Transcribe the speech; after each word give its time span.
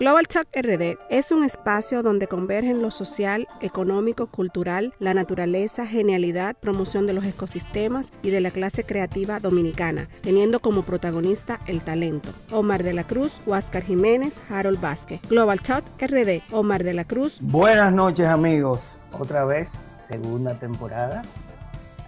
Global 0.00 0.26
Talk 0.26 0.48
RD 0.56 0.98
es 1.10 1.30
un 1.30 1.44
espacio 1.44 2.02
donde 2.02 2.26
convergen 2.26 2.82
lo 2.82 2.90
social, 2.90 3.46
económico, 3.60 4.26
cultural, 4.26 4.94
la 4.98 5.14
naturaleza, 5.14 5.86
genialidad, 5.86 6.56
promoción 6.56 7.06
de 7.06 7.12
los 7.12 7.24
ecosistemas 7.24 8.10
y 8.22 8.30
de 8.30 8.40
la 8.40 8.50
clase 8.50 8.84
creativa 8.84 9.38
dominicana, 9.38 10.08
teniendo 10.22 10.60
como 10.60 10.82
protagonista 10.82 11.60
el 11.66 11.82
talento. 11.82 12.30
Omar 12.50 12.82
de 12.82 12.94
la 12.94 13.04
Cruz, 13.04 13.40
Huáscar 13.46 13.84
Jiménez, 13.84 14.40
Harold 14.50 14.80
Vázquez. 14.80 15.20
Global 15.28 15.60
Talk 15.60 15.84
RD, 16.00 16.40
Omar 16.50 16.82
de 16.82 16.94
la 16.94 17.04
Cruz. 17.04 17.38
Buenas 17.40 17.92
noches 17.92 18.26
amigos, 18.26 18.98
otra 19.12 19.44
vez, 19.44 19.72
segunda 19.98 20.58
temporada. 20.58 21.22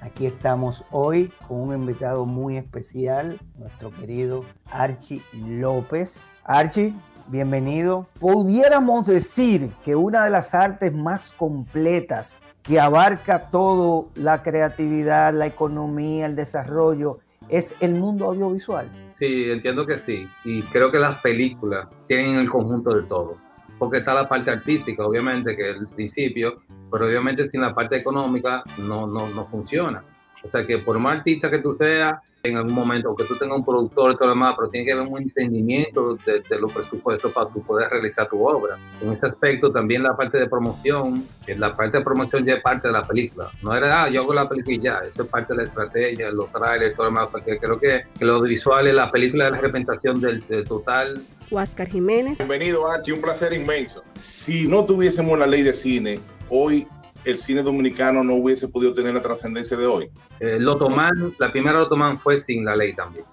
Aquí 0.01 0.27
estamos 0.27 0.85
hoy 0.91 1.31
con 1.47 1.61
un 1.61 1.75
invitado 1.75 2.25
muy 2.25 2.57
especial, 2.57 3.39
nuestro 3.57 3.91
querido 3.93 4.45
Archie 4.71 5.23
López. 5.33 6.29
Archie, 6.45 6.95
bienvenido. 7.29 8.07
Pudiéramos 8.21 9.07
decir 9.07 9.71
que 9.85 9.97
una 9.97 10.25
de 10.25 10.31
las 10.31 10.55
artes 10.55 10.93
más 10.93 11.33
completas 11.33 12.43
que 12.63 12.81
abarca 12.81 13.51
todo 13.51 14.11
la 14.15 14.43
creatividad, 14.43 15.35
la 15.35 15.47
economía, 15.47 16.27
el 16.27 16.37
desarrollo, 16.37 17.19
es 17.49 17.75
el 17.81 17.95
mundo 17.95 18.27
audiovisual. 18.27 18.91
Sí, 19.15 19.51
entiendo 19.51 19.87
que 19.87 19.97
sí. 19.99 20.29
Y 20.45 20.63
creo 20.63 20.91
que 20.91 20.99
las 20.99 21.21
películas 21.21 21.89
tienen 22.07 22.37
el 22.37 22.49
conjunto 22.49 22.95
de 22.95 23.03
todo. 23.03 23.37
Porque 23.79 23.99
está 23.99 24.15
la 24.15 24.29
parte 24.29 24.51
artística, 24.51 25.05
obviamente, 25.05 25.57
que 25.57 25.71
es 25.71 25.77
el 25.77 25.89
principio, 25.89 26.63
pero 26.91 27.07
obviamente 27.07 27.49
sin 27.49 27.61
la 27.61 27.75
parte 27.75 27.97
económica 27.97 28.63
no, 28.79 29.07
no, 29.07 29.29
no 29.29 29.45
funciona. 29.47 30.03
O 30.45 30.49
sea 30.49 30.67
que 30.67 30.79
por 30.79 30.99
más 30.99 31.19
artista 31.19 31.51
que 31.51 31.59
tú 31.59 31.75
seas, 31.77 32.21
en 32.43 32.57
algún 32.57 32.75
momento, 32.75 33.11
o 33.11 33.17
que 33.17 33.25
tú 33.25 33.35
tengas 33.37 33.57
un 33.57 33.65
productor 33.65 34.13
y 34.13 34.17
todo 34.17 34.27
lo 34.27 34.35
demás, 34.35 34.55
pero 34.57 34.69
tiene 34.69 34.87
que 34.87 34.93
haber 34.93 35.07
un 35.07 35.23
entendimiento 35.23 36.19
de, 36.27 36.59
los 36.59 36.71
presupuestos 36.71 37.33
para 37.33 37.49
tú 37.49 37.63
poder 37.63 37.89
realizar 37.89 38.29
tu 38.29 38.47
obra. 38.47 38.77
En 39.01 39.13
ese 39.13 39.27
aspecto 39.27 39.73
también 39.73 40.03
la 40.03 40.15
parte 40.15 40.39
de 40.39 40.47
promoción, 40.47 41.27
la 41.47 41.75
parte 41.75 41.99
de 41.99 42.05
promoción 42.05 42.45
ya 42.45 42.57
es 42.57 42.63
parte 42.63 42.89
de 42.89 42.93
la 42.93 43.03
película. 43.03 43.51
No 43.63 43.75
era, 43.75 44.05
ah, 44.05 44.11
yo 44.11 44.21
hago 44.21 44.35
la 44.35 44.47
película 44.47 44.77
y 44.77 44.81
ya, 44.81 44.99
eso 44.99 45.23
es 45.23 45.29
parte 45.29 45.55
de 45.55 45.63
la 45.63 45.65
estrategia, 45.65 46.31
los 46.31 46.53
trailers, 46.53 46.95
todo 46.95 47.05
lo 47.05 47.15
demás. 47.15 47.31
O 47.33 47.41
sea 47.41 47.55
que 47.55 47.59
creo 47.59 47.81
que, 47.81 48.03
que 48.19 48.25
lo 48.27 48.35
audiovisual 48.35 48.87
es 48.87 48.95
la 48.95 49.11
película 49.11 49.47
de 49.47 49.51
la 49.53 49.59
representación 49.59 50.21
del, 50.21 50.47
del 50.47 50.65
total 50.65 51.25
Huáscar 51.51 51.89
Jiménez. 51.89 52.39
Bienvenido, 52.39 52.91
Archie, 52.91 53.13
un 53.13 53.21
placer 53.21 53.53
inmenso. 53.53 54.03
Si 54.17 54.67
no 54.67 54.85
tuviésemos 54.85 55.39
la 55.39 55.47
ley 55.47 55.63
de 55.63 55.73
cine, 55.73 56.21
hoy 56.49 56.87
el 57.25 57.39
cine 57.39 57.63
dominicano 57.63 58.23
no 58.23 58.35
hubiese 58.35 58.69
podido 58.69 58.93
tener 58.93 59.15
la 59.15 59.23
trascendencia 59.23 59.77
de 59.77 59.87
hoy. 59.87 60.11
Eh, 60.41 60.59
Lotoman, 60.61 61.35
la 61.39 61.51
primera 61.51 61.79
Lotoman 61.79 62.19
fue 62.19 62.39
sin 62.39 62.65
la 62.65 62.77
ley 62.77 62.95
también. 62.95 63.25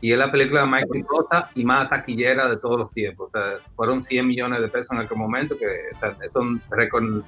Y 0.00 0.12
es 0.12 0.18
la 0.18 0.30
película 0.30 0.64
más 0.64 0.84
exitosa 0.84 1.50
y 1.54 1.64
más 1.64 1.90
taquillera 1.90 2.48
de 2.48 2.56
todos 2.56 2.78
los 2.78 2.90
tiempos. 2.92 3.26
O 3.34 3.38
sea, 3.38 3.58
fueron 3.76 4.02
100 4.02 4.26
millones 4.26 4.60
de 4.62 4.68
pesos 4.68 4.92
en 4.92 4.98
aquel 4.98 5.18
momento, 5.18 5.58
que 5.58 5.66
o 5.94 5.98
sea, 5.98 6.16
es 6.24 6.34
un 6.34 6.60
récord, 6.70 7.22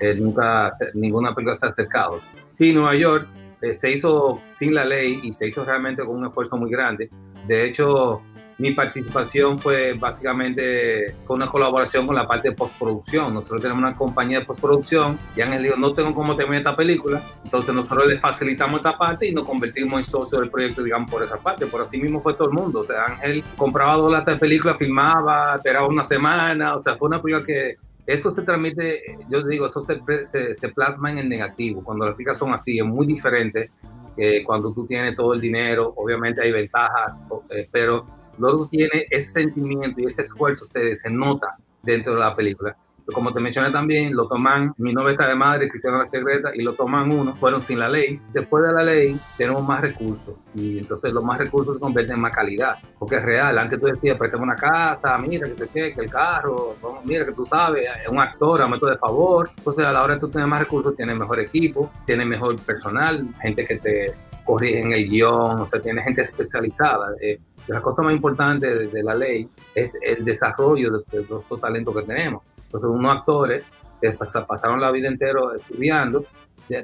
eh, 0.00 0.14
nunca, 0.18 0.72
ninguna 0.94 1.34
película 1.34 1.54
se 1.54 1.66
ha 1.66 1.68
acercado. 1.68 2.20
Sí, 2.50 2.72
Nueva 2.72 2.94
York 2.94 3.28
eh, 3.60 3.74
se 3.74 3.92
hizo 3.92 4.40
sin 4.58 4.74
la 4.74 4.84
ley 4.84 5.20
y 5.22 5.32
se 5.32 5.46
hizo 5.46 5.64
realmente 5.64 6.04
con 6.04 6.16
un 6.16 6.26
esfuerzo 6.26 6.56
muy 6.56 6.70
grande. 6.70 7.10
De 7.46 7.66
hecho, 7.66 8.22
mi 8.58 8.72
participación 8.72 9.58
fue 9.58 9.92
básicamente 9.92 11.14
con 11.26 11.36
una 11.36 11.50
colaboración 11.50 12.06
con 12.06 12.16
la 12.16 12.26
parte 12.26 12.50
de 12.50 12.54
postproducción. 12.54 13.34
Nosotros 13.34 13.60
tenemos 13.60 13.82
una 13.82 13.94
compañía 13.94 14.40
de 14.40 14.46
postproducción 14.46 15.18
y 15.36 15.42
Ángel 15.42 15.62
dijo, 15.62 15.76
no 15.76 15.92
tengo 15.92 16.14
cómo 16.14 16.34
terminar 16.34 16.60
esta 16.60 16.76
película, 16.76 17.20
entonces 17.44 17.74
nosotros 17.74 18.06
le 18.06 18.18
facilitamos 18.18 18.78
esta 18.78 18.96
parte 18.96 19.26
y 19.26 19.32
nos 19.32 19.44
convertimos 19.44 19.98
en 20.00 20.04
socios 20.04 20.40
del 20.40 20.50
proyecto, 20.50 20.82
digamos, 20.82 21.10
por 21.10 21.22
esa 21.22 21.36
parte. 21.36 21.66
Por 21.66 21.82
así 21.82 21.98
mismo 21.98 22.22
fue 22.22 22.32
todo 22.32 22.48
el 22.48 22.54
mundo. 22.54 22.80
O 22.80 22.84
sea, 22.84 23.04
Ángel 23.04 23.44
compraba 23.56 23.96
dos 23.96 24.10
latas 24.10 24.34
de 24.34 24.40
película, 24.40 24.74
filmaba, 24.74 25.56
esperaba 25.56 25.86
una 25.86 26.04
semana, 26.04 26.76
o 26.76 26.82
sea, 26.82 26.96
fue 26.96 27.08
una 27.08 27.20
película 27.20 27.44
que 27.44 27.76
eso 28.06 28.30
se 28.30 28.42
transmite, 28.42 29.02
yo 29.28 29.42
digo, 29.42 29.66
eso 29.66 29.84
se, 29.84 30.00
se, 30.54 30.68
plasma 30.68 31.10
en 31.10 31.18
el 31.18 31.28
negativo. 31.28 31.82
Cuando 31.82 32.06
las 32.06 32.14
películas 32.14 32.38
son 32.38 32.54
así, 32.54 32.78
es 32.78 32.84
muy 32.84 33.04
diferente 33.06 33.70
que 34.16 34.44
cuando 34.44 34.72
tú 34.72 34.86
tienes 34.86 35.14
todo 35.14 35.34
el 35.34 35.40
dinero. 35.40 35.92
Obviamente 35.96 36.40
hay 36.40 36.52
ventajas, 36.52 37.22
eh, 37.50 37.68
pero 37.70 38.06
luego 38.38 38.68
tiene 38.68 39.06
ese 39.10 39.32
sentimiento 39.32 40.00
y 40.00 40.06
ese 40.06 40.22
esfuerzo 40.22 40.66
se, 40.66 40.96
se 40.96 41.10
nota 41.10 41.56
dentro 41.82 42.14
de 42.14 42.20
la 42.20 42.34
película. 42.34 42.76
Como 43.12 43.32
te 43.32 43.38
mencioné 43.38 43.70
también, 43.70 44.16
lo 44.16 44.26
toman 44.26 44.74
Mi 44.78 44.92
noveta 44.92 45.28
de 45.28 45.36
madre, 45.36 45.68
Cristiana 45.68 45.98
la 45.98 46.08
Secreta, 46.08 46.50
y 46.54 46.62
lo 46.62 46.74
toman 46.74 47.12
uno, 47.12 47.34
fueron 47.36 47.62
sin 47.62 47.78
la 47.78 47.88
ley. 47.88 48.20
Después 48.32 48.64
de 48.64 48.72
la 48.72 48.82
ley, 48.82 49.18
tenemos 49.36 49.64
más 49.64 49.80
recursos. 49.80 50.34
Y 50.54 50.78
entonces 50.78 51.12
los 51.12 51.22
más 51.22 51.38
recursos 51.38 51.74
se 51.74 51.80
convierten 51.80 52.16
en 52.16 52.20
más 52.20 52.34
calidad. 52.34 52.78
Porque 52.98 53.16
es 53.16 53.22
real. 53.22 53.58
Antes 53.58 53.80
tú 53.80 53.86
decías, 53.86 54.18
préstame 54.18 54.42
una 54.42 54.56
casa, 54.56 55.16
mira 55.18 55.48
que 55.48 55.54
se 55.54 55.68
qué, 55.68 55.94
que 55.94 56.00
el 56.00 56.10
carro, 56.10 56.74
mira 57.04 57.24
que 57.24 57.32
tú 57.32 57.46
sabes, 57.46 57.86
es 58.02 58.08
un 58.08 58.18
actor, 58.18 58.60
a 58.60 58.66
de 58.66 58.98
favor. 58.98 59.50
Entonces 59.56 59.86
a 59.86 59.92
la 59.92 60.02
hora 60.02 60.14
de 60.14 60.20
tú 60.20 60.28
tener 60.28 60.48
más 60.48 60.60
recursos, 60.60 60.96
tienes 60.96 61.16
mejor 61.16 61.38
equipo, 61.38 61.92
tienes 62.06 62.26
mejor 62.26 62.58
personal, 62.58 63.24
gente 63.40 63.64
que 63.64 63.76
te 63.76 64.14
corrige 64.44 64.80
en 64.80 64.92
el 64.92 65.08
guion, 65.08 65.60
o 65.60 65.66
sea, 65.66 65.80
tienes 65.80 66.04
gente 66.04 66.22
especializada. 66.22 67.14
Eh, 67.20 67.38
la 67.66 67.80
cosa 67.80 68.02
más 68.02 68.12
importante 68.12 68.86
de, 68.86 69.02
la 69.02 69.14
ley 69.14 69.48
es 69.74 69.92
el 70.02 70.24
desarrollo 70.24 70.98
de, 71.10 71.18
de 71.18 71.26
los 71.28 71.60
talentos 71.60 71.94
que 71.94 72.02
tenemos. 72.02 72.42
Entonces, 72.64 72.88
unos 72.90 73.16
actores 73.16 73.64
que 74.00 74.10
pasaron 74.12 74.80
la 74.80 74.90
vida 74.90 75.08
entera 75.08 75.40
estudiando, 75.56 76.24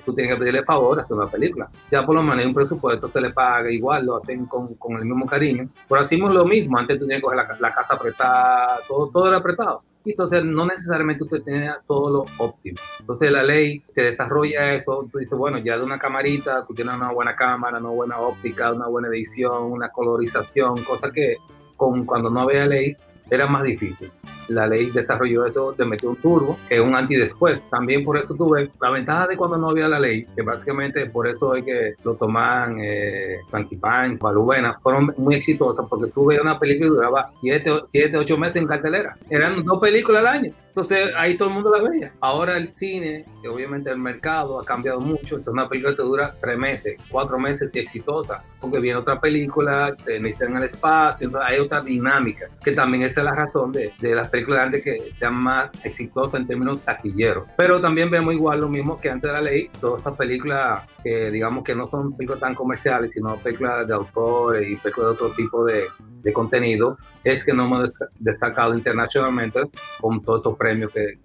tú 0.05 0.15
tienes 0.15 0.35
que 0.35 0.39
pedirle 0.39 0.65
favor 0.65 0.99
hacer 0.99 1.17
una 1.17 1.27
película. 1.27 1.69
Ya 1.91 2.05
por 2.05 2.15
lo 2.15 2.23
menos 2.23 2.39
hay 2.39 2.47
un 2.47 2.55
presupuesto, 2.55 3.09
se 3.09 3.21
le 3.21 3.31
paga 3.31 3.71
igual, 3.71 4.07
lo 4.07 4.17
hacen 4.17 4.47
con, 4.47 4.75
con 4.75 4.97
el 4.97 5.05
mismo 5.05 5.27
cariño. 5.27 5.69
Así 5.91 6.17
mismo 6.17 6.31
lo 6.31 6.45
mismo, 6.45 6.79
antes 6.79 6.99
tú 6.99 7.05
tenías 7.05 7.19
que 7.19 7.25
coger 7.25 7.39
la, 7.39 7.57
la 7.59 7.75
casa 7.75 7.95
apretada, 7.95 8.79
todo, 8.89 9.11
todo 9.11 9.29
era 9.29 9.39
apretado. 9.39 9.83
Entonces, 10.05 10.45
no 10.45 10.67
necesariamente 10.67 11.25
usted 11.25 11.43
tiene 11.43 11.71
todo 11.87 12.11
lo 12.11 12.27
óptimo. 12.39 12.79
Entonces, 13.01 13.31
la 13.31 13.43
ley 13.43 13.83
te 13.95 14.03
desarrolla 14.03 14.75
eso. 14.75 15.09
Tú 15.11 15.19
dices, 15.19 15.37
bueno, 15.37 15.59
ya 15.59 15.77
de 15.77 15.85
una 15.85 15.99
camarita, 15.99 16.65
tú 16.67 16.75
tienes 16.75 16.95
una 16.95 17.13
buena 17.13 17.37
cámara, 17.37 17.79
una 17.79 17.91
buena 17.91 18.19
óptica, 18.19 18.73
una 18.73 18.89
buena 18.89 19.09
edición, 19.09 19.65
una 19.65 19.91
colorización, 19.91 20.83
cosa 20.85 21.11
que 21.11 21.37
con, 21.77 22.05
cuando 22.05 22.31
no 22.31 22.41
había 22.41 22.67
ley 22.67 22.97
era 23.31 23.47
más 23.47 23.63
difícil 23.63 24.11
la 24.55 24.67
ley 24.67 24.91
desarrolló 24.91 25.47
eso 25.47 25.73
de 25.73 25.85
meter 25.85 26.09
un 26.09 26.17
turbo, 26.17 26.59
que 26.69 26.77
es 26.77 26.81
un 26.81 26.95
anti-después. 26.95 27.63
También 27.71 28.05
por 28.05 28.19
eso 28.19 28.35
tuve 28.35 28.71
la 28.81 28.91
ventaja 28.91 29.27
de 29.27 29.37
cuando 29.37 29.59
no 29.59 29.71
había 29.71 29.89
la 29.89 29.99
ley, 29.99 30.27
que 30.35 30.43
básicamente 30.43 31.07
por 31.07 31.29
eso 31.29 31.55
es 31.55 31.65
que 31.65 31.95
lo 32.05 32.15
toman 32.15 32.79
eh, 32.81 33.39
Santipan, 33.51 34.19
Balubena, 34.19 34.79
fueron 34.83 35.13
muy 35.17 35.35
exitosas 35.35 35.87
porque 35.89 36.11
tuve 36.11 36.41
una 36.41 36.59
película 36.59 36.91
que 36.91 36.95
duraba 36.95 37.31
7, 37.41 37.71
7, 37.87 38.17
8 38.17 38.37
meses 38.39 38.57
en 38.57 38.67
cartelera. 38.67 39.17
Eran 39.29 39.65
dos 39.65 39.81
películas 39.81 40.21
al 40.21 40.29
año. 40.29 40.53
Entonces 40.73 41.11
ahí 41.19 41.37
todo 41.37 41.49
el 41.49 41.55
mundo 41.55 41.71
la 41.71 41.87
veía. 41.87 42.13
Ahora 42.21 42.57
el 42.57 42.73
cine, 42.73 43.27
obviamente 43.47 43.91
el 43.91 43.99
mercado 43.99 44.59
ha 44.59 44.65
cambiado 44.65 45.01
mucho. 45.01 45.37
Entonces 45.37 45.53
una 45.53 45.69
película 45.69 45.95
te 45.95 46.03
dura 46.03 46.35
tres 46.41 46.57
meses, 46.57 46.97
cuatro 47.11 47.39
meses 47.39 47.71
y 47.75 47.79
exitosa. 47.79 48.43
Porque 48.59 48.79
viene 48.79 48.99
otra 48.99 49.21
película, 49.21 49.95
te 50.03 50.19
necesitan 50.19 50.57
el 50.57 50.65
espacio, 50.65 51.27
entonces 51.27 51.51
hay 51.51 51.61
otra 51.61 51.83
dinámica. 51.83 52.49
Que 52.65 52.73
también 52.73 53.03
esa 53.03 53.21
es 53.21 53.25
la 53.27 53.35
razón 53.35 53.71
de, 53.71 53.93
de 54.01 54.15
las 54.15 54.31
películas 54.31 54.42
antes 54.51 54.83
que 54.83 55.13
sean 55.19 55.35
más 55.35 55.71
exitosas 55.85 56.41
en 56.41 56.47
términos 56.47 56.81
taquilleros. 56.83 57.45
Pero 57.57 57.81
también 57.81 58.11
vemos 58.11 58.35
igual 58.35 58.61
lo 58.61 58.69
mismo 58.69 58.97
que 58.97 59.11
antes 59.11 59.31
de 59.31 59.33
la 59.33 59.41
ley. 59.41 59.71
Todas 59.81 59.99
estas 59.99 60.17
películas 60.17 60.83
que 61.03 61.31
digamos 61.31 61.65
que 61.65 61.75
no 61.75 61.87
son 61.87 62.17
películas 62.17 62.41
tan 62.41 62.55
comerciales, 62.55 63.13
sino 63.13 63.37
películas 63.37 63.87
de 63.87 63.95
autor 63.95 64.63
y 64.63 64.77
películas 64.77 65.11
de 65.11 65.15
otro 65.15 65.31
tipo 65.31 65.65
de, 65.65 65.85
de 66.23 66.33
contenido, 66.33 66.99
es 67.25 67.45
que 67.45 67.53
no 67.53 67.67
hemos 67.67 67.93
destacado 68.19 68.75
internacionalmente 68.75 69.63
con 70.01 70.23
todos 70.23 70.41
estos 70.41 70.57
premios 70.57 70.93
que 70.93 71.19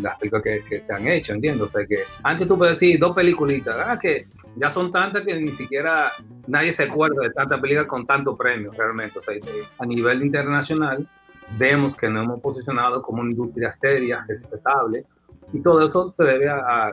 las, 0.00 0.18
películas 0.18 0.42
que, 0.68 0.80
se 0.80 0.92
han 0.92 1.06
hecho, 1.08 1.32
¿entiendes? 1.32 1.62
O 1.62 1.68
sea 1.68 1.86
que 1.86 2.04
antes 2.22 2.46
tú 2.46 2.56
puedes 2.58 2.78
decir 2.78 2.98
dos 2.98 3.14
peliculitas, 3.14 3.76
ah, 3.78 3.98
que 3.98 4.26
ya 4.56 4.70
son 4.70 4.92
tantas 4.92 5.22
que 5.22 5.40
ni 5.40 5.52
siquiera 5.52 6.12
nadie 6.46 6.72
se 6.72 6.84
acuerda 6.84 7.22
de 7.22 7.30
tantas 7.30 7.60
películas 7.60 7.86
con 7.86 8.06
tantos 8.06 8.36
premios 8.38 8.76
realmente. 8.76 9.18
O 9.18 9.22
sea, 9.22 9.34
a 9.78 9.86
nivel 9.86 10.22
internacional 10.22 11.08
vemos 11.58 11.94
que 11.94 12.08
nos 12.08 12.24
hemos 12.24 12.40
posicionado 12.40 13.02
como 13.02 13.22
una 13.22 13.30
industria 13.30 13.70
seria, 13.70 14.24
respetable, 14.26 15.06
y 15.52 15.60
todo 15.60 15.86
eso 15.86 16.12
se 16.12 16.24
debe 16.24 16.48
a, 16.48 16.92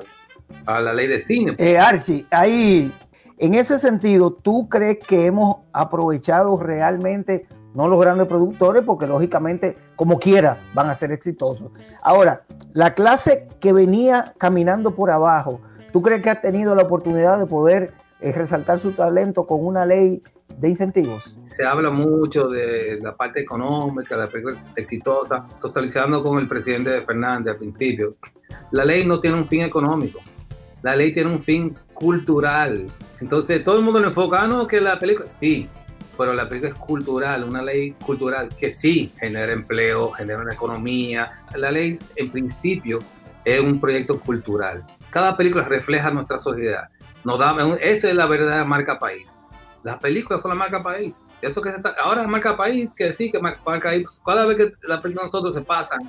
la 0.66 0.94
ley 0.94 1.08
de 1.08 1.20
cine. 1.20 1.56
Eh, 1.58 1.78
Archie, 1.78 2.26
ahí, 2.32 2.92
en 3.38 3.54
ese 3.54 3.80
sentido, 3.80 4.32
¿tú 4.34 4.68
crees 4.68 4.98
que 5.00 5.26
hemos 5.26 5.58
aprovechado 5.72 6.58
realmente, 6.58 7.48
no 7.74 7.88
los 7.88 8.00
grandes 8.00 8.28
productores, 8.28 8.84
porque 8.84 9.08
lógicamente, 9.08 9.78
como 9.96 10.20
quiera, 10.20 10.60
van 10.74 10.90
a 10.90 10.96
ser 10.96 11.12
exitosos? 11.12 11.72
Ahora, 12.02 12.44
la 12.74 12.94
clase 12.94 13.48
que 13.60 13.74
venía 13.74 14.34
caminando 14.38 14.96
por 14.96 15.10
abajo, 15.10 15.62
¿tú 15.94 16.02
crees 16.02 16.22
que 16.22 16.30
ha 16.30 16.42
tenido 16.42 16.76
la 16.76 16.84
oportunidad 16.84 17.40
de 17.40 17.46
poder 17.46 17.94
eh, 18.20 18.34
resaltar 18.34 18.80
su 18.80 18.92
talento 18.92 19.48
con 19.48 19.66
una 19.66 19.86
ley 19.86 20.22
de 20.58 20.70
incentivos? 20.70 21.38
Se 21.46 21.66
habla 21.66 21.90
mucho 21.90 22.48
de 22.48 23.00
la 23.02 23.16
parte 23.16 23.42
económica, 23.42 24.16
de 24.16 24.22
la 24.22 24.28
película 24.28 24.60
exitosa, 24.76 25.48
socializando 25.62 26.24
con 26.24 26.40
el 26.40 26.48
presidente 26.48 27.02
Fernández 27.02 27.54
al 27.54 27.58
principio. 27.58 28.16
La 28.72 28.86
ley 28.86 29.06
no 29.06 29.20
tiene 29.20 29.38
un 29.38 29.48
fin 29.48 29.62
económico, 29.62 30.20
la 30.82 30.96
ley 30.96 31.14
tiene 31.14 31.32
un 31.32 31.42
fin 31.42 31.76
cultural. 31.94 32.88
Entonces 33.20 33.64
todo 33.64 33.78
el 33.78 33.84
mundo 33.84 34.00
le 34.00 34.08
enfoca, 34.08 34.42
ah, 34.42 34.48
no, 34.48 34.68
que 34.68 34.80
la 34.80 35.00
película, 35.00 35.28
sí, 35.40 35.68
pero 36.18 36.34
la 36.34 36.50
película 36.50 36.72
es 36.72 36.78
cultural, 36.78 37.46
una 37.46 37.62
ley 37.62 37.92
cultural 38.06 38.50
que 38.50 38.72
sí 38.72 39.12
genera 39.18 39.54
empleo, 39.54 40.12
genera 40.12 40.42
una 40.42 40.54
economía. 40.54 41.32
La 41.56 41.72
ley, 41.72 41.98
en 42.18 42.30
principio, 42.30 43.00
es 43.46 43.62
un 43.62 43.80
proyecto 43.80 44.20
cultural. 44.20 44.84
Cada 45.10 45.38
película 45.38 45.64
refleja 45.64 46.12
nuestra 46.12 46.38
sociedad. 46.38 46.90
Nos 47.24 47.40
es 47.82 48.04
la 48.04 48.28
verdadera 48.28 48.66
marca 48.66 49.00
país. 49.00 49.39
Las 49.84 49.98
películas 49.98 50.42
son 50.42 50.50
la 50.50 50.56
marca 50.56 50.84
país. 50.84 51.22
Eso 51.42 51.62
que 51.62 51.70
está, 51.70 51.96
ahora 52.02 52.24
es 52.24 52.28
marca 52.28 52.56
país, 52.58 52.94
que 52.94 53.14
sí, 53.14 53.32
que 53.32 53.40
marca 53.40 53.90
país. 53.90 54.22
Cada 54.26 54.46
vez 54.46 54.58
que 54.58 54.74
las 54.88 55.02
películas 55.02 55.32
nosotros 55.32 55.56
se 55.56 55.62
pasan 55.62 56.00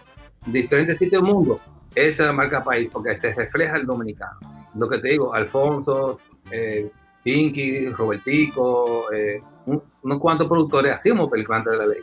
en 0.47 0.53
diferentes 0.53 0.99
sitios 0.99 1.23
del 1.23 1.33
mundo, 1.33 1.61
esa 1.95 2.23
es 2.23 2.27
la 2.27 2.33
marca 2.33 2.65
país, 2.65 2.89
porque 2.93 3.15
se 3.17 3.35
refleja 3.35 3.77
el 3.77 3.87
dominicano. 3.87 4.39
Lo 4.75 4.89
que 4.89 4.99
te 4.99 5.09
digo, 5.09 5.35
Alfonso, 5.35 6.19
eh, 6.51 6.91
Pinky, 7.23 7.91
Robertico, 7.91 9.13
eh, 9.13 9.43
unos 9.67 10.19
cuantos 10.19 10.49
productores 10.49 10.95
hacíamos 10.95 11.31
películas 11.31 11.61
antes 11.61 11.73
de 11.73 11.79
la 11.79 11.87
ley. 11.87 12.01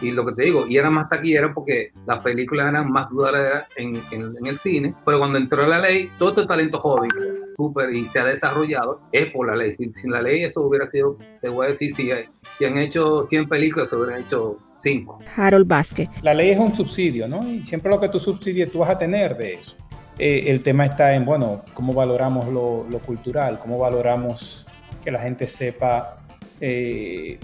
Y 0.00 0.12
lo 0.12 0.24
que 0.24 0.32
te 0.32 0.44
digo, 0.44 0.66
y 0.66 0.76
era 0.76 0.88
más 0.88 1.08
taquillera 1.08 1.52
porque 1.52 1.92
las 2.06 2.22
películas 2.22 2.68
eran 2.68 2.90
más 2.90 3.10
duraderas 3.10 3.66
en, 3.76 4.00
en, 4.10 4.46
el 4.46 4.58
cine, 4.58 4.94
pero 5.04 5.18
cuando 5.18 5.38
entró 5.38 5.66
la 5.66 5.78
ley, 5.78 6.10
todo 6.18 6.30
este 6.30 6.46
talento 6.46 6.78
joven, 6.78 7.10
súper, 7.56 7.92
y 7.94 8.06
se 8.06 8.18
ha 8.18 8.24
desarrollado, 8.24 9.00
es 9.12 9.26
por 9.26 9.48
la 9.48 9.56
ley. 9.56 9.72
Sin, 9.72 9.92
sin, 9.92 10.10
la 10.10 10.22
ley 10.22 10.44
eso 10.44 10.62
hubiera 10.62 10.86
sido, 10.86 11.18
te 11.40 11.48
voy 11.48 11.66
a 11.66 11.68
decir, 11.70 11.94
si, 11.94 12.10
si 12.56 12.64
han 12.64 12.78
hecho 12.78 13.24
100 13.24 13.48
películas, 13.48 13.90
se 13.90 13.96
hubieran 13.96 14.22
hecho 14.22 14.58
5. 14.76 15.18
Harold 15.36 15.66
Vázquez. 15.66 16.08
La 16.22 16.32
ley 16.32 16.50
es 16.50 16.58
un 16.58 16.74
subsidio, 16.74 17.28
¿no? 17.28 17.46
Y 17.46 17.62
siempre 17.64 17.90
lo 17.90 18.00
que 18.00 18.08
tú 18.08 18.18
subsidies, 18.18 18.72
tú 18.72 18.78
vas 18.78 18.90
a 18.90 18.98
tener 18.98 19.36
de 19.36 19.54
eso. 19.54 19.76
Eh, 20.18 20.50
el 20.50 20.62
tema 20.62 20.86
está 20.86 21.14
en, 21.14 21.24
bueno, 21.24 21.62
cómo 21.74 21.92
valoramos 21.92 22.48
lo, 22.48 22.86
lo 22.88 22.98
cultural, 23.00 23.58
cómo 23.58 23.78
valoramos 23.78 24.66
que 25.02 25.10
la 25.10 25.18
gente 25.20 25.46
sepa 25.46 26.16
eh, 26.60 27.38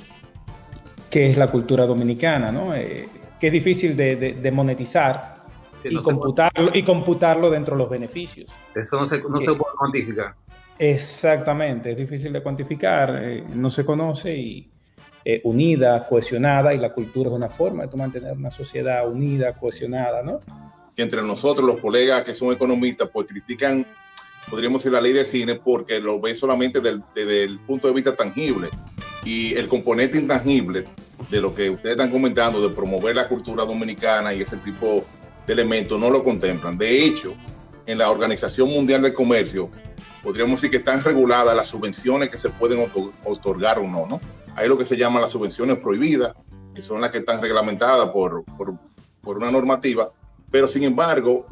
qué 1.16 1.30
es 1.30 1.38
la 1.38 1.50
cultura 1.50 1.86
dominicana, 1.86 2.52
¿no? 2.52 2.74
Eh, 2.74 3.08
que 3.40 3.46
es 3.46 3.52
difícil 3.54 3.96
de, 3.96 4.50
monetizar 4.52 5.46
y, 5.82 5.96
computarlo, 5.96 6.70
y 6.74 6.82
computarlo 6.82 7.48
dentro 7.48 7.74
de 7.74 7.78
los 7.78 7.88
beneficios. 7.88 8.50
Eso 8.74 9.00
no 9.00 9.06
se, 9.06 9.20
no 9.20 9.38
se 9.38 9.54
puede 9.54 9.76
cuantificar. 9.78 10.34
Exactamente, 10.78 11.92
es 11.92 11.96
difícil 11.96 12.34
de 12.34 12.42
cuantificar, 12.42 13.18
no 13.48 13.70
se 13.70 13.86
conoce 13.86 14.36
y 14.36 14.70
unida, 15.44 16.06
cohesionada, 16.06 16.74
y 16.74 16.78
la 16.78 16.92
cultura 16.92 17.30
es 17.30 17.34
una 17.34 17.48
forma 17.48 17.86
de 17.86 17.96
mantener 17.96 18.34
una 18.34 18.50
sociedad 18.50 19.08
unida, 19.08 19.54
cohesionada, 19.54 20.22
¿no? 20.22 20.40
que 20.94 21.02
entre 21.02 21.22
nosotros, 21.22 21.66
los 21.66 21.80
colegas 21.80 22.24
que 22.24 22.34
son 22.34 22.52
economistas, 22.52 23.08
pues 23.10 23.26
critican, 23.26 23.86
podríamos 24.50 24.82
decir, 24.82 24.92
la 24.92 25.00
ley 25.00 25.14
de 25.14 25.24
cine 25.24 25.54
porque 25.54 25.98
lo 25.98 26.20
ven 26.20 26.36
solamente 26.36 26.78
desde 26.78 27.44
el 27.44 27.58
punto 27.60 27.88
de 27.88 27.94
vista 27.94 28.14
tangible. 28.14 28.68
Y 29.24 29.54
el 29.54 29.66
componente 29.66 30.18
intangible 30.18 30.84
de 31.30 31.40
lo 31.40 31.54
que 31.54 31.70
ustedes 31.70 31.96
están 31.96 32.10
comentando, 32.10 32.66
de 32.66 32.74
promover 32.74 33.16
la 33.16 33.28
cultura 33.28 33.64
dominicana 33.64 34.32
y 34.34 34.42
ese 34.42 34.56
tipo 34.58 35.04
de 35.46 35.52
elementos, 35.52 35.98
no 35.98 36.10
lo 36.10 36.22
contemplan. 36.22 36.76
De 36.76 37.04
hecho, 37.04 37.34
en 37.86 37.98
la 37.98 38.10
Organización 38.10 38.70
Mundial 38.70 39.02
del 39.02 39.14
Comercio, 39.14 39.70
podríamos 40.22 40.60
decir 40.60 40.70
que 40.70 40.78
están 40.78 41.02
reguladas 41.02 41.56
las 41.56 41.68
subvenciones 41.68 42.30
que 42.30 42.38
se 42.38 42.50
pueden 42.50 42.88
otorgar 43.24 43.78
o 43.78 43.86
no, 43.86 44.06
¿no? 44.06 44.20
Hay 44.54 44.68
lo 44.68 44.78
que 44.78 44.84
se 44.84 44.96
llama 44.96 45.20
las 45.20 45.30
subvenciones 45.30 45.78
prohibidas, 45.78 46.34
que 46.74 46.82
son 46.82 47.00
las 47.00 47.10
que 47.10 47.18
están 47.18 47.40
reglamentadas 47.40 48.10
por, 48.10 48.44
por, 48.56 48.74
por 49.20 49.38
una 49.38 49.50
normativa, 49.50 50.10
pero 50.50 50.68
sin 50.68 50.84
embargo, 50.84 51.46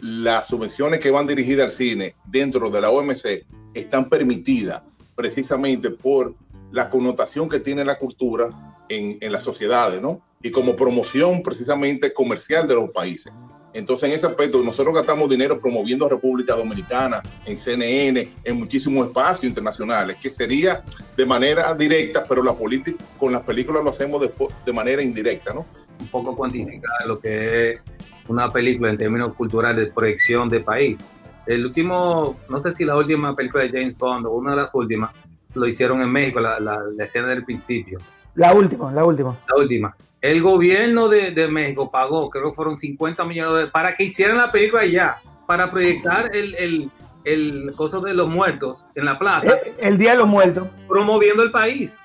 las 0.00 0.46
subvenciones 0.46 1.00
que 1.00 1.10
van 1.10 1.26
dirigidas 1.26 1.66
al 1.66 1.70
cine 1.72 2.14
dentro 2.26 2.70
de 2.70 2.80
la 2.80 2.90
OMC 2.90 3.44
están 3.74 4.08
permitidas 4.08 4.82
precisamente 5.14 5.90
por 5.90 6.34
la 6.70 6.90
connotación 6.90 7.48
que 7.48 7.60
tiene 7.60 7.84
la 7.84 7.98
cultura 7.98 8.67
en, 8.88 9.18
en 9.20 9.32
las 9.32 9.42
sociedades, 9.42 10.00
¿no? 10.00 10.20
Y 10.42 10.50
como 10.50 10.76
promoción 10.76 11.42
precisamente 11.42 12.12
comercial 12.12 12.68
de 12.68 12.74
los 12.74 12.90
países. 12.90 13.32
Entonces, 13.74 14.08
en 14.08 14.14
ese 14.14 14.26
aspecto, 14.26 14.62
nosotros 14.62 14.94
gastamos 14.94 15.28
dinero 15.28 15.60
promoviendo 15.60 16.08
República 16.08 16.54
Dominicana, 16.54 17.22
en 17.44 17.58
CNN, 17.58 18.28
en 18.42 18.56
muchísimos 18.56 19.06
espacios 19.06 19.44
internacionales, 19.44 20.16
que 20.20 20.30
sería 20.30 20.82
de 21.16 21.26
manera 21.26 21.74
directa, 21.74 22.24
pero 22.26 22.42
la 22.42 22.54
política 22.54 23.04
con 23.18 23.32
las 23.32 23.42
películas 23.42 23.84
lo 23.84 23.90
hacemos 23.90 24.20
de, 24.22 24.32
de 24.64 24.72
manera 24.72 25.02
indirecta, 25.02 25.52
¿no? 25.52 25.66
Un 26.00 26.08
poco 26.08 26.34
cuantificar 26.34 27.06
lo 27.06 27.20
que 27.20 27.72
es 27.72 27.80
una 28.28 28.50
película 28.50 28.90
en 28.90 28.98
términos 28.98 29.34
culturales 29.34 29.84
de 29.84 29.92
proyección 29.92 30.48
de 30.48 30.60
país. 30.60 30.98
El 31.46 31.64
último, 31.64 32.38
no 32.48 32.60
sé 32.60 32.74
si 32.74 32.84
la 32.84 32.96
última 32.96 33.34
película 33.34 33.64
de 33.64 33.70
James 33.70 33.96
Bond 33.96 34.26
o 34.26 34.32
una 34.32 34.50
de 34.50 34.58
las 34.58 34.74
últimas, 34.74 35.10
lo 35.54 35.66
hicieron 35.66 36.00
en 36.02 36.10
México, 36.10 36.40
la, 36.40 36.60
la, 36.60 37.04
escena 37.04 37.28
del 37.28 37.44
principio. 37.44 37.98
La 38.38 38.54
última, 38.54 38.90
la 38.92 39.04
última. 39.04 39.36
La 39.48 39.56
última. 39.56 39.96
El 40.20 40.40
gobierno 40.42 41.08
de, 41.08 41.32
de 41.32 41.48
México 41.48 41.90
pagó, 41.90 42.30
creo 42.30 42.50
que 42.50 42.56
fueron 42.56 42.78
50 42.78 43.24
millones 43.24 43.50
de 43.50 43.52
dólares, 43.52 43.72
para 43.72 43.92
que 43.92 44.04
hicieran 44.04 44.38
la 44.38 44.50
película 44.50 44.82
allá, 44.82 45.16
para 45.46 45.70
proyectar 45.70 46.34
el, 46.34 46.54
el, 46.54 46.90
el 47.24 47.72
coso 47.76 48.00
de 48.00 48.14
los 48.14 48.28
muertos 48.28 48.86
en 48.94 49.04
la 49.04 49.18
plaza. 49.18 49.58
El, 49.78 49.86
el 49.88 49.98
Día 49.98 50.12
de 50.12 50.18
los 50.18 50.28
Muertos. 50.28 50.68
Promoviendo 50.88 51.42
el 51.42 51.50
país 51.50 51.98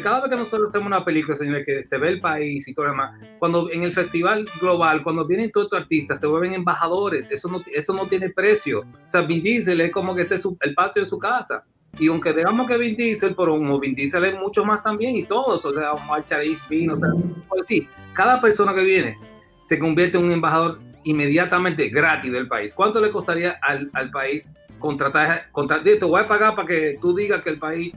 cada 0.00 0.20
vez 0.20 0.30
que 0.30 0.36
nosotros 0.36 0.68
hacemos 0.68 0.86
una 0.86 1.04
película, 1.04 1.36
señores, 1.36 1.66
que 1.66 1.82
se 1.82 1.98
ve 1.98 2.08
el 2.08 2.20
país 2.20 2.66
y 2.66 2.74
todo 2.74 2.86
lo 2.86 2.92
demás, 2.92 3.20
cuando 3.38 3.70
en 3.70 3.82
el 3.82 3.92
festival 3.92 4.48
global, 4.60 5.02
cuando 5.02 5.26
vienen 5.26 5.50
todos 5.50 5.66
estos 5.66 5.80
artistas, 5.80 6.20
se 6.20 6.26
vuelven 6.26 6.54
embajadores, 6.54 7.30
eso 7.30 7.48
no, 7.48 7.62
eso 7.72 7.92
no 7.92 8.06
tiene 8.06 8.30
precio. 8.30 8.80
O 8.80 9.08
sea, 9.08 9.22
Vin 9.22 9.42
Diesel 9.42 9.80
es 9.80 9.90
como 9.90 10.14
que 10.14 10.22
este 10.22 10.36
es 10.36 10.48
el 10.60 10.74
patio 10.74 11.02
de 11.02 11.08
su 11.08 11.18
casa. 11.18 11.64
Y 11.98 12.08
aunque 12.08 12.32
digamos 12.32 12.66
que 12.66 12.78
Vin 12.78 12.96
Diesel, 12.96 13.34
pero 13.34 13.52
como 13.56 13.78
Vin 13.78 13.94
Diesel 13.94 14.24
es 14.24 14.38
mucho 14.38 14.64
más 14.64 14.82
también, 14.82 15.16
y 15.16 15.24
todos, 15.24 15.64
o 15.64 15.74
sea, 15.74 15.92
Omar 15.92 16.24
Sharif, 16.26 16.68
Vin, 16.68 16.90
o 16.90 16.96
sea, 16.96 17.10
decir, 17.56 17.88
cada 18.14 18.40
persona 18.40 18.74
que 18.74 18.82
viene 18.82 19.18
se 19.64 19.78
convierte 19.78 20.18
en 20.18 20.24
un 20.24 20.32
embajador 20.32 20.80
inmediatamente 21.04 21.88
gratis 21.88 22.32
del 22.32 22.48
país. 22.48 22.74
¿Cuánto 22.74 23.00
le 23.00 23.10
costaría 23.10 23.58
al, 23.62 23.90
al 23.92 24.10
país 24.10 24.50
contratar, 24.82 25.46
contratar, 25.52 25.84
te 25.84 26.04
voy 26.04 26.20
a 26.20 26.28
pagar 26.28 26.54
para 26.54 26.68
que 26.68 26.98
tú 27.00 27.14
digas 27.14 27.40
que 27.40 27.50
el 27.50 27.58
país 27.58 27.92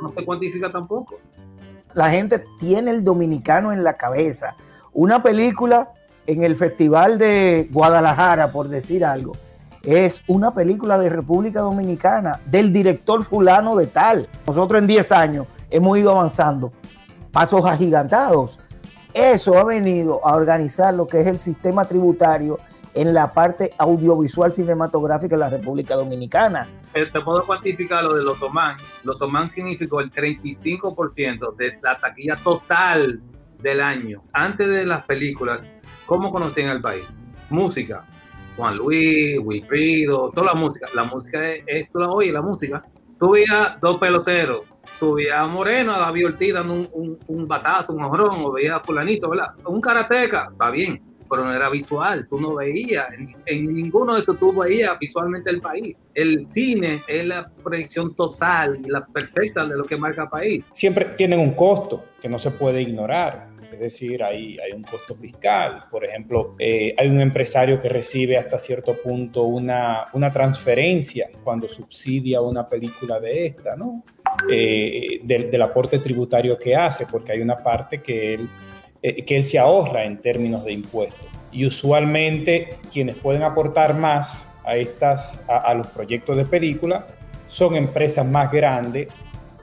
no 0.00 0.12
se 0.14 0.24
cuantifica 0.24 0.70
tampoco. 0.70 1.18
La 1.94 2.08
gente 2.08 2.42
tiene 2.58 2.92
el 2.92 3.04
dominicano 3.04 3.72
en 3.72 3.84
la 3.84 3.98
cabeza. 3.98 4.54
Una 4.94 5.22
película 5.22 5.90
en 6.26 6.44
el 6.44 6.56
Festival 6.56 7.18
de 7.18 7.68
Guadalajara, 7.70 8.52
por 8.52 8.68
decir 8.68 9.04
algo, 9.04 9.32
es 9.84 10.22
una 10.26 10.54
película 10.54 10.98
de 10.98 11.08
República 11.08 11.60
Dominicana, 11.60 12.40
del 12.46 12.72
director 12.72 13.24
fulano 13.24 13.76
de 13.76 13.86
tal. 13.86 14.28
Nosotros 14.46 14.80
en 14.80 14.86
10 14.86 15.12
años 15.12 15.46
hemos 15.70 15.98
ido 15.98 16.12
avanzando, 16.12 16.72
pasos 17.32 17.64
agigantados. 17.64 18.58
Eso 19.12 19.58
ha 19.58 19.64
venido 19.64 20.26
a 20.26 20.36
organizar 20.36 20.94
lo 20.94 21.06
que 21.06 21.20
es 21.20 21.26
el 21.26 21.38
sistema 21.38 21.84
tributario 21.84 22.58
en 22.94 23.14
la 23.14 23.32
parte 23.32 23.72
audiovisual 23.78 24.52
cinematográfica 24.52 25.34
de 25.34 25.40
la 25.40 25.50
República 25.50 25.94
Dominicana. 25.94 26.68
Eh, 26.94 27.06
te 27.06 27.20
puedo 27.20 27.44
cuantificar 27.44 28.04
lo 28.04 28.14
de 28.14 28.22
los 28.22 28.36
Otomán. 28.36 28.76
Los 29.02 29.16
Otomán 29.16 29.50
significó 29.50 30.00
el 30.00 30.10
35% 30.12 31.56
de 31.56 31.78
la 31.82 31.98
taquilla 31.98 32.36
total 32.36 33.20
del 33.58 33.80
año. 33.80 34.22
Antes 34.32 34.68
de 34.68 34.84
las 34.84 35.04
películas, 35.04 35.62
¿cómo 36.06 36.30
conocían 36.30 36.68
el 36.68 36.82
país? 36.82 37.04
Música. 37.48 38.04
Juan 38.56 38.76
Luis, 38.76 39.38
Wilfrido, 39.42 40.30
toda 40.30 40.48
la 40.48 40.54
música. 40.54 40.86
La 40.94 41.04
música 41.04 41.54
es, 41.54 41.88
la 41.94 42.10
oyes, 42.10 42.32
la 42.32 42.42
música. 42.42 42.82
Tú 43.18 43.32
veías 43.32 43.80
dos 43.80 43.98
peloteros, 43.98 44.62
tú 44.98 45.14
veías 45.14 45.38
a 45.38 45.46
Moreno, 45.46 45.94
a 45.94 46.00
David 46.00 46.26
Ortiz 46.26 46.54
dando 46.54 46.74
un, 46.74 47.18
un, 47.26 47.48
batazo, 47.48 47.92
un 47.92 48.04
ojrón, 48.04 48.44
o 48.44 48.52
veías 48.52 48.76
a 48.76 48.80
fulanito, 48.80 49.30
¿verdad? 49.30 49.54
Un 49.64 49.80
karateca, 49.80 50.48
está 50.52 50.70
bien 50.70 51.00
pero 51.32 51.46
no 51.46 51.54
era 51.54 51.70
visual, 51.70 52.26
tú 52.28 52.38
no 52.38 52.56
veías, 52.56 53.06
en, 53.46 53.74
ninguno 53.74 54.12
de 54.12 54.20
esos 54.20 54.38
tú 54.38 54.52
veías 54.52 54.98
visualmente 54.98 55.48
el 55.48 55.62
país. 55.62 56.02
El 56.12 56.46
cine 56.50 57.00
es 57.08 57.24
la 57.24 57.50
proyección 57.64 58.14
total 58.14 58.78
y 58.84 58.90
la 58.90 59.06
perfecta 59.06 59.64
de 59.66 59.74
lo 59.74 59.82
que 59.84 59.96
marca 59.96 60.24
el 60.24 60.28
país. 60.28 60.66
Siempre 60.74 61.06
tienen 61.16 61.40
un 61.40 61.52
costo 61.52 62.04
que 62.20 62.28
no 62.28 62.38
se 62.38 62.50
puede 62.50 62.82
ignorar. 62.82 63.48
Es 63.72 63.80
decir, 63.80 64.22
hay, 64.22 64.58
hay 64.58 64.72
un 64.72 64.82
costo 64.82 65.14
fiscal. 65.14 65.84
Por 65.90 66.04
ejemplo, 66.04 66.54
eh, 66.58 66.94
hay 66.96 67.08
un 67.08 67.20
empresario 67.20 67.80
que 67.80 67.88
recibe 67.88 68.36
hasta 68.36 68.58
cierto 68.58 68.96
punto 69.02 69.44
una, 69.44 70.04
una 70.12 70.30
transferencia 70.30 71.28
cuando 71.42 71.68
subsidia 71.68 72.40
una 72.40 72.68
película 72.68 73.18
de 73.18 73.46
esta, 73.46 73.76
¿no? 73.76 74.04
Eh, 74.50 75.20
del, 75.22 75.50
del 75.50 75.62
aporte 75.62 75.98
tributario 75.98 76.58
que 76.58 76.74
hace, 76.74 77.06
porque 77.06 77.32
hay 77.32 77.40
una 77.40 77.62
parte 77.62 78.00
que 78.00 78.34
él 78.34 78.48
eh, 79.04 79.24
que 79.24 79.36
él 79.36 79.42
se 79.42 79.58
ahorra 79.58 80.04
en 80.04 80.18
términos 80.18 80.64
de 80.64 80.72
impuestos. 80.72 81.26
Y 81.50 81.66
usualmente 81.66 82.76
quienes 82.92 83.16
pueden 83.16 83.42
aportar 83.42 83.94
más 83.94 84.46
a, 84.64 84.76
estas, 84.76 85.40
a, 85.48 85.74
los 85.74 85.88
proyectos 85.88 86.36
de 86.36 86.44
película 86.44 87.08
son 87.48 87.74
empresas 87.74 88.24
más 88.24 88.52
grandes 88.52 89.08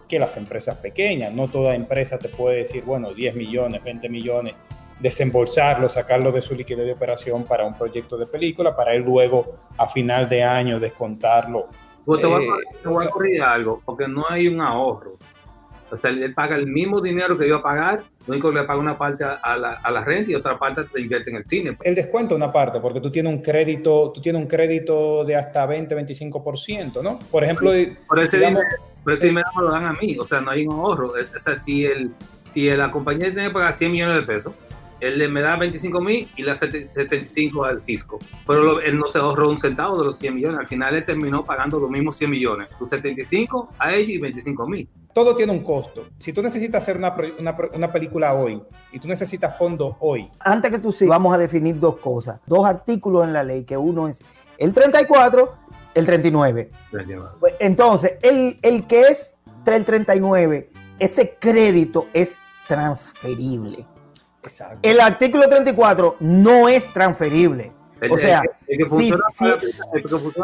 que 0.10 0.20
las 0.20 0.36
empresas 0.36 0.78
pequeñas. 0.78 1.34
No 1.34 1.48
toda 1.48 1.76
empresa 1.76 2.18
te 2.18 2.28
puede 2.28 2.58
decir, 2.58 2.84
bueno, 2.84 3.14
10 3.14 3.36
millones, 3.36 3.82
20 3.84 4.10
millones, 4.10 4.56
desembolsarlo, 5.00 5.88
sacarlo 5.88 6.32
de 6.32 6.42
su 6.42 6.56
liquidez 6.56 6.86
de 6.86 6.94
operación 6.94 7.46
para 7.46 7.66
un 7.66 7.78
proyecto 7.78 8.18
de 8.18 8.26
película, 8.26 8.76
para 8.76 8.94
él 8.94 9.04
luego 9.04 9.56
a 9.78 9.88
final 9.88 10.28
de 10.28 10.44
año 10.44 10.80
descontarlo. 10.80 11.68
Pues 12.04 12.22
te 12.22 12.28
voy, 12.28 12.44
a, 12.44 12.48
eh, 12.48 12.78
te 12.82 12.90
voy 12.90 13.38
a 13.38 13.54
algo, 13.54 13.82
porque 13.86 14.08
no 14.08 14.26
hay 14.28 14.48
un 14.48 14.60
ahorro 14.62 15.19
O 15.92 15.98
sea, 15.98 16.12
él 16.12 16.34
paga 16.34 16.56
el 16.56 16.68
mismo 16.68 17.02
dinero 17.02 17.38
que 17.38 17.48
iba 17.48 17.58
a 17.58 17.64
pagar, 17.64 18.04
lo 18.28 18.34
único 18.34 18.50
que 18.50 18.60
le 18.60 18.64
paga 18.64 18.80
una 18.80 18.98
parte 18.98 19.24
a 19.24 19.58
la, 19.58 19.74
a 19.74 19.92
la 19.92 20.04
renta 20.04 20.32
y 20.32 20.36
otra 20.36 20.58
parte 20.58 20.84
te 20.84 21.02
invierte 21.02 21.30
en 21.30 21.38
el 21.38 21.46
cine. 21.46 21.78
El 21.82 21.96
descuento 21.96 22.36
una 22.36 22.52
parte, 22.52 22.80
porque 22.80 23.02
tú 23.02 23.12
tienes 23.12 23.34
un 23.34 23.42
crédito, 23.42 24.12
tú 24.14 24.22
tienes 24.22 24.42
un 24.42 24.48
crédito 24.48 25.24
de 25.24 25.36
hasta 25.36 25.66
20, 25.66 25.96
25%, 25.96 27.02
¿no? 27.02 27.20
Por 27.32 27.44
ejemplo, 27.44 27.72
por 28.08 28.20
ese, 28.20 28.38
digamos, 28.38 28.64
por 29.04 29.14
ese 29.14 29.28
dinero 29.28 29.48
me 29.56 29.64
lo 29.64 29.72
dan 29.72 29.86
a 29.86 29.94
mí, 29.94 30.18
o 30.20 30.26
sea, 30.26 30.42
no 30.42 30.52
hay 30.52 30.68
un 30.68 30.74
ahorro. 30.74 31.16
Es, 31.18 31.34
o 31.36 31.40
sea, 31.40 31.56
si, 31.56 31.86
el, 31.86 32.12
si 32.52 32.70
la 32.70 32.92
compañía 32.92 33.28
tiene 33.28 33.48
que 33.48 33.54
pagar 33.54 33.74
100 33.74 33.92
millones 33.92 34.16
de 34.18 34.22
pesos, 34.22 34.54
él 35.00 35.30
me 35.30 35.42
da 35.42 35.56
25 35.56 36.02
mil 36.02 36.28
y 36.36 36.44
le 36.44 36.50
da 36.50 36.56
75 36.56 37.64
al 37.64 37.82
fisco. 37.82 38.20
Pero 38.46 38.82
él 38.82 38.98
no 38.98 39.08
se 39.08 39.18
ahorró 39.18 39.50
un 39.50 39.60
centavo 39.60 39.98
de 39.98 40.06
los 40.06 40.20
100 40.20 40.36
millones. 40.36 40.60
Al 40.60 40.68
final 40.68 40.96
él 40.96 41.06
terminó 41.06 41.44
pagando 41.44 41.80
los 41.80 41.90
mismos 41.90 42.18
100 42.18 42.30
millones. 42.30 42.68
Sus 42.78 42.90
75 42.90 43.74
a 43.80 43.94
ellos 43.94 44.10
y 44.10 44.18
25 44.18 44.68
mil. 44.68 44.90
Todo 45.20 45.36
tiene 45.36 45.52
un 45.52 45.66
costo. 45.66 46.06
Si 46.18 46.32
tú 46.32 46.42
necesitas 46.42 46.82
hacer 46.82 46.96
una, 46.96 47.14
una, 47.40 47.58
una, 47.74 47.92
película 47.92 48.34
hoy 48.34 48.64
y 48.94 49.02
tú 49.02 49.10
necesitas 49.10 49.58
fondo 49.58 49.98
hoy. 50.00 50.32
Antes 50.40 50.72
que 50.72 50.80
tú 50.80 50.94
sigas, 50.94 51.10
vamos 51.10 51.34
a 51.34 51.38
definir 51.38 51.78
dos 51.78 51.98
cosas. 51.98 52.40
Dos 52.46 52.66
artículos 52.66 53.26
en 53.26 53.34
la 53.34 53.44
ley, 53.44 53.66
que 53.66 53.76
uno 53.76 54.08
es 54.08 54.24
el 54.58 54.74
34, 54.74 55.54
el 55.94 56.06
39. 56.06 56.72
39. 56.92 57.30
Pues, 57.38 57.54
entonces, 57.60 58.14
el, 58.22 58.60
el 58.62 58.88
que 58.88 59.02
es 59.02 59.38
el 59.66 59.84
39, 59.84 60.72
ese 61.00 61.36
crédito 61.38 62.08
es 62.14 62.40
transferible. 62.66 63.86
El 64.82 65.02
artículo 65.02 65.50
34 65.50 66.16
no 66.22 66.70
es 66.70 66.88
transferible. 66.94 67.74
O 68.10 68.18
sea, 68.18 68.44
el, 68.68 68.78
que 68.78 68.86
funciona, 68.86 69.24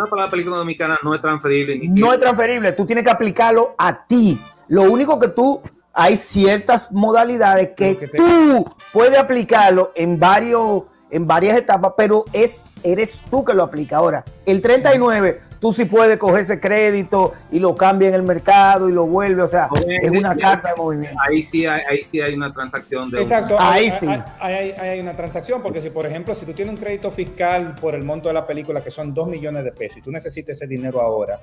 para, 0.09 0.24
la 0.24 0.29
película 0.29 0.57
dominicana 0.57 0.97
no 1.03 1.13
es 1.13 1.21
transferible. 1.21 1.79
no 1.89 2.13
es 2.13 2.19
transferible, 2.19 2.71
tú 2.74 2.85
tienes 2.85 3.03
que 3.03 3.12
aplicarlo 3.12 3.75
a 3.77 4.05
ti. 4.05 4.39
Lo 4.67 4.83
único 4.83 5.19
que 5.19 5.29
tú, 5.29 5.62
hay 5.93 6.17
ciertas 6.17 6.91
modalidades 6.91 7.69
que, 7.75 7.97
que 7.97 8.07
tú 8.07 8.65
puedes 8.91 9.17
aplicarlo 9.17 9.91
en 9.95 10.19
varios 10.19 10.83
en 11.09 11.27
varias 11.27 11.57
etapas, 11.57 11.93
pero 11.95 12.25
es 12.33 12.65
eres 12.83 13.24
tú 13.29 13.43
que 13.43 13.53
lo 13.53 13.63
aplica. 13.63 13.97
Ahora, 13.97 14.24
el 14.45 14.62
39, 14.62 15.39
tú 15.59 15.74
sí 15.74 15.85
puedes 15.85 16.17
coger 16.17 16.41
ese 16.41 16.59
crédito 16.59 17.33
y 17.51 17.59
lo 17.59 17.75
cambia 17.75 18.09
en 18.09 18.13
el 18.13 18.24
mercado 18.24 18.88
y 18.88 18.93
lo 18.93 19.07
vuelve, 19.07 19.41
o 19.41 19.47
sea, 19.47 19.69
es 19.88 20.12
una 20.12 20.35
carta 20.35 20.69
de 20.69 20.75
movimiento. 20.75 21.17
Ahí 21.27 21.41
sí 21.41 21.65
hay, 21.65 21.81
ahí 21.89 22.03
sí 22.03 22.21
hay 22.21 22.35
una 22.35 22.53
transacción. 22.53 23.09
De 23.09 23.21
Exacto, 23.21 23.55
ahí, 23.59 23.91
sí. 24.00 24.07
Hay, 24.39 24.71
hay, 24.71 25.00
una 25.00 25.15
transacción, 25.15 25.62
porque 25.63 25.81
si, 25.81 25.89
por 25.89 26.05
ejemplo, 26.05 26.35
si 26.35 26.45
tú 26.45 26.53
tienes 26.53 26.74
un 26.74 26.79
crédito 26.79 27.09
fiscal 27.09 27.75
por 27.79 27.95
el 27.95 28.03
monto 28.03 28.27
de 28.27 28.35
la 28.35 28.45
película, 28.45 28.81
que 28.81 28.91
son 28.91 29.13
2 29.13 29.27
millones 29.27 29.63
de 29.63 29.71
pesos, 29.71 29.97
y 29.97 30.01
tú 30.01 30.12
necesitas 30.12 30.57
ese 30.57 30.67
dinero 30.67 31.01
ahora, 31.01 31.39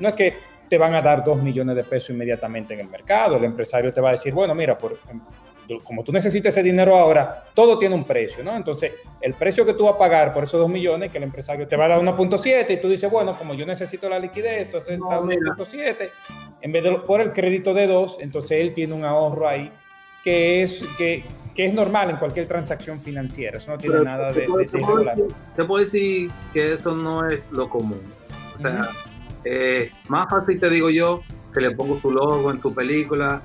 no 0.00 0.08
es 0.08 0.14
que 0.14 0.34
te 0.68 0.78
van 0.78 0.94
a 0.94 1.02
dar 1.02 1.22
2 1.22 1.42
millones 1.42 1.76
de 1.76 1.84
pesos 1.84 2.10
inmediatamente 2.10 2.74
en 2.74 2.80
el 2.80 2.88
mercado, 2.88 3.36
el 3.36 3.44
empresario 3.44 3.92
te 3.92 4.00
va 4.00 4.10
a 4.10 4.12
decir, 4.12 4.32
bueno, 4.32 4.54
mira, 4.54 4.76
por 4.76 4.96
como 5.82 6.02
tú 6.02 6.12
necesitas 6.12 6.54
ese 6.54 6.62
dinero 6.62 6.96
ahora, 6.96 7.44
todo 7.54 7.78
tiene 7.78 7.94
un 7.94 8.04
precio, 8.04 8.42
¿no? 8.42 8.56
Entonces, 8.56 8.92
el 9.20 9.34
precio 9.34 9.66
que 9.66 9.74
tú 9.74 9.84
vas 9.84 9.94
a 9.94 9.98
pagar 9.98 10.32
por 10.32 10.44
esos 10.44 10.60
2 10.60 10.68
millones, 10.68 11.10
que 11.10 11.18
el 11.18 11.24
empresario 11.24 11.68
te 11.68 11.76
va 11.76 11.86
a 11.86 11.88
dar 11.88 12.00
1.7 12.00 12.70
y 12.70 12.80
tú 12.80 12.88
dices, 12.88 13.10
bueno, 13.10 13.36
como 13.36 13.54
yo 13.54 13.66
necesito 13.66 14.08
la 14.08 14.18
liquidez, 14.18 14.66
entonces 14.66 14.98
no, 14.98 15.08
1.7, 15.08 16.10
en 16.60 16.72
vez 16.72 16.84
de 16.84 16.92
por 16.92 17.20
el 17.20 17.32
crédito 17.32 17.74
de 17.74 17.86
2, 17.86 18.18
entonces 18.20 18.60
él 18.60 18.74
tiene 18.74 18.94
un 18.94 19.04
ahorro 19.04 19.48
ahí 19.48 19.70
que 20.22 20.62
es, 20.62 20.82
que, 20.96 21.24
que 21.54 21.66
es 21.66 21.74
normal 21.74 22.10
en 22.10 22.16
cualquier 22.16 22.46
transacción 22.46 23.00
financiera, 23.00 23.58
eso 23.58 23.70
no 23.70 23.78
tiene 23.78 24.00
nada 24.00 24.32
de, 24.32 24.40
de, 24.42 25.28
Te 25.54 25.64
puedo 25.64 25.84
decir 25.84 26.30
que 26.52 26.74
eso 26.74 26.94
no 26.94 27.28
es 27.28 27.50
lo 27.50 27.68
común. 27.68 28.00
O 28.56 28.60
sea, 28.60 28.88
eh, 29.44 29.90
más 30.08 30.28
fácil 30.28 30.60
te 30.60 30.68
digo 30.68 30.90
yo 30.90 31.22
que 31.52 31.60
le 31.60 31.70
pongo 31.70 31.96
tu 31.96 32.10
logo 32.10 32.50
en 32.50 32.60
tu 32.60 32.74
película, 32.74 33.42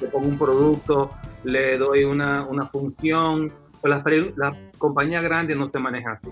le 0.00 0.08
pongo 0.08 0.28
un 0.28 0.38
producto, 0.38 1.12
le 1.44 1.78
doy 1.78 2.04
una, 2.04 2.46
una 2.46 2.66
función. 2.66 3.52
Las, 3.82 4.04
las 4.36 4.58
compañías 4.78 5.22
grandes 5.22 5.56
no 5.56 5.68
se 5.68 5.78
manejan 5.78 6.12
así. 6.12 6.28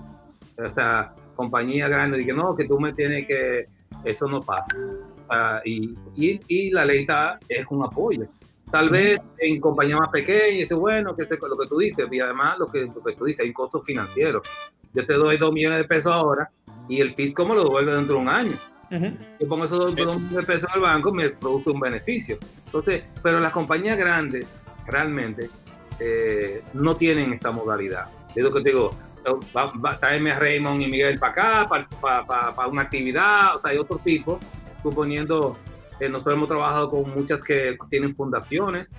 O 0.59 0.71
sea, 0.71 1.14
compañía 1.35 1.88
grande 1.88 2.19
dice, 2.19 2.33
no, 2.33 2.55
que 2.55 2.64
tú 2.67 2.79
me 2.79 2.93
tienes 2.93 3.26
que... 3.26 3.67
Eso 4.05 4.29
no 4.29 4.40
pasa. 4.40 4.67
y, 5.64 5.95
y, 6.17 6.40
y, 6.49 6.71
la 6.71 6.85
ley 6.85 7.00
está, 7.00 7.38
es 7.49 7.67
un 7.69 7.85
apoyo. 7.85 8.26
Tal 8.71 8.88
vez 8.88 9.21
en 9.38 9.61
compañía 9.61 9.97
más 9.97 10.11
pequeña, 10.11 10.59
dice, 10.59 10.75
bueno, 10.75 11.14
que 11.17 11.25
es 11.25 11.31
lo 11.31 11.59
que 11.59 11.67
tú 11.67 11.79
dices, 11.79 12.07
y 12.11 12.21
además 12.21 12.59
lo 12.59 12.69
que, 12.69 12.87
lo 12.87 13.02
que 13.02 13.14
tú 13.14 13.25
dices, 13.25 13.40
hay 13.40 13.49
un 13.49 13.55
costo 13.55 13.83
financiero. 13.83 14.43
Yo 14.95 15.05
te 15.07 15.14
doy 15.14 15.37
dos 15.38 15.52
millones 15.52 15.79
de 15.79 15.85
pesos 15.85 16.12
ahora 16.12 16.50
y 16.88 17.00
el 17.00 17.14
fisco 17.14 17.45
me 17.45 17.55
lo 17.55 17.64
devuelve 17.64 17.95
dentro 17.95 18.14
de 18.14 18.21
un 18.21 18.29
año. 18.29 18.52
Yo 18.90 19.49
pongo 19.49 19.64
esos 19.64 19.79
dos 19.79 19.95
millones 19.95 20.31
de 20.31 20.43
pesos 20.43 20.69
al 20.73 20.81
banco, 20.81 21.12
me 21.12 21.31
produce 21.31 21.71
un 21.71 21.81
beneficio. 21.81 22.38
Entonces, 22.67 23.05
pero 23.23 23.38
las 23.38 23.52
compañías 23.52 23.97
grandes 23.97 24.47
realmente 24.87 25.50
eh, 25.99 26.62
no 26.75 26.96
tienen 26.96 27.32
esta 27.32 27.50
modalidad. 27.50 28.06
Es 28.34 28.42
lo 28.42 28.52
que 28.52 28.62
te 28.62 28.70
digo, 28.70 28.94
va, 29.56 29.72
va, 29.84 29.90
a 29.90 30.38
Raymond 30.38 30.82
y 30.82 30.87
Miguel 30.88 31.18
para 31.18 31.32
acá, 31.32 31.87
para, 32.00 32.66
una 32.66 32.82
actividad, 32.82 33.56
o 33.56 33.60
sea, 33.60 33.70
hay 33.70 33.78
otro 33.78 33.99
tipo, 33.99 34.40
suponiendo, 34.82 35.56
eh, 35.99 36.08
nosotros 36.08 36.37
hemos 36.37 36.49
trabajado 36.49 36.90
con 36.90 37.10
muchas 37.14 37.42
que 37.42 37.76
tienen 37.90 38.14
fundaciones 38.14 38.90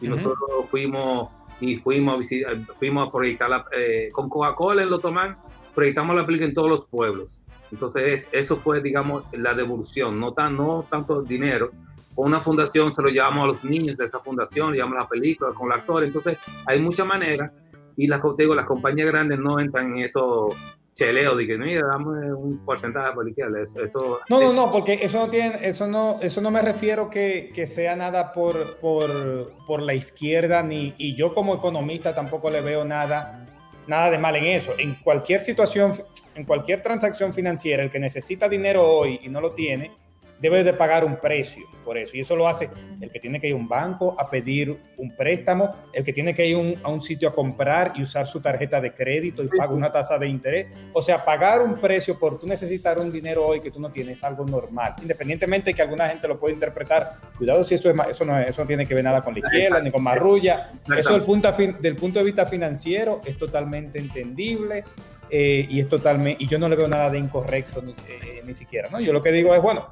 y 0.00 0.08
nosotros 0.08 0.48
fuimos 0.70 1.30
y 1.60 1.76
fuimos 1.76 2.14
a, 2.14 2.18
visitar, 2.18 2.56
fuimos 2.78 3.08
a 3.08 3.12
proyectar 3.12 3.64
eh, 3.76 4.10
con 4.12 4.28
Coca-Cola 4.28 4.82
en 4.82 4.90
Lotomán, 4.90 5.38
proyectamos 5.74 6.14
la 6.14 6.26
película 6.26 6.48
en 6.48 6.54
todos 6.54 6.68
los 6.68 6.84
pueblos. 6.86 7.28
Entonces, 7.72 8.28
eso 8.32 8.58
fue, 8.58 8.80
digamos, 8.80 9.24
la 9.32 9.54
devolución, 9.54 10.20
no, 10.20 10.32
tan, 10.32 10.56
no 10.56 10.86
tanto 10.88 11.22
dinero, 11.22 11.72
con 12.16 12.26
una 12.26 12.40
fundación 12.40 12.94
se 12.94 13.02
lo 13.02 13.10
llevamos 13.10 13.44
a 13.44 13.46
los 13.48 13.62
niños 13.64 13.98
de 13.98 14.06
esa 14.06 14.18
fundación, 14.20 14.70
le 14.70 14.78
llevamos 14.78 14.98
la 14.98 15.06
película 15.06 15.52
con 15.52 15.70
el 15.70 15.78
actor. 15.78 16.02
Entonces, 16.02 16.38
hay 16.64 16.80
muchas 16.80 17.06
maneras 17.06 17.52
y 17.94 18.06
las, 18.08 18.22
digo, 18.38 18.54
las 18.54 18.64
compañías 18.64 19.06
grandes 19.08 19.38
no 19.38 19.60
entran 19.60 19.92
en 19.92 20.04
eso 20.04 20.48
cheleo 20.94 21.36
de 21.36 21.46
que 21.46 21.58
mira, 21.58 21.86
dame 21.86 22.32
un 22.32 22.64
porcentaje 22.64 23.12
policial. 23.12 23.54
Eso, 23.56 23.84
eso, 23.84 24.20
no, 24.30 24.40
no, 24.40 24.52
no, 24.54 24.72
porque 24.72 24.94
eso 25.02 25.18
no 25.18 25.28
tiene, 25.28 25.58
eso 25.60 25.86
no, 25.86 26.18
eso 26.22 26.40
no 26.40 26.50
me 26.50 26.62
refiero 26.62 27.10
que, 27.10 27.52
que 27.54 27.66
sea 27.66 27.94
nada 27.96 28.32
por, 28.32 28.78
por, 28.78 29.52
por, 29.66 29.82
la 29.82 29.92
izquierda, 29.92 30.62
ni, 30.62 30.94
y 30.96 31.14
yo 31.14 31.34
como 31.34 31.54
economista 31.54 32.14
tampoco 32.14 32.50
le 32.50 32.62
veo 32.62 32.82
nada, 32.86 33.46
nada 33.86 34.10
de 34.10 34.16
mal 34.16 34.36
en 34.36 34.46
eso. 34.46 34.72
En 34.78 34.94
cualquier 34.94 35.40
situación, 35.40 35.92
en 36.34 36.46
cualquier 36.46 36.82
transacción 36.82 37.34
financiera, 37.34 37.82
el 37.82 37.90
que 37.90 37.98
necesita 37.98 38.48
dinero 38.48 38.88
hoy 38.88 39.20
y 39.22 39.28
no 39.28 39.42
lo 39.42 39.52
tiene, 39.52 39.90
debe 40.40 40.64
de 40.64 40.72
pagar 40.72 41.04
un 41.04 41.16
precio 41.16 41.64
por 41.84 41.96
eso. 41.96 42.16
Y 42.16 42.20
eso 42.20 42.34
lo 42.36 42.48
hace 42.48 42.68
el 43.00 43.10
que 43.10 43.20
tiene 43.20 43.40
que 43.40 43.46
ir 43.46 43.54
a 43.54 43.56
un 43.56 43.68
banco 43.68 44.16
a 44.18 44.28
pedir 44.28 44.76
un 44.96 45.14
préstamo, 45.14 45.74
el 45.92 46.02
que 46.02 46.12
tiene 46.12 46.34
que 46.34 46.46
ir 46.46 46.78
a 46.82 46.88
un 46.88 47.00
sitio 47.00 47.28
a 47.28 47.34
comprar 47.34 47.92
y 47.94 48.02
usar 48.02 48.26
su 48.26 48.40
tarjeta 48.40 48.80
de 48.80 48.92
crédito 48.92 49.42
y 49.42 49.48
paga 49.48 49.72
una 49.72 49.92
tasa 49.92 50.18
de 50.18 50.28
interés. 50.28 50.66
O 50.92 51.00
sea, 51.00 51.24
pagar 51.24 51.62
un 51.62 51.74
precio 51.74 52.18
por 52.18 52.38
tú 52.38 52.46
necesitar 52.46 52.98
un 52.98 53.12
dinero 53.12 53.46
hoy 53.46 53.60
que 53.60 53.70
tú 53.70 53.80
no 53.80 53.90
tienes 53.90 54.18
es 54.18 54.24
algo 54.24 54.44
normal. 54.44 54.94
Independientemente 55.00 55.70
de 55.70 55.74
que 55.74 55.82
alguna 55.82 56.08
gente 56.08 56.26
lo 56.28 56.38
pueda 56.38 56.54
interpretar, 56.54 57.16
cuidado 57.36 57.64
si 57.64 57.74
eso, 57.74 57.90
es, 57.90 57.96
eso, 58.10 58.24
no, 58.24 58.38
eso 58.38 58.62
no 58.62 58.66
tiene 58.66 58.86
que 58.86 58.94
ver 58.94 59.04
nada 59.04 59.20
con 59.22 59.34
la 59.34 59.40
izquierda 59.40 59.80
ni 59.80 59.90
con 59.90 60.02
marrulla. 60.02 60.72
Eso 60.96 61.12
del 61.12 61.22
punto, 61.22 61.52
del 61.52 61.96
punto 61.96 62.18
de 62.18 62.24
vista 62.24 62.46
financiero 62.46 63.20
es 63.24 63.36
totalmente 63.36 63.98
entendible. 63.98 64.84
Eh, 65.28 65.66
y 65.68 65.80
es 65.80 65.88
totalmente 65.88 66.44
y 66.44 66.46
yo 66.46 66.56
no 66.56 66.68
le 66.68 66.76
veo 66.76 66.86
nada 66.86 67.10
de 67.10 67.18
incorrecto 67.18 67.82
ni, 67.82 67.90
eh, 67.90 68.42
ni 68.46 68.54
siquiera 68.54 68.88
no 68.88 69.00
yo 69.00 69.12
lo 69.12 69.24
que 69.24 69.32
digo 69.32 69.56
es 69.56 69.60
bueno 69.60 69.88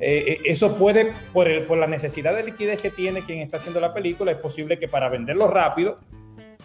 eh, 0.00 0.24
eh, 0.26 0.38
eso 0.44 0.76
puede, 0.76 1.12
por, 1.32 1.48
el, 1.48 1.64
por 1.64 1.78
la 1.78 1.86
necesidad 1.86 2.34
de 2.34 2.44
liquidez 2.44 2.80
que 2.80 2.90
tiene 2.90 3.22
quien 3.22 3.40
está 3.40 3.56
haciendo 3.56 3.80
la 3.80 3.92
película, 3.92 4.32
es 4.32 4.38
posible 4.38 4.78
que 4.78 4.88
para 4.88 5.08
venderlo 5.08 5.48
rápido, 5.48 5.98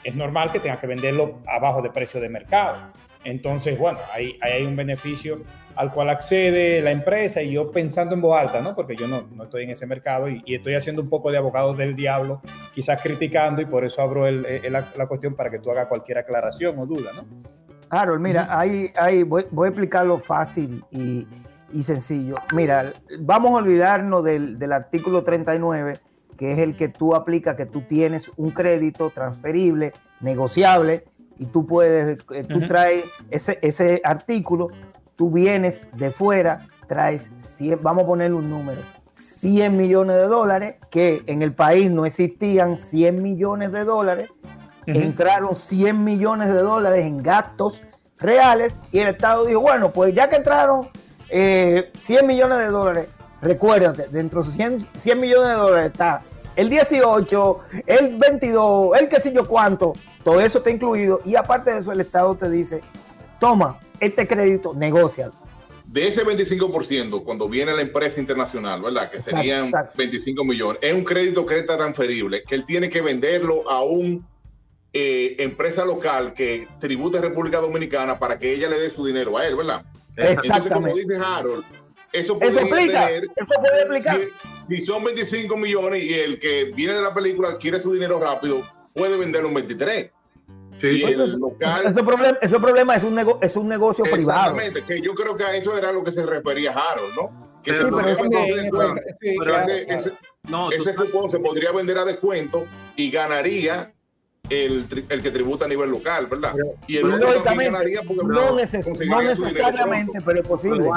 es 0.03 0.15
normal 0.15 0.51
que 0.51 0.59
tenga 0.59 0.79
que 0.79 0.87
venderlo 0.87 1.39
abajo 1.47 1.81
de 1.81 1.89
precio 1.89 2.19
de 2.19 2.29
mercado. 2.29 2.77
Entonces, 3.23 3.79
bueno, 3.79 3.99
ahí, 4.13 4.37
hay 4.41 4.65
un 4.65 4.75
beneficio 4.75 5.43
al 5.75 5.91
cual 5.91 6.09
accede 6.09 6.81
la 6.81 6.91
empresa 6.91 7.41
y 7.41 7.53
yo 7.53 7.71
pensando 7.71 8.13
en 8.13 8.21
voz 8.21 8.37
alta, 8.37 8.61
¿no? 8.61 8.75
Porque 8.75 8.95
yo 8.95 9.07
no, 9.07 9.27
no 9.33 9.45
estoy 9.45 9.63
en 9.63 9.71
ese 9.71 9.87
mercado 9.87 10.27
y, 10.29 10.43
estoy 10.45 10.75
haciendo 10.75 11.01
un 11.01 11.09
poco 11.09 11.31
de 11.31 11.37
abogado 11.37 11.73
del 11.73 11.95
diablo, 11.95 12.41
quizás 12.73 13.01
criticando 13.01 13.61
y 13.61 13.65
por 13.65 13.85
eso 13.85 14.01
abro 14.01 14.27
el, 14.27 14.43
la, 14.69 14.91
la, 14.95 15.07
cuestión 15.07 15.35
para 15.35 15.49
que 15.49 15.59
tú 15.59 15.71
hagas 15.71 15.87
cualquier 15.87 16.17
aclaración 16.17 16.77
o 16.77 16.85
duda, 16.85 17.11
¿no? 17.15 17.25
Claro, 17.89 18.19
mira, 18.19 18.47
ahí, 18.49 18.91
ahí 18.95 19.23
voy, 19.23 19.45
voy 19.51 19.67
a 19.67 19.69
explicarlo 19.69 20.17
fácil 20.17 20.83
y, 20.91 21.25
y 21.73 21.83
sencillo. 21.83 22.35
Mira, 22.53 22.93
vamos 23.19 23.51
a 23.51 23.55
olvidarnos 23.55 24.23
del, 24.23 24.59
del, 24.59 24.71
artículo 24.71 25.23
39, 25.23 25.95
que 26.37 26.51
es 26.53 26.59
el 26.59 26.77
que 26.77 26.87
tú 26.87 27.15
aplicas, 27.15 27.55
que 27.55 27.65
tú 27.65 27.81
tienes 27.81 28.31
un 28.37 28.51
crédito 28.51 29.09
transferible, 29.09 29.93
negociable, 30.21 31.05
y 31.37 31.47
tú 31.47 31.65
puedes, 31.65 32.19
eh, 32.31 32.43
tú 32.43 32.67
traes 32.67 33.05
ese, 33.31 33.59
ese 33.61 34.01
artículo, 34.03 34.69
tú 35.15 35.31
vienes 35.31 35.87
de 35.93 36.11
fuera, 36.11 36.67
traes 36.87 37.31
100, 37.37 37.79
vamos 37.81 38.03
a 38.03 38.07
ponerle 38.07 38.37
un 38.37 38.49
número, 38.49 38.81
100 39.11 39.75
millones 39.75 40.17
de 40.17 40.27
dólares, 40.27 40.75
que 40.89 41.23
en 41.25 41.41
el 41.41 41.53
país 41.53 41.91
no 41.91 42.05
existían 42.05 42.77
100 42.77 43.21
millones 43.21 43.71
de 43.71 43.83
dólares, 43.83 44.31
entraron 44.85 45.55
100 45.55 46.03
millones 46.03 46.49
de 46.49 46.61
dólares 46.61 47.05
en 47.05 47.23
gastos 47.23 47.83
reales 48.17 48.77
y 48.91 48.99
el 48.99 49.09
Estado 49.09 49.45
dijo, 49.45 49.61
bueno, 49.61 49.91
pues 49.91 50.13
ya 50.13 50.29
que 50.29 50.35
entraron 50.35 50.87
100 51.33 51.39
eh, 52.19 52.23
millones 52.23 52.59
de 52.59 52.67
dólares. 52.67 53.07
Recuérdate, 53.41 54.07
dentro 54.09 54.43
de 54.43 54.51
100, 54.51 54.79
100, 54.95 55.19
millones 55.19 55.49
de 55.49 55.55
dólares 55.55 55.91
está 55.91 56.21
el 56.55 56.69
18, 56.69 57.59
el 57.87 58.17
22, 58.17 58.97
el 58.97 59.09
qué 59.09 59.19
sé 59.19 59.33
yo 59.33 59.45
cuánto, 59.47 59.93
todo 60.23 60.39
eso 60.39 60.59
está 60.59 60.69
incluido 60.69 61.21
y 61.25 61.35
aparte 61.35 61.73
de 61.73 61.79
eso 61.79 61.91
el 61.91 62.01
Estado 62.01 62.35
te 62.35 62.49
dice, 62.49 62.81
toma 63.39 63.79
este 63.99 64.27
crédito, 64.27 64.73
negocia. 64.75 65.31
De 65.85 66.07
ese 66.07 66.23
25%, 66.23 67.23
cuando 67.23 67.49
viene 67.49 67.73
la 67.73 67.81
empresa 67.81 68.19
internacional, 68.19 68.81
¿verdad? 68.81 69.09
Que 69.09 69.17
Exacto, 69.17 69.37
serían 69.37 69.65
exacto. 69.65 69.97
25 69.97 70.43
millones, 70.45 70.79
es 70.81 70.93
un 70.93 71.03
crédito 71.03 71.45
que 71.45 71.59
es 71.59 71.65
transferible, 71.65 72.43
que 72.43 72.55
él 72.55 72.63
tiene 72.63 72.89
que 72.89 73.01
venderlo 73.01 73.69
a 73.69 73.81
un 73.83 74.25
eh, 74.93 75.35
empresa 75.39 75.83
local 75.83 76.33
que 76.35 76.67
tribute 76.79 77.17
a 77.17 77.21
República 77.21 77.59
Dominicana 77.59 78.19
para 78.19 78.37
que 78.37 78.53
ella 78.53 78.69
le 78.69 78.79
dé 78.79 78.91
su 78.91 79.03
dinero 79.05 79.37
a 79.37 79.47
él, 79.47 79.55
¿verdad? 79.55 79.83
Entonces, 80.15 80.41
como 80.41 80.55
Exactamente. 80.57 80.99
dice 81.01 81.15
Harold, 81.25 81.63
eso 82.11 82.37
explica, 82.41 83.07
tener 83.07 83.23
eso 83.23 83.53
puede 83.59 83.81
explicar. 83.81 84.19
Si, 84.53 84.75
si 84.77 84.81
son 84.81 85.03
25 85.03 85.57
millones 85.57 86.03
y 86.03 86.13
el 86.13 86.39
que 86.39 86.65
viene 86.75 86.93
de 86.93 87.01
la 87.01 87.13
película 87.13 87.57
quiere 87.57 87.79
su 87.79 87.91
dinero 87.93 88.19
rápido, 88.19 88.61
puede 88.93 89.17
venderlo 89.17 89.47
en 89.49 89.55
23. 89.55 90.11
Sí, 90.79 90.87
Y 90.87 90.97
sí. 90.99 91.03
el 91.05 91.39
local. 91.39 91.85
Ese 91.87 92.03
problema, 92.03 92.37
ese 92.41 92.59
problema 92.59 92.95
es 92.95 93.03
un, 93.03 93.15
nego- 93.15 93.39
es 93.41 93.55
un 93.55 93.67
negocio 93.67 94.03
privado. 94.03 94.51
Exactamente, 94.51 94.83
que 94.83 95.01
yo 95.01 95.13
creo 95.15 95.35
que 95.37 95.43
a 95.43 95.55
eso 95.55 95.77
era 95.77 95.91
lo 95.91 96.03
que 96.03 96.11
se 96.11 96.25
refería 96.25 96.71
Harold, 96.73 97.15
¿no? 97.15 97.61
Que 97.63 97.71
Sí, 97.73 97.77
se 97.79 97.83
pero 97.85 97.99
eso 98.01 98.21
También, 98.21 98.55
descuento. 98.63 99.01
sí, 99.21 99.35
Pero 99.39 99.43
claro, 99.45 99.57
ese, 99.71 99.85
claro. 99.85 100.01
ese- 100.01 100.13
No, 100.49 100.69
tú 100.69 100.75
ese 100.75 100.93
sabes- 100.93 101.09
cupón 101.11 101.29
se 101.29 101.39
podría 101.39 101.71
vender 101.71 101.97
a 101.97 102.05
descuento 102.05 102.65
y 102.97 103.09
ganaría 103.09 103.93
el, 104.49 104.85
el 105.09 105.21
que 105.21 105.31
tributa 105.31 105.65
a 105.65 105.67
nivel 105.69 105.89
local, 105.89 106.27
¿verdad? 106.27 106.53
y 106.85 106.97
el 106.97 107.05
otro 107.05 107.41
también 107.43 107.71
ganaría 107.71 108.01
porque 108.03 108.23
No, 108.25 108.55
neces- 108.57 108.85
necesariamente, 108.87 110.19
pero 110.23 110.41
es 110.41 110.47
posible. 110.47 110.89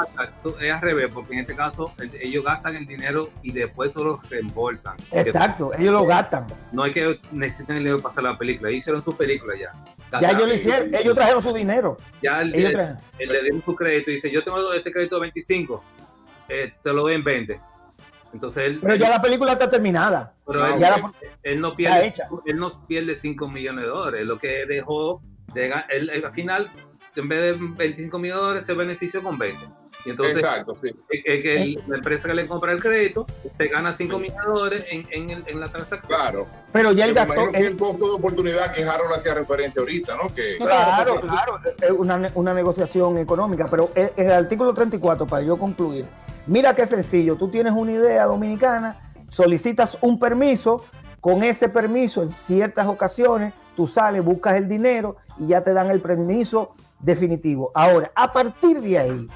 Pero 0.43 0.59
es 0.59 0.71
al 0.73 0.81
revés, 0.81 1.09
porque 1.13 1.33
en 1.33 1.39
este 1.39 1.55
caso 1.55 1.93
el- 1.97 2.11
ellos 2.21 2.43
gastan 2.43 2.75
el 2.75 2.85
dinero 2.85 3.29
y 3.41 3.53
después 3.53 3.93
solo 3.93 4.19
reembolsan. 4.29 4.97
Exacto, 5.11 5.71
ellos 5.77 5.93
lo 5.93 6.05
gastan. 6.05 6.45
No 6.73 6.83
hay 6.83 6.91
que 6.91 7.19
necesitan 7.31 7.77
el 7.77 7.83
dinero 7.83 8.01
para 8.01 8.11
hacer 8.13 8.23
la 8.25 8.37
película. 8.37 8.69
Ellos 8.69 8.79
hicieron 8.79 9.01
su 9.01 9.15
película 9.15 9.53
ya. 9.57 9.73
Ya 10.21 10.31
ellos 10.31 10.47
lo 10.47 10.53
hicieron, 10.53 10.93
ellos 10.95 11.15
trajeron 11.15 11.41
su 11.41 11.53
dinero. 11.53 11.97
Ya 12.21 12.41
el, 12.41 12.53
Ellos 12.53 12.73
el 13.19 13.29
le 13.29 13.41
dieron 13.41 13.63
su 13.63 13.75
crédito 13.75 14.11
y 14.11 14.15
dice, 14.15 14.29
yo 14.31 14.43
tengo 14.43 14.73
este 14.73 14.91
crédito 14.91 15.15
de 15.15 15.21
25, 15.21 15.83
eh, 16.49 16.73
te 16.83 16.93
lo 16.93 17.01
doy 17.03 17.15
en 17.15 17.23
20. 17.23 17.59
Entonces 18.33 18.63
él, 18.65 18.79
Pero 18.81 18.95
ya 18.95 19.09
la 19.09 19.21
película 19.21 19.53
está 19.53 19.69
terminada. 19.69 20.33
pero 20.45 20.63
Ah, 20.63 20.73
él, 20.73 20.79
Ya 20.79 20.89
la- 20.97 21.13
él 21.43 21.61
no 21.61 21.75
pierde, 21.75 22.13
él 22.45 22.57
no 22.57 22.69
pierde 22.87 23.15
5 23.15 23.47
millones 23.47 23.85
de 23.85 23.89
dólares. 23.89 24.25
Lo 24.25 24.37
que 24.37 24.65
dejó, 24.65 25.21
de, 25.53 25.73
él, 25.89 26.09
él 26.09 26.25
al 26.25 26.31
final, 26.33 26.69
en 27.15 27.27
vez 27.27 27.39
de 27.41 27.53
25 27.53 28.19
millones 28.19 28.39
de 28.41 28.45
dólares, 28.47 28.65
se 28.65 28.73
benefició 28.73 29.23
con 29.23 29.37
20. 29.37 29.65
Y 30.07 30.11
entonces 30.11 30.37
Exacto, 30.37 30.73
sí. 30.81 30.87
es 31.09 31.23
que- 31.23 31.41
que 31.43 31.55
el- 31.61 31.83
la 31.85 31.97
empresa 31.97 32.29
que 32.29 32.33
le 32.33 32.47
compra 32.47 32.71
el 32.71 32.81
crédito 32.81 33.25
se 33.57 33.67
gana 33.67 33.93
5 33.95 34.17
millones 34.17 34.45
de 34.45 34.51
dólares 34.53 34.85
en, 34.89 35.05
en, 35.11 35.29
el- 35.31 35.43
en 35.47 35.59
la 35.59 35.67
transacción. 35.67 36.17
Claro. 36.17 36.47
Pero 36.71 36.93
ya 36.93 37.05
el 37.05 37.75
costo 37.77 38.07
de 38.07 38.13
oportunidad 38.15 38.73
que 38.73 38.85
Harold 38.85 39.13
hacía 39.13 39.33
referencia 39.33 39.81
ahorita, 39.81 40.15
¿no? 40.15 40.33
Que 40.33 40.55
Claro, 40.57 41.15
claro, 41.19 41.59
es 41.81 41.91
una, 41.91 42.17
ne- 42.17 42.31
una 42.35 42.53
negociación 42.53 43.17
económica, 43.17 43.67
pero 43.69 43.91
el, 43.95 44.09
el 44.15 44.31
artículo 44.31 44.73
34, 44.73 45.27
para 45.27 45.43
yo 45.43 45.57
concluir, 45.57 46.05
mira 46.45 46.73
qué 46.73 46.85
sencillo, 46.87 47.35
tú 47.35 47.49
tienes 47.49 47.73
una 47.73 47.91
idea 47.91 48.23
dominicana, 48.27 48.95
solicitas 49.29 49.97
un 49.99 50.17
permiso, 50.19 50.85
con 51.19 51.43
ese 51.43 51.67
permiso 51.67 52.23
en 52.23 52.29
ciertas 52.29 52.87
ocasiones 52.87 53.53
tú 53.75 53.87
sales, 53.87 54.23
buscas 54.23 54.55
el 54.55 54.69
dinero 54.69 55.17
y 55.37 55.47
ya 55.47 55.61
te 55.65 55.73
dan 55.73 55.91
el 55.91 55.99
permiso 55.99 56.73
definitivo. 56.99 57.71
Ahora, 57.75 58.11
a 58.15 58.31
partir 58.33 58.81
de 58.81 58.97
ahí, 58.97 59.27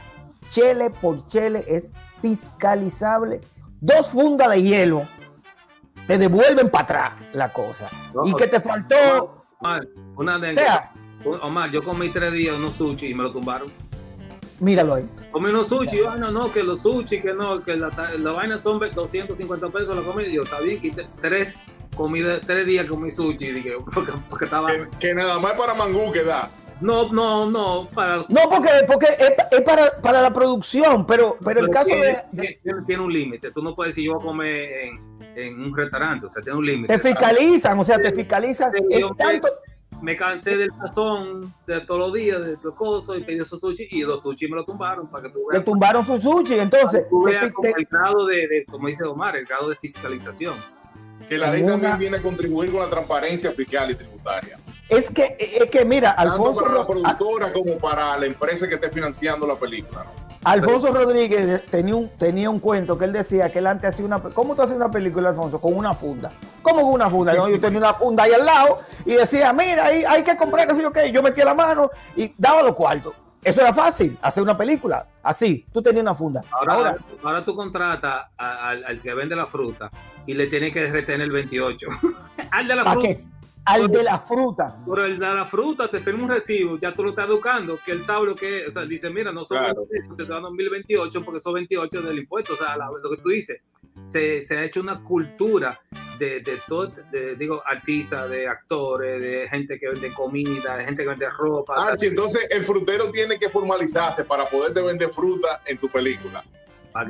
chele 0.51 0.89
por 0.91 1.25
chele 1.25 1.65
es 1.67 1.91
fiscalizable. 2.21 3.41
Dos 3.79 4.09
fundas 4.09 4.49
de 4.51 4.61
hielo 4.61 5.07
te 6.05 6.17
devuelven 6.17 6.69
para 6.69 6.83
atrás 6.83 7.13
la 7.33 7.51
cosa. 7.51 7.87
No, 8.13 8.25
Y 8.25 8.33
que 8.35 8.45
te 8.47 8.59
faltó, 8.59 9.43
Omar, 9.59 9.87
una 10.17 10.33
o 10.33 10.35
anécdota. 10.35 10.91
sea, 11.23 11.39
Omar, 11.41 11.71
yo 11.71 11.83
comí 11.83 12.09
tres 12.09 12.31
días 12.33 12.55
unos 12.55 12.75
sushi 12.75 13.07
y 13.07 13.13
me 13.15 13.23
lo 13.23 13.31
tumbaron. 13.31 13.71
míralo 14.59 14.95
ahí. 14.95 15.09
Comí 15.31 15.49
unos 15.49 15.69
sushi, 15.69 15.97
y, 15.97 16.01
bueno, 16.01 16.29
no, 16.29 16.51
que 16.51 16.61
los 16.63 16.81
sushi, 16.81 17.21
que 17.21 17.33
no, 17.33 17.63
que 17.63 17.75
la, 17.77 17.89
la 18.19 18.31
vaina 18.33 18.57
son 18.59 18.79
250 18.79 19.69
pesos 19.69 19.95
la 19.95 20.01
comida. 20.03 20.27
Yo, 20.27 20.43
está 20.43 20.59
bien, 20.59 20.79
y 20.83 20.91
te- 20.91 21.07
tres, 21.21 21.55
comida, 21.95 22.39
tres 22.41 22.65
días 22.67 22.85
comí 22.87 23.09
sushi, 23.09 23.45
y 23.45 23.51
dije, 23.53 23.73
porque, 23.93 24.11
porque 24.29 24.45
estaba... 24.45 24.67
que, 24.71 24.87
que 24.99 25.13
nada 25.15 25.39
más 25.39 25.53
para 25.53 25.73
Mangú 25.73 26.11
que 26.11 26.23
da. 26.23 26.49
No, 26.81 27.11
no, 27.13 27.49
no, 27.49 27.87
para... 27.93 28.17
No, 28.27 28.49
porque, 28.49 28.69
porque 28.87 29.05
es, 29.19 29.33
es 29.51 29.61
para, 29.61 30.01
para 30.01 30.21
la 30.21 30.33
producción, 30.33 31.05
pero, 31.05 31.37
pero 31.43 31.59
el 31.61 31.69
caso 31.69 31.89
tiene, 31.91 32.23
de, 32.31 32.59
tiene- 32.63 32.81
tiene 32.87 33.03
un 33.03 33.13
límite. 33.13 33.51
Tú 33.51 33.61
no 33.61 33.75
puedes 33.75 33.93
decir, 33.95 34.05
yo 34.07 34.13
voy 34.15 34.21
a 34.21 34.25
comer 34.25 34.71
en, 34.83 35.37
en 35.37 35.61
un 35.61 35.77
restaurante, 35.77 36.25
o 36.25 36.29
sea, 36.29 36.41
tiene 36.41 36.57
un 36.57 36.65
límite. 36.65 36.93
te 36.97 36.99
fiscalizan, 36.99 37.79
o 37.79 37.83
sea, 37.83 38.01
te 38.01 38.11
fiscalizan. 38.11 38.71
Sí, 38.71 38.79
Es 38.89 39.05
tanto, 39.15 39.47
Me 40.01 40.15
cansé 40.15 40.57
del 40.57 40.71
sazón 40.79 41.53
de 41.67 41.81
todos 41.81 41.99
los 41.99 42.13
días, 42.13 42.43
de 42.43 42.57
todo 42.57 42.73
coso, 42.73 43.15
y 43.15 43.21
pedí 43.21 43.39
esos 43.39 43.59
sushi, 43.59 43.87
y 43.91 44.01
los 44.01 44.21
sushi 44.23 44.47
me 44.47 44.55
lo 44.55 44.65
tumbaron 44.65 45.07
para 45.07 45.23
que 45.25 45.29
tú 45.29 45.39
le 45.51 45.59
veas. 45.59 45.65
tumbaron 45.65 46.03
su 46.03 46.17
sushi, 46.17 46.57
entonces, 46.59 47.07
tú 47.09 47.23
veas 47.25 47.51
como 47.53 47.67
el 47.77 47.87
grado 47.91 48.25
de, 48.25 48.47
de, 48.47 48.65
como 48.65 48.87
dice 48.87 49.03
Omar, 49.03 49.35
el 49.37 49.45
grado 49.45 49.69
de 49.69 49.75
fiscalización. 49.75 50.55
Que 51.29 51.37
la 51.37 51.51
ley 51.51 51.63
también 51.63 51.97
viene 51.99 52.17
a 52.17 52.21
contribuir 52.23 52.71
con 52.71 52.81
la 52.81 52.89
transparencia 52.89 53.51
fiscal 53.51 53.91
y 53.91 53.95
tributaria. 53.95 54.57
Es 54.97 55.09
que, 55.09 55.35
es 55.39 55.69
que 55.69 55.85
mira, 55.85 56.15
Tanto 56.15 56.31
Alfonso, 56.33 56.61
para 56.61 56.73
la 56.75 56.79
Ro- 56.81 56.87
productora 56.87 57.53
como 57.53 57.77
para 57.77 58.17
la 58.17 58.25
empresa 58.25 58.67
que 58.67 58.75
esté 58.75 58.89
financiando 58.89 59.47
la 59.47 59.55
película. 59.55 60.03
¿no? 60.03 60.21
Alfonso 60.43 60.91
Rodríguez 60.91 61.65
tenía 61.67 61.95
un, 61.95 62.09
tenía 62.17 62.49
un 62.49 62.59
cuento 62.59 62.97
que 62.97 63.05
él 63.05 63.13
decía 63.13 63.51
que 63.51 63.59
él 63.59 63.67
antes 63.67 63.89
hacía 63.93 64.05
una... 64.05 64.19
¿Cómo 64.21 64.55
tú 64.55 64.63
haces 64.63 64.75
una 64.75 64.89
película, 64.89 65.29
Alfonso? 65.29 65.61
Con 65.61 65.75
una 65.77 65.93
funda. 65.93 66.31
¿Cómo 66.63 66.81
con 66.81 66.93
una 66.93 67.09
funda? 67.11 67.33
No, 67.35 67.47
yo 67.47 67.59
tenía 67.61 67.77
una 67.77 67.93
funda 67.93 68.23
ahí 68.23 68.33
al 68.33 68.45
lado 68.45 68.79
y 69.05 69.13
decía, 69.13 69.53
mira, 69.53 69.85
ahí 69.85 70.03
hay 70.07 70.23
que 70.23 70.35
comprar, 70.35 70.67
qué 70.67 70.73
sé 70.75 70.81
yo 70.81 70.91
qué. 70.91 71.11
Yo 71.11 71.21
metía 71.21 71.45
la 71.45 71.53
mano 71.53 71.91
y 72.15 72.33
daba 72.37 72.63
los 72.63 72.73
cuartos. 72.73 73.13
Eso 73.43 73.61
era 73.61 73.71
fácil, 73.73 74.17
hacer 74.21 74.41
una 74.43 74.57
película. 74.57 75.05
Así, 75.23 75.65
tú 75.71 75.81
tenías 75.81 76.01
una 76.03 76.15
funda. 76.15 76.43
Ahora, 76.51 76.73
Ahora, 76.73 76.97
ahora, 77.23 77.45
tú 77.45 77.55
contratas 77.55 78.25
al, 78.37 78.83
al 78.83 78.99
que 79.01 79.13
vende 79.13 79.35
la 79.35 79.45
fruta 79.47 79.89
y 80.25 80.33
le 80.33 80.47
tienes 80.47 80.73
que 80.73 80.87
retener 80.91 81.21
el 81.21 81.31
28. 81.31 81.87
al 82.51 82.67
de 82.67 82.75
la 82.75 82.83
¿para 82.83 82.93
fruta. 82.99 83.07
qué? 83.07 83.19
Al 83.65 83.87
de 83.89 84.03
la 84.03 84.19
fruta. 84.19 84.77
Pero 84.85 85.05
el 85.05 85.19
de 85.19 85.33
la 85.33 85.45
fruta 85.45 85.87
te 85.89 85.99
firma 85.99 86.23
un 86.23 86.29
recibo, 86.29 86.77
ya 86.79 86.93
tú 86.93 87.03
lo 87.03 87.09
estás 87.11 87.27
educando, 87.27 87.77
que 87.83 87.91
él 87.91 88.03
sabe 88.03 88.25
lo 88.25 88.35
que 88.35 88.61
es. 88.63 88.69
O 88.69 88.71
sea, 88.71 88.85
dice, 88.85 89.09
mira, 89.09 89.31
no 89.31 89.45
son 89.45 89.59
Claro. 89.59 89.85
28, 89.89 90.15
te 90.15 90.23
estoy 90.23 90.35
dando 90.35 90.51
1028 90.51 91.21
porque 91.21 91.39
son 91.39 91.53
28 91.53 92.01
del 92.01 92.19
impuesto. 92.19 92.53
O 92.53 92.57
sea, 92.57 92.75
la- 92.75 92.89
lo 93.01 93.09
que 93.09 93.17
tú 93.17 93.29
dices, 93.29 93.61
se, 94.07 94.41
se 94.41 94.57
ha 94.57 94.63
hecho 94.63 94.81
una 94.81 95.01
cultura 95.03 95.79
de, 96.17 96.41
de 96.41 96.59
todo, 96.67 96.91
de, 97.11 97.35
digo, 97.35 97.61
artistas, 97.65 98.29
de 98.29 98.47
actores, 98.47 99.21
de 99.21 99.47
gente 99.49 99.79
que 99.79 99.89
vende 99.89 100.11
comida, 100.13 100.77
de 100.77 100.85
gente 100.85 101.03
que 101.03 101.09
vende 101.09 101.29
ropa. 101.29 101.73
Archie, 101.77 102.07
entonces 102.09 102.47
el 102.49 102.63
frutero 102.63 103.11
tiene 103.11 103.37
que 103.39 103.49
formalizarse 103.49 104.23
para 104.23 104.45
poderte 104.45 104.81
vender 104.81 105.09
fruta 105.09 105.61
en 105.65 105.77
tu 105.77 105.87
película. 105.87 106.43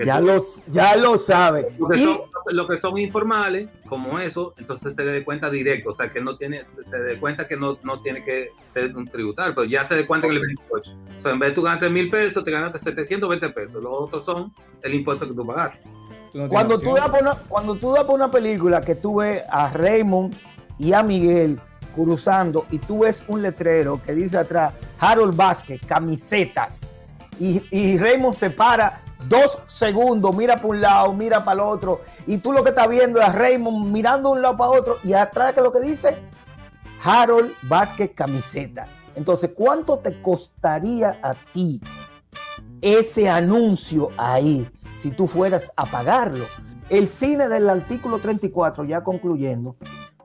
Ya 0.05 0.19
tú- 0.19 0.25
lo, 0.27 0.43
ya 0.67 0.95
lo 0.95 1.17
sabe. 1.17 1.67
Y 1.95 2.05
son, 2.43 2.55
lo 2.55 2.67
que 2.67 2.77
son 2.77 2.97
informales, 2.97 3.69
como 3.87 4.19
eso, 4.19 4.53
entonces 4.57 4.95
se 4.95 5.03
dé 5.03 5.23
cuenta 5.23 5.49
directo, 5.49 5.89
o 5.89 5.93
sea, 5.93 6.09
que 6.09 6.21
no 6.21 6.37
tiene, 6.37 6.63
se, 6.67 6.97
dé 6.97 7.19
cuenta 7.19 7.47
que 7.47 7.57
no, 7.57 7.77
no 7.83 8.01
tiene 8.01 8.23
que 8.23 8.49
ser 8.67 8.95
un 8.95 9.07
tributario, 9.07 9.53
pero 9.55 9.65
ya 9.65 9.87
te 9.87 9.95
dé 9.95 10.05
cuenta 10.05 10.27
que 10.27 10.33
el 10.33 10.41
28. 10.41 10.91
O 11.17 11.21
sea, 11.21 11.31
en 11.31 11.39
vez 11.39 11.49
de 11.49 11.55
tú 11.55 11.61
ganaste 11.63 11.89
mil 11.89 12.09
pesos, 12.09 12.43
te 12.43 12.51
ganaste 12.51 12.79
720 12.79 13.49
pesos. 13.49 13.83
Los 13.83 13.93
otros 13.93 14.25
son 14.25 14.53
el 14.81 14.93
impuesto 14.93 15.27
que 15.27 15.33
tú 15.33 15.45
pagaste. 15.45 15.79
Tú 16.31 16.37
no 16.37 16.47
tienes 16.47 16.49
cuando 16.49 16.79
tú, 16.79 16.95
das 16.95 17.09
por 17.09 17.21
una, 17.21 17.35
cuando 17.47 17.75
tú 17.75 17.91
das 17.93 18.03
por 18.03 18.15
una 18.15 18.31
película 18.31 18.81
que 18.81 18.95
tú 18.95 19.17
ves 19.17 19.43
a 19.49 19.71
Raymond 19.71 20.33
y 20.79 20.93
a 20.93 21.03
Miguel 21.03 21.59
cruzando 21.93 22.65
y 22.71 22.79
tú 22.79 22.99
ves 22.99 23.23
un 23.27 23.41
letrero 23.41 24.01
que 24.01 24.13
dice 24.13 24.37
atrás 24.37 24.73
Harold 24.99 25.35
Vázquez, 25.35 25.81
camisetas, 25.85 26.91
y, 27.39 27.61
y 27.71 27.97
Raymond 27.97 28.35
se 28.35 28.49
para 28.49 29.01
dos 29.27 29.57
segundos, 29.67 30.35
mira 30.35 30.55
para 30.55 30.67
un 30.67 30.81
lado, 30.81 31.13
mira 31.13 31.43
para 31.43 31.61
el 31.61 31.67
otro, 31.67 32.01
y 32.27 32.37
tú 32.37 32.51
lo 32.51 32.63
que 32.63 32.69
estás 32.69 32.87
viendo 32.87 33.19
es 33.19 33.27
a 33.27 33.31
Raymond 33.31 33.91
mirando 33.91 34.29
de 34.29 34.35
un 34.35 34.41
lado 34.41 34.57
para 34.57 34.71
otro 34.71 34.97
y 35.03 35.13
atrás 35.13 35.53
que 35.53 35.61
lo 35.61 35.71
que 35.71 35.79
dice 35.79 36.17
Harold 37.03 37.53
Vázquez, 37.63 38.11
camiseta. 38.13 38.87
Entonces, 39.15 39.51
¿cuánto 39.55 39.99
te 39.99 40.21
costaría 40.21 41.19
a 41.21 41.33
ti 41.53 41.81
ese 42.81 43.29
anuncio 43.29 44.09
ahí 44.17 44.69
si 44.95 45.11
tú 45.11 45.27
fueras 45.27 45.71
a 45.75 45.85
pagarlo? 45.85 46.45
El 46.89 47.07
cine 47.07 47.47
del 47.47 47.69
artículo 47.69 48.19
34, 48.19 48.83
ya 48.83 49.03
concluyendo, 49.03 49.75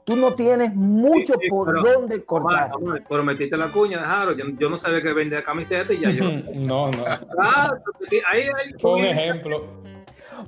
tú 0.07 0.17
no 0.17 0.33
tienes 0.35 0.73
mucho 0.75 1.35
Sí, 1.35 1.41
sí, 1.43 1.49
por 1.51 1.67
pero- 1.67 1.83
dónde 1.83 2.25
cortar. 2.25 2.71
Omar, 2.73 2.77
Omar, 2.77 3.03
Pero 3.09 3.25
metiste 3.25 3.57
la 3.57 3.67
cuña 3.67 3.99
de 3.99 4.05
Harold, 4.07 4.39
yo, 4.39 4.45
yo 4.59 4.71
no 4.71 4.79
sabía 4.79 5.03
que 5.03 5.13
vendía 5.13 5.43
camiseta 5.43 5.93
y 5.93 5.99
ya 6.01 6.11
yo. 6.11 6.25
No, 6.55 6.91
no. 6.93 7.05
Ah, 7.43 7.75
ahí, 8.31 8.43
ahí, 8.43 8.73
Fue 8.81 8.93
un 8.95 9.05
ejemplo. 9.05 9.67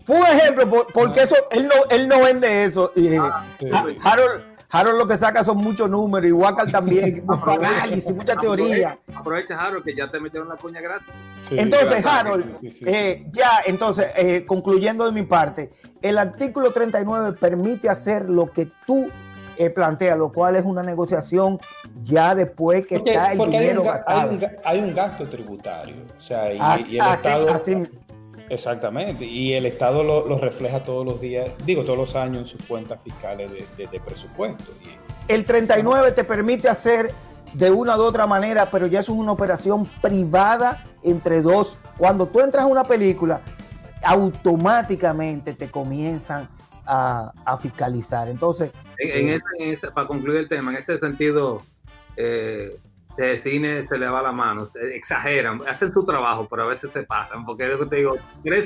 Fue 0.05 0.17
un 0.21 0.27
ejemplo, 0.27 0.69
por- 0.69 0.87
porque 0.93 1.23
eso, 1.23 1.35
él 1.51 1.67
no, 1.67 1.75
él 1.91 2.07
no 2.09 2.21
vende 2.23 2.65
eso. 2.65 2.93
y, 2.95 3.09
eh, 3.09 3.19
Ah, 3.21 3.45
Sí. 3.59 3.69
Harold, 4.03 4.45
Harold 4.71 4.99
lo 4.99 5.09
que 5.09 5.17
saca 5.17 5.43
son 5.43 5.59
muchos 5.59 5.89
números, 5.89 6.29
y 6.29 6.33
Wakal 6.33 6.71
también, 6.71 7.25
mucho 7.27 7.51
análisis, 7.51 8.15
mucha 8.15 8.37
teoría. 8.37 8.99
Aprovecha, 9.15 9.59
Harold, 9.59 9.85
que 9.85 9.95
ya 9.95 10.09
te 10.09 10.21
metieron 10.21 10.49
la 10.49 10.57
cuña 10.57 10.81
gratis. 10.81 11.09
entonces, 11.51 12.05
Harold, 12.05 12.59
eh, 12.87 13.27
ya, 13.31 13.63
entonces, 13.65 14.07
eh, 14.17 14.45
concluyendo 14.47 15.07
de 15.07 15.13
mi 15.13 15.23
parte, 15.23 15.73
el 16.03 16.19
artículo 16.19 16.73
39 16.73 17.37
permite 17.41 17.89
hacer 17.89 18.29
lo 18.29 18.53
que 18.53 18.71
tú 18.87 19.09
eh, 19.57 19.71
plantea, 19.71 20.17
lo 20.17 20.33
cual 20.33 20.57
es 20.57 20.65
una 20.65 20.83
negociación 20.83 21.59
ya 22.03 22.35
después 22.35 22.87
que 22.87 22.97
está 22.97 23.33
el 23.33 23.39
dinero 23.39 23.83
hay 24.07 24.29
un, 24.29 24.47
hay, 24.65 24.79
un, 24.81 24.95
gasto 24.95 25.29
tributario, 25.29 25.97
o 26.17 26.21
sea, 26.21 26.53
y, 26.53 26.59
el 26.97 27.01
Estado... 27.01 27.61
Exactamente, 28.51 29.25
y 29.25 29.55
el 29.55 29.67
Estado 29.67 30.03
lo, 30.03 30.39
refleja 30.39 30.83
todos 30.83 31.05
los 31.05 31.21
días, 31.21 31.51
digo, 31.65 31.83
todos 31.83 31.99
los 31.99 32.17
años 32.17 32.39
en 32.39 32.47
sus 32.47 32.67
cuentas 32.67 32.99
fiscales 33.03 33.51
de, 33.77 34.01
presupuesto. 34.01 34.65
el 35.29 35.45
39 35.45 36.13
te 36.13 36.25
permite 36.25 36.69
hacer 36.69 37.13
de 37.53 37.71
una 37.71 37.97
u 37.97 38.03
otra 38.03 38.27
manera, 38.27 38.67
pero 38.71 38.87
ya 38.87 39.01
es 39.01 39.09
una 39.09 39.33
operación 39.33 39.87
privada 40.01 40.85
entre 41.03 41.43
dos. 41.43 41.79
Cuando 41.97 42.27
tú 42.27 42.41
entras 42.41 42.65
a 42.65 42.67
una 42.67 42.85
película, 42.85 43.43
automáticamente 44.05 45.55
te 45.55 45.71
comienzan 45.71 46.49
a, 46.87 47.59
fiscalizar. 47.61 48.29
Entonces, 48.29 48.71
en, 48.97 49.41
ese, 49.59 49.91
para 49.91 50.07
concluir 50.07 50.39
el 50.39 50.49
tema, 50.49 50.71
en 50.71 50.79
ese 50.79 50.97
sentido, 50.97 51.63
eh, 52.17 52.79
de 53.23 53.39
cine 53.39 53.85
se 53.85 53.99
le 53.99 54.09
va 54.09 54.23
la 54.23 54.33
mano, 54.33 54.65
exageran, 54.95 55.61
hacen 55.67 55.93
su 55.93 56.05
trabajo, 56.05 56.47
pero 56.49 56.63
a 56.63 56.67
veces 56.67 56.91
se 56.93 57.03
pasan, 57.03 57.45
porque 57.45 57.65
es 57.65 57.71
lo 57.71 57.81
que 57.81 57.87
te 57.87 57.97
digo, 57.97 58.17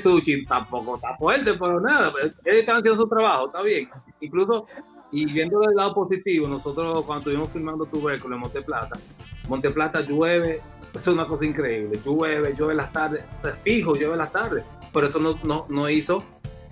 Sushi 0.01 0.45
tampoco 0.45 0.95
está 0.95 1.17
fuerte, 1.17 1.53
pero 1.55 1.79
nada, 1.79 2.13
ellos 2.21 2.35
están 2.45 2.77
haciendo 2.77 3.01
su 3.01 3.07
trabajo, 3.07 3.47
está 3.47 3.61
bien. 3.63 3.89
Incluso, 4.19 4.67
y 5.11 5.25
viendo 5.31 5.59
del 5.61 5.75
lado 5.75 5.95
positivo, 5.95 6.47
nosotros 6.47 7.03
cuando 7.05 7.21
estuvimos 7.21 7.51
filmando 7.51 7.85
Tubérculo 7.85 8.35
en 8.35 8.41
Monteplata, 8.41 8.99
Monteplata 9.47 10.01
llueve, 10.01 10.61
es 10.93 11.07
una 11.07 11.25
cosa 11.25 11.45
increíble, 11.45 11.99
llueve, 12.05 12.53
llueve 12.55 12.75
las 12.75 12.93
tardes, 12.93 13.27
fijo, 13.63 13.95
llueve 13.95 14.17
las 14.17 14.31
tardes, 14.31 14.63
pero 14.93 15.07
eso 15.07 15.19
no, 15.19 15.35
no, 15.43 15.65
no 15.69 15.89
hizo, 15.89 16.23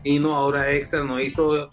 y 0.03 0.19
no 0.19 0.35
ahora 0.35 0.71
extra, 0.71 1.03
no 1.03 1.19
hizo 1.19 1.67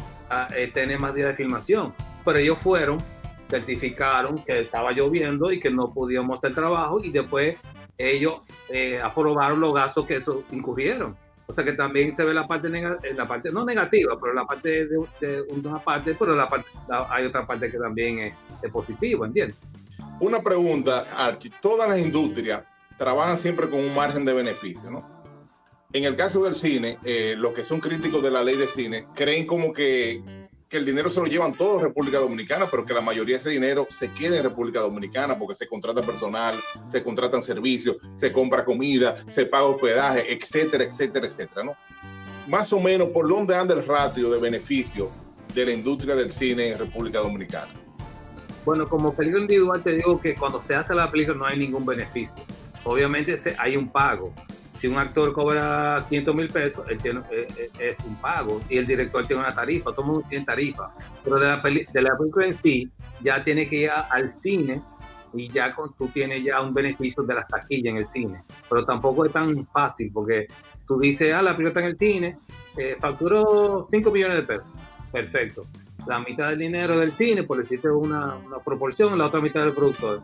eh, 0.57 0.71
tener 0.73 0.99
más 0.99 1.15
días 1.15 1.29
de 1.29 1.37
filmación, 1.37 1.93
pero 2.25 2.39
ellos 2.39 2.57
fueron 2.59 2.99
certificaron 3.49 4.39
que 4.45 4.61
estaba 4.61 4.93
lloviendo 4.93 5.51
y 5.51 5.59
que 5.59 5.71
no 5.71 5.93
podíamos 5.93 6.39
hacer 6.39 6.55
trabajo 6.55 7.01
y 7.03 7.11
después 7.11 7.57
ellos 7.97 8.43
eh, 8.69 9.01
aprobaron 9.03 9.61
los 9.61 9.75
gastos 9.75 10.07
que 10.07 10.17
eso 10.17 10.45
incurrieron. 10.53 11.17
O 11.47 11.55
sea 11.55 11.65
que 11.65 11.73
también 11.73 12.15
se 12.15 12.25
ve 12.25 12.35
la 12.35 12.47
parte, 12.47 12.69
eh, 12.69 13.15
la 13.15 13.27
parte 13.27 13.51
no 13.51 13.65
negativa, 13.65 14.19
pero 14.21 14.35
la 14.35 14.45
parte 14.45 14.87
de, 14.87 15.43
una 15.49 15.79
parte, 15.79 16.15
pero 16.15 16.37
la 16.37 16.49
parte, 16.49 16.69
hay 17.09 17.25
otra 17.25 17.47
parte 17.47 17.71
que 17.71 17.79
también 17.79 18.35
es, 18.63 18.71
positiva, 18.71 19.27
¿entiendes? 19.27 19.57
Una 20.21 20.43
pregunta, 20.43 21.07
Archie. 21.17 21.51
Todas 21.63 21.89
las 21.89 21.99
industrias 21.99 22.65
trabajan 22.99 23.39
siempre 23.39 23.71
con 23.71 23.81
un 23.81 23.95
margen 23.95 24.27
de 24.27 24.35
beneficio, 24.35 24.91
¿no? 24.91 25.19
En 25.95 26.05
el 26.05 26.17
caso 26.17 26.45
del 26.45 26.55
cine, 26.55 26.99
eh, 27.03 27.35
los 27.39 27.55
que 27.55 27.65
son 27.65 27.81
críticos 27.81 28.23
de 28.23 28.31
la 28.31 28.45
ley 28.45 28.57
de 28.57 28.67
cine 28.67 29.07
creen 29.15 29.47
como 29.47 29.73
que 29.73 30.23
que 30.69 30.77
el 30.77 30.85
dinero 30.85 31.09
se 31.09 31.21
lo 31.21 31.27
llevan 31.27 31.55
todos 31.55 31.83
República 31.83 32.19
Dominicana, 32.19 32.67
pero 32.71 32.85
que 32.85 32.93
la 32.93 33.01
mayoría 33.01 33.37
de 33.37 33.41
ese 33.41 33.51
dinero 33.51 33.87
se 33.89 34.13
quede 34.13 34.39
en 34.39 34.45
República 34.45 34.81
Dominicana 34.81 35.39
porque 35.39 35.55
se 35.55 35.67
contrata 35.67 36.03
personal, 36.03 36.55
se 36.89 37.03
contratan 37.03 37.43
servicios, 37.43 37.97
se 38.13 38.33
compra 38.33 38.65
comida, 38.65 39.17
se 39.29 39.47
paga 39.47 39.65
hospedaje, 39.65 40.31
etcétera, 40.33 40.85
etcétera, 40.85 41.27
etcétera, 41.27 41.65
¿no? 41.65 41.77
Más 42.47 42.73
o 42.73 42.81
menos, 42.81 43.09
¿por 43.09 43.29
dónde 43.29 43.55
anda 43.55 43.75
el 43.75 43.87
ratio 43.87 44.31
de 44.31 44.39
beneficio 44.39 45.11
de 45.55 45.67
la 45.67 45.73
industria 45.73 46.15
del 46.15 46.31
cine 46.33 46.69
en 46.69 46.79
República 46.79 47.21
Dominicana? 47.21 47.73
Bueno, 48.65 48.89
como 48.89 49.15
película 49.15 49.43
individual 49.43 49.83
te 49.83 49.93
digo 49.93 50.21
que 50.21 50.35
cuando 50.35 50.63
se 50.67 50.75
hace 50.75 50.95
la 50.95 51.11
película 51.11 51.39
no 51.39 51.47
hay 51.47 51.59
ningún 51.59 51.87
beneficio. 51.87 52.43
Obviamente 52.85 53.37
hay 53.59 53.77
un 53.77 53.91
pago, 53.91 54.35
si 54.79 54.87
un 54.87 54.97
actor 54.97 55.33
cobra 55.33 56.05
500 56.09 56.35
mil 56.35 56.49
pesos, 56.49 56.85
él 56.89 56.99
tiene, 56.99 57.21
eh, 57.33 57.49
eh, 57.59 57.71
es, 57.81 57.97
un 58.07 58.15
pago 58.17 58.63
y 58.69 58.79
el 58.79 58.87
director 58.87 59.27
tiene 59.27 59.43
una 59.43 59.55
tarifa, 59.55 59.91
todo 59.91 60.03
el 60.03 60.07
mundo 60.07 60.27
tiene 60.29 60.45
tarifa. 60.45 60.93
Pero 61.25 61.41
de 61.41 61.49
la, 61.49 61.57
de 61.57 62.03
la 62.03 62.17
película 62.17 62.47
en 62.47 62.55
sí, 62.55 62.89
ya 63.21 63.43
tiene 63.43 63.69
que 63.69 63.77
ir 63.77 63.91
al 63.91 64.33
cine 64.41 64.81
y 65.35 65.49
ya 65.49 65.75
con, 65.75 65.95
tú 65.95 66.09
tienes 66.09 66.45
ya 66.45 66.61
un 66.61 66.73
beneficio 66.73 67.25
de 67.25 67.35
las 67.35 67.49
taquillas 67.49 67.91
en 67.93 67.97
el 67.99 68.09
cine. 68.09 68.45
Pero 68.69 68.85
tampoco 68.85 69.25
es 69.25 69.33
tan 69.33 69.67
fácil 69.67 70.11
porque 70.13 70.47
tú 70.87 70.99
dices, 71.01 71.35
ah, 71.35 71.43
la 71.43 71.57
película 71.57 71.69
está 71.69 71.81
en 71.81 71.87
el 71.87 71.99
cine, 71.99 72.39
eh, 72.77 72.97
facturó 73.01 73.89
5 73.91 74.11
millones 74.13 74.37
de 74.37 74.43
pesos. 74.45 74.67
Perfecto. 75.11 75.67
La 76.07 76.21
mitad 76.21 76.51
del 76.51 76.61
dinero 76.61 76.99
del 76.99 77.13
cine, 77.13 77.43
por 77.43 77.59
decirte 77.59 77.91
una, 77.91 78.37
una 78.37 78.59
proporción, 78.61 79.19
la 79.19 79.27
otra 79.27 79.41
mitad 79.41 79.63
del 79.65 79.75
productor. 79.75 80.23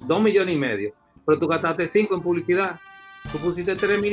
2 0.00 0.22
millones 0.22 0.54
y 0.54 0.58
medio. 0.58 0.92
Pero 1.24 1.38
tú 1.38 1.46
gastaste 1.46 1.88
5 1.88 2.14
en 2.14 2.20
publicidad 2.20 2.78
tú 3.30 3.38
pusiste 3.38 3.74
tres 3.74 4.00
mil 4.00 4.12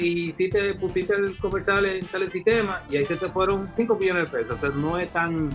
y 0.00 0.32
si 0.32 0.48
te 0.48 0.74
pusiste 0.74 1.14
el 1.14 1.36
comercial 1.38 1.86
en 1.86 2.06
tal 2.06 2.30
sistema 2.30 2.82
y 2.90 2.96
ahí 2.96 3.04
se 3.04 3.16
te 3.16 3.28
fueron 3.28 3.70
5 3.76 3.96
millones 3.96 4.30
de 4.30 4.38
pesos. 4.38 4.56
O 4.56 4.60
sea, 4.60 4.70
no 4.70 4.98
es 4.98 5.08
tan, 5.10 5.50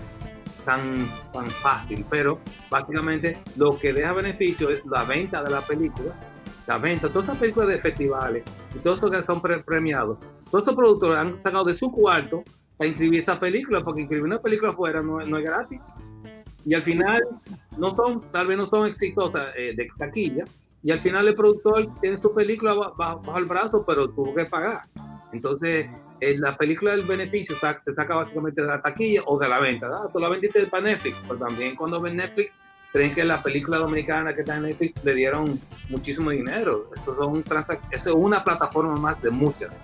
tan, 0.63 1.07
tan 1.31 1.49
fácil, 1.49 2.05
pero 2.09 2.39
básicamente 2.69 3.37
lo 3.57 3.77
que 3.77 3.93
deja 3.93 4.13
beneficio 4.13 4.69
es 4.69 4.85
la 4.85 5.03
venta 5.03 5.43
de 5.43 5.51
la 5.51 5.61
película, 5.61 6.13
la 6.67 6.77
venta, 6.77 7.09
todas 7.09 7.25
esas 7.25 7.37
películas 7.37 7.69
de 7.69 7.79
festivales 7.79 8.43
y 8.75 8.79
todos 8.79 8.99
esos 8.99 9.11
que 9.11 9.21
son 9.23 9.41
premiados, 9.41 10.17
todos 10.49 10.63
esos 10.63 10.75
productores 10.75 11.17
han 11.17 11.41
sacado 11.41 11.65
de 11.65 11.75
su 11.75 11.91
cuarto 11.91 12.43
para 12.77 12.87
inscribir 12.87 13.21
esa 13.21 13.39
película, 13.39 13.83
porque 13.83 14.01
inscribir 14.01 14.25
una 14.25 14.41
película 14.41 14.71
afuera 14.71 15.01
no, 15.01 15.19
no 15.19 15.37
es 15.37 15.43
gratis. 15.43 15.79
Y 16.65 16.73
al 16.73 16.81
final, 16.81 17.21
no 17.77 17.95
son, 17.95 18.21
tal 18.31 18.47
vez 18.47 18.57
no 18.57 18.65
son 18.65 18.87
exitosas 18.87 19.51
eh, 19.55 19.73
de 19.75 19.87
taquilla, 19.97 20.45
y 20.85 20.91
al 20.91 21.01
final 21.01 21.27
el 21.27 21.33
productor 21.33 21.87
tiene 21.99 22.15
su 22.15 22.31
película 22.31 22.75
bajo, 22.95 23.37
el 23.39 23.45
brazo, 23.45 23.83
pero 23.87 24.07
tuvo 24.07 24.35
que 24.35 24.45
pagar. 24.45 24.83
Entonces, 25.33 25.87
en 26.19 26.41
la 26.41 26.55
película 26.55 26.91
del 26.91 27.01
beneficio 27.01 27.55
se 27.83 27.91
saca 27.91 28.13
básicamente 28.13 28.61
de 28.61 28.67
la 28.67 28.79
taquilla 28.79 29.23
o 29.25 29.39
de 29.39 29.49
la 29.49 29.59
venta. 29.59 29.89
¿verdad? 29.89 30.09
Tú 30.13 30.19
la 30.19 30.29
vendiste 30.29 30.63
para 30.67 30.83
Netflix, 30.83 31.19
pero 31.27 31.39
también 31.39 31.75
cuando 31.75 31.99
ven 31.99 32.17
Netflix, 32.17 32.53
creen 32.93 33.15
que 33.15 33.25
la 33.25 33.41
película 33.41 33.79
dominicana 33.79 34.35
que 34.35 34.41
está 34.41 34.57
en 34.57 34.61
Netflix 34.61 35.03
le 35.03 35.15
dieron 35.15 35.59
muchísimo 35.89 36.29
dinero. 36.29 36.91
Eso, 36.95 37.15
son 37.15 37.43
eso 37.89 38.09
es 38.09 38.15
una 38.15 38.43
plataforma 38.43 38.95
más 38.95 39.19
de 39.23 39.31
muchas. 39.31 39.75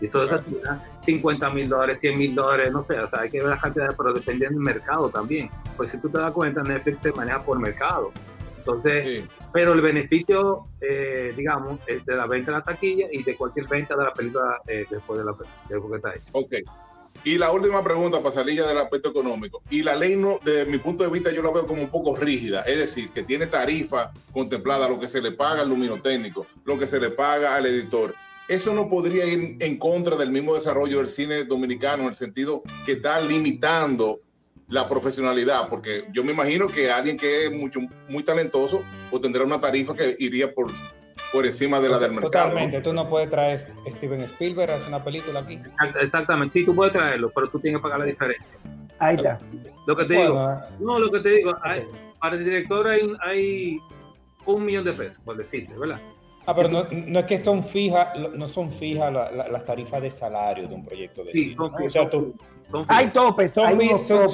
Y 0.00 0.06
eso 0.06 0.22
es 0.22 0.40
50 1.04 1.50
mil 1.50 1.68
dólares, 1.68 1.98
100 2.00 2.16
mil 2.16 2.32
dólares, 2.32 2.72
no 2.72 2.84
sé, 2.84 3.00
o 3.00 3.08
sea, 3.08 3.22
hay 3.22 3.30
que 3.30 3.40
ver 3.40 3.50
la 3.50 3.58
cantidad, 3.58 3.92
pero 3.96 4.12
dependiendo 4.12 4.56
del 4.56 4.64
mercado 4.64 5.08
también. 5.10 5.50
Pues 5.76 5.90
si 5.90 5.98
tú 5.98 6.08
te 6.08 6.18
das 6.18 6.30
cuenta, 6.30 6.62
Netflix 6.62 6.98
se 7.02 7.12
maneja 7.12 7.40
por 7.40 7.58
mercado. 7.58 8.12
Entonces, 8.66 9.24
pero 9.52 9.74
el 9.74 9.82
beneficio, 9.82 10.68
eh, 10.80 11.34
digamos, 11.36 11.80
es 11.86 12.04
de 12.06 12.16
la 12.16 12.26
venta 12.26 12.50
de 12.50 12.58
la 12.58 12.64
taquilla 12.64 13.08
y 13.12 13.22
de 13.22 13.36
cualquier 13.36 13.68
venta 13.68 13.94
de 13.94 14.04
la 14.04 14.12
película 14.14 14.62
eh, 14.66 14.86
después 14.90 15.18
de 15.18 15.24
la 15.26 15.32
de 15.32 15.88
que 15.90 15.96
está 15.96 16.14
hecha. 16.14 16.30
Ok. 16.32 16.54
Y 17.24 17.36
la 17.36 17.52
última 17.52 17.84
pregunta 17.84 18.20
para 18.20 18.34
salir 18.34 18.56
ya 18.56 18.66
del 18.66 18.78
aspecto 18.78 19.10
económico. 19.10 19.62
Y 19.68 19.82
la 19.82 19.94
ley, 19.94 20.16
no, 20.16 20.40
desde 20.42 20.64
mi 20.64 20.78
punto 20.78 21.04
de 21.04 21.10
vista, 21.10 21.30
yo 21.30 21.42
la 21.42 21.50
veo 21.50 21.66
como 21.66 21.82
un 21.82 21.90
poco 21.90 22.16
rígida. 22.16 22.62
Es 22.62 22.78
decir, 22.78 23.10
que 23.10 23.22
tiene 23.22 23.46
tarifa 23.46 24.12
contemplada, 24.32 24.88
lo 24.88 24.98
que 24.98 25.08
se 25.08 25.20
le 25.20 25.32
paga 25.32 25.60
al 25.60 25.68
luminotécnico, 25.68 26.46
lo 26.64 26.78
que 26.78 26.86
se 26.86 26.98
le 26.98 27.10
paga 27.10 27.56
al 27.56 27.66
editor. 27.66 28.14
Eso 28.48 28.72
no 28.72 28.88
podría 28.88 29.26
ir 29.26 29.56
en 29.60 29.78
contra 29.78 30.16
del 30.16 30.30
mismo 30.30 30.54
desarrollo 30.54 30.98
del 30.98 31.08
cine 31.08 31.44
dominicano, 31.44 32.04
en 32.04 32.08
el 32.08 32.14
sentido 32.14 32.62
que 32.84 32.92
está 32.92 33.20
limitando 33.20 34.20
la 34.68 34.88
profesionalidad, 34.88 35.68
porque 35.68 36.04
yo 36.12 36.24
me 36.24 36.32
imagino 36.32 36.68
que 36.68 36.90
alguien 36.90 37.16
que 37.16 37.46
es 37.46 37.52
mucho, 37.52 37.80
muy 38.08 38.22
talentoso 38.22 38.82
pues 39.10 39.22
tendrá 39.22 39.44
una 39.44 39.60
tarifa 39.60 39.94
que 39.94 40.16
iría 40.18 40.52
por, 40.52 40.70
por 41.32 41.44
encima 41.44 41.80
de 41.80 41.88
la 41.88 41.98
del 41.98 42.12
mercado. 42.12 42.48
Totalmente, 42.50 42.80
tú 42.80 42.92
no 42.92 43.08
puedes 43.08 43.30
traer 43.30 43.66
Steven 43.88 44.22
Spielberg 44.22 44.70
a 44.70 44.74
hacer 44.76 44.88
una 44.88 45.04
película 45.04 45.40
aquí. 45.40 45.58
Exactamente, 46.00 46.52
sí, 46.52 46.64
tú 46.64 46.74
puedes 46.74 46.92
traerlo, 46.92 47.30
pero 47.34 47.48
tú 47.48 47.58
tienes 47.58 47.78
que 47.78 47.82
pagar 47.82 48.00
la 48.00 48.06
diferencia. 48.06 48.46
Ahí 48.98 49.16
está. 49.16 49.38
Lo 49.86 49.96
que 49.96 50.04
te 50.06 50.14
digo, 50.14 50.60
no, 50.80 50.98
lo 50.98 51.10
que 51.10 51.20
te 51.20 51.28
digo, 51.30 51.56
para 52.18 52.36
el 52.36 52.44
director 52.44 52.88
hay, 52.88 53.12
hay 53.20 53.78
un 54.46 54.64
millón 54.64 54.84
de 54.84 54.92
pesos, 54.92 55.20
por 55.24 55.36
decirte, 55.36 55.74
¿verdad? 55.76 56.00
Ah, 56.46 56.54
pero 56.54 56.68
no, 56.68 56.86
no, 56.90 57.20
es 57.20 57.24
que 57.26 57.42
son 57.42 57.64
fijas, 57.64 58.08
no 58.34 58.48
son 58.48 58.70
fijas 58.70 59.12
las 59.12 59.64
tarifas 59.64 60.02
de 60.02 60.10
salario 60.10 60.68
de 60.68 60.74
un 60.74 60.84
proyecto 60.84 61.24
de 61.24 61.32
sí, 61.32 61.54
Son, 61.54 61.72
o 61.74 61.90
sea, 61.90 62.10
tú, 62.10 62.34
hay 62.88 63.08
topes, 63.08 63.52
son, 63.52 64.28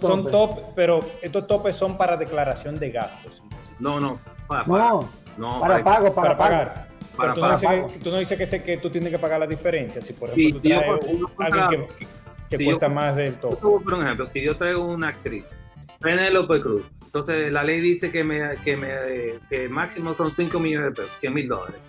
son, 0.00 0.30
top, 0.30 0.60
pero 0.74 1.00
estos 1.22 1.46
topes 1.46 1.76
son 1.76 1.96
para 1.96 2.16
declaración 2.16 2.78
de 2.78 2.90
gastos. 2.90 3.42
No, 3.78 4.00
no, 4.00 4.18
para, 4.48 4.64
no, 4.66 5.08
no, 5.38 5.60
para, 5.60 5.84
pago, 5.84 6.12
para, 6.12 6.36
pagar. 6.36 6.88
Para, 7.16 7.34
tú, 7.34 7.40
no 7.40 7.50
dices 7.52 7.68
que, 7.68 7.98
tú, 7.98 8.10
no 8.10 8.18
dices 8.18 8.50
que, 8.50 8.62
que, 8.62 8.78
tú 8.78 8.90
tienes 8.90 9.10
que 9.10 9.18
pagar 9.18 9.38
la 9.38 9.46
diferencia. 9.46 10.02
Si 10.02 10.12
por 10.12 10.30
ejemplo 10.30 10.60
tú 10.60 10.68
traes 10.68 11.52
alguien 11.52 11.86
que, 11.96 12.56
que, 12.56 12.64
cuesta 12.64 12.88
más 12.88 13.14
del 13.14 13.34
top. 13.36 13.58
Por 13.60 14.02
ejemplo, 14.02 14.26
si 14.26 14.42
yo 14.42 14.56
traigo 14.56 14.84
una 14.84 15.08
actriz, 15.08 15.56
Penélope 16.00 16.60
Cruz, 16.60 16.84
entonces 17.10 17.50
la 17.50 17.64
ley 17.64 17.80
dice 17.80 18.12
que, 18.12 18.22
me, 18.22 18.56
que, 18.62 19.68
máximo 19.68 20.14
son 20.14 20.30
5 20.30 20.60
millones 20.60 20.90
de 20.90 21.02
pesos, 21.02 21.16
100 21.18 21.34
mil 21.34 21.48
dólares. 21.48 21.80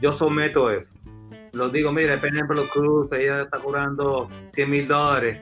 Yo 0.00 0.12
someto 0.12 0.70
eso 0.70 0.88
los 1.52 1.72
digo, 1.72 1.92
mire, 1.92 2.16
por 2.16 2.28
ejemplo, 2.28 2.64
Cruz, 2.72 3.12
ella 3.12 3.42
está 3.42 3.58
cobrando 3.58 4.28
100 4.54 4.70
mil 4.70 4.88
dólares. 4.88 5.40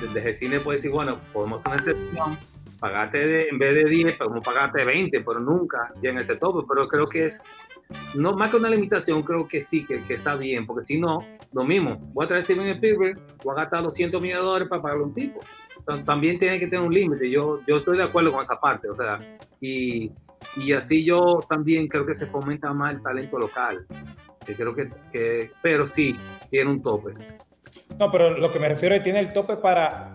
desde 0.00 0.30
el 0.30 0.36
cine 0.36 0.60
puede 0.60 0.78
decir, 0.78 0.90
bueno, 0.90 1.18
podemos 1.32 1.64
hacer 1.64 1.94
una 1.94 2.08
excepción, 2.08 2.38
pagarte 2.78 3.26
de, 3.26 3.48
en 3.48 3.58
vez 3.58 3.74
de 3.74 3.84
10, 3.88 4.18
podemos 4.18 4.44
pagarte 4.44 4.84
20, 4.84 5.20
pero 5.20 5.40
nunca 5.40 5.92
en 6.02 6.18
ese 6.18 6.36
tope. 6.36 6.66
Pero 6.68 6.88
creo 6.88 7.08
que 7.08 7.26
es, 7.26 7.40
no 8.14 8.32
más 8.34 8.50
que 8.50 8.56
una 8.56 8.68
limitación, 8.68 9.22
creo 9.22 9.46
que 9.46 9.62
sí, 9.62 9.86
que, 9.86 10.02
está 10.12 10.36
bien, 10.36 10.66
porque 10.66 10.84
si 10.84 10.98
no, 10.98 11.18
lo 11.52 11.64
mismo, 11.64 11.96
voy 12.12 12.24
a 12.24 12.28
traer 12.28 12.44
Steven 12.44 12.68
Spielberg, 12.68 13.18
voy 13.42 13.52
a 13.52 13.62
gastar 13.62 13.82
200 13.82 14.20
millones 14.20 14.42
de 14.42 14.46
dólares 14.46 14.68
para 14.68 14.82
pagarle 14.82 15.04
a 15.04 15.06
un 15.06 15.14
tipo. 15.14 15.40
También 16.04 16.38
tiene 16.38 16.58
que 16.58 16.66
tener 16.66 16.86
un 16.86 16.92
límite, 16.92 17.30
yo, 17.30 17.60
yo 17.66 17.78
estoy 17.78 17.98
de 17.98 18.04
acuerdo 18.04 18.32
con 18.32 18.42
esa 18.42 18.60
parte, 18.60 18.88
o 18.88 18.94
sea, 18.94 19.18
y, 19.60 20.12
y 20.56 20.72
así 20.72 21.04
yo 21.04 21.40
también 21.48 21.88
creo 21.88 22.06
que 22.06 22.14
se 22.14 22.26
fomenta 22.26 22.72
más 22.72 22.94
el 22.94 23.02
talento 23.02 23.38
local. 23.38 23.86
Que 24.44 24.54
creo 24.54 24.74
que, 24.74 24.88
que, 25.12 25.52
pero 25.62 25.86
sí, 25.86 26.16
tiene 26.50 26.70
un 26.70 26.82
tope. 26.82 27.12
No, 27.98 28.10
pero 28.10 28.30
lo 28.30 28.50
que 28.50 28.58
me 28.58 28.68
refiero 28.68 28.94
es 28.94 29.00
que 29.00 29.04
tiene 29.04 29.20
el 29.20 29.32
tope 29.32 29.56
para, 29.58 30.14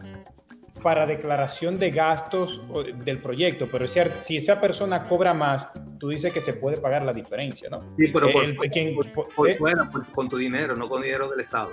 para 0.81 1.05
declaración 1.05 1.77
de 1.77 1.91
gastos 1.91 2.61
del 3.03 3.21
proyecto, 3.21 3.67
pero 3.71 3.87
si 3.87 4.37
esa 4.37 4.59
persona 4.59 5.03
cobra 5.03 5.33
más, 5.33 5.67
tú 5.99 6.09
dices 6.09 6.33
que 6.33 6.41
se 6.41 6.53
puede 6.53 6.77
pagar 6.77 7.03
la 7.03 7.13
diferencia, 7.13 7.69
¿no? 7.69 7.95
Sí, 7.97 8.09
pero 8.11 8.31
por, 8.31 8.43
el, 8.43 8.57
quien, 8.71 8.95
por, 8.95 9.11
por, 9.11 9.49
eh, 9.49 9.55
fuera, 9.55 9.89
con 10.13 10.29
tu 10.29 10.37
dinero, 10.37 10.75
no 10.75 10.89
con 10.89 11.01
dinero 11.01 11.29
del 11.29 11.39
Estado. 11.39 11.71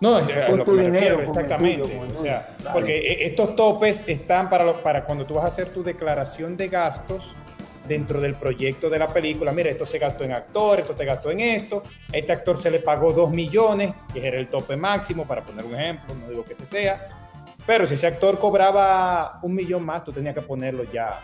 No, 0.00 0.20
con 0.46 0.64
tu 0.64 0.76
dinero, 0.76 1.20
exactamente. 1.20 2.00
o 2.16 2.22
sea, 2.22 2.56
Porque 2.72 2.98
e, 2.98 3.26
estos 3.26 3.56
topes 3.56 4.04
están 4.06 4.48
para, 4.48 4.64
los, 4.64 4.76
para 4.76 5.04
cuando 5.04 5.26
tú 5.26 5.34
vas 5.34 5.44
a 5.44 5.48
hacer 5.48 5.68
tu 5.70 5.82
declaración 5.82 6.56
de 6.56 6.68
gastos 6.68 7.34
dentro 7.88 8.20
del 8.20 8.34
proyecto 8.34 8.88
de 8.90 8.98
la 8.98 9.08
película. 9.08 9.50
Mira, 9.50 9.70
esto 9.70 9.86
se 9.86 9.98
gastó 9.98 10.22
en 10.24 10.32
actor, 10.32 10.80
esto 10.80 10.96
se 10.96 11.04
gastó 11.04 11.30
en 11.30 11.40
esto. 11.40 11.82
este 12.12 12.32
actor 12.32 12.60
se 12.60 12.70
le 12.70 12.78
pagó 12.78 13.12
2 13.12 13.30
millones, 13.30 13.92
que 14.12 14.24
era 14.24 14.38
el 14.38 14.48
tope 14.48 14.76
máximo, 14.76 15.26
para 15.26 15.42
poner 15.42 15.64
un 15.64 15.74
ejemplo, 15.74 16.14
no 16.14 16.28
digo 16.28 16.44
que 16.44 16.52
ese 16.52 16.66
sea. 16.66 17.08
Pero 17.66 17.86
si 17.86 17.94
ese 17.94 18.06
actor 18.06 18.38
cobraba 18.38 19.40
un 19.42 19.54
millón 19.54 19.84
más, 19.84 20.04
tú 20.04 20.12
tenías 20.12 20.34
que 20.34 20.42
ponerlo 20.42 20.84
ya. 20.84 21.18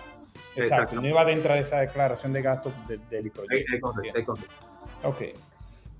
Exacto, 0.56 0.96
no 0.96 1.06
iba 1.06 1.24
dentro 1.24 1.54
de 1.54 1.60
esa 1.60 1.80
declaración 1.80 2.32
de 2.32 2.42
gastos 2.42 2.72
del 2.88 3.30
proyecto. 3.30 3.94
Ok. 5.04 5.22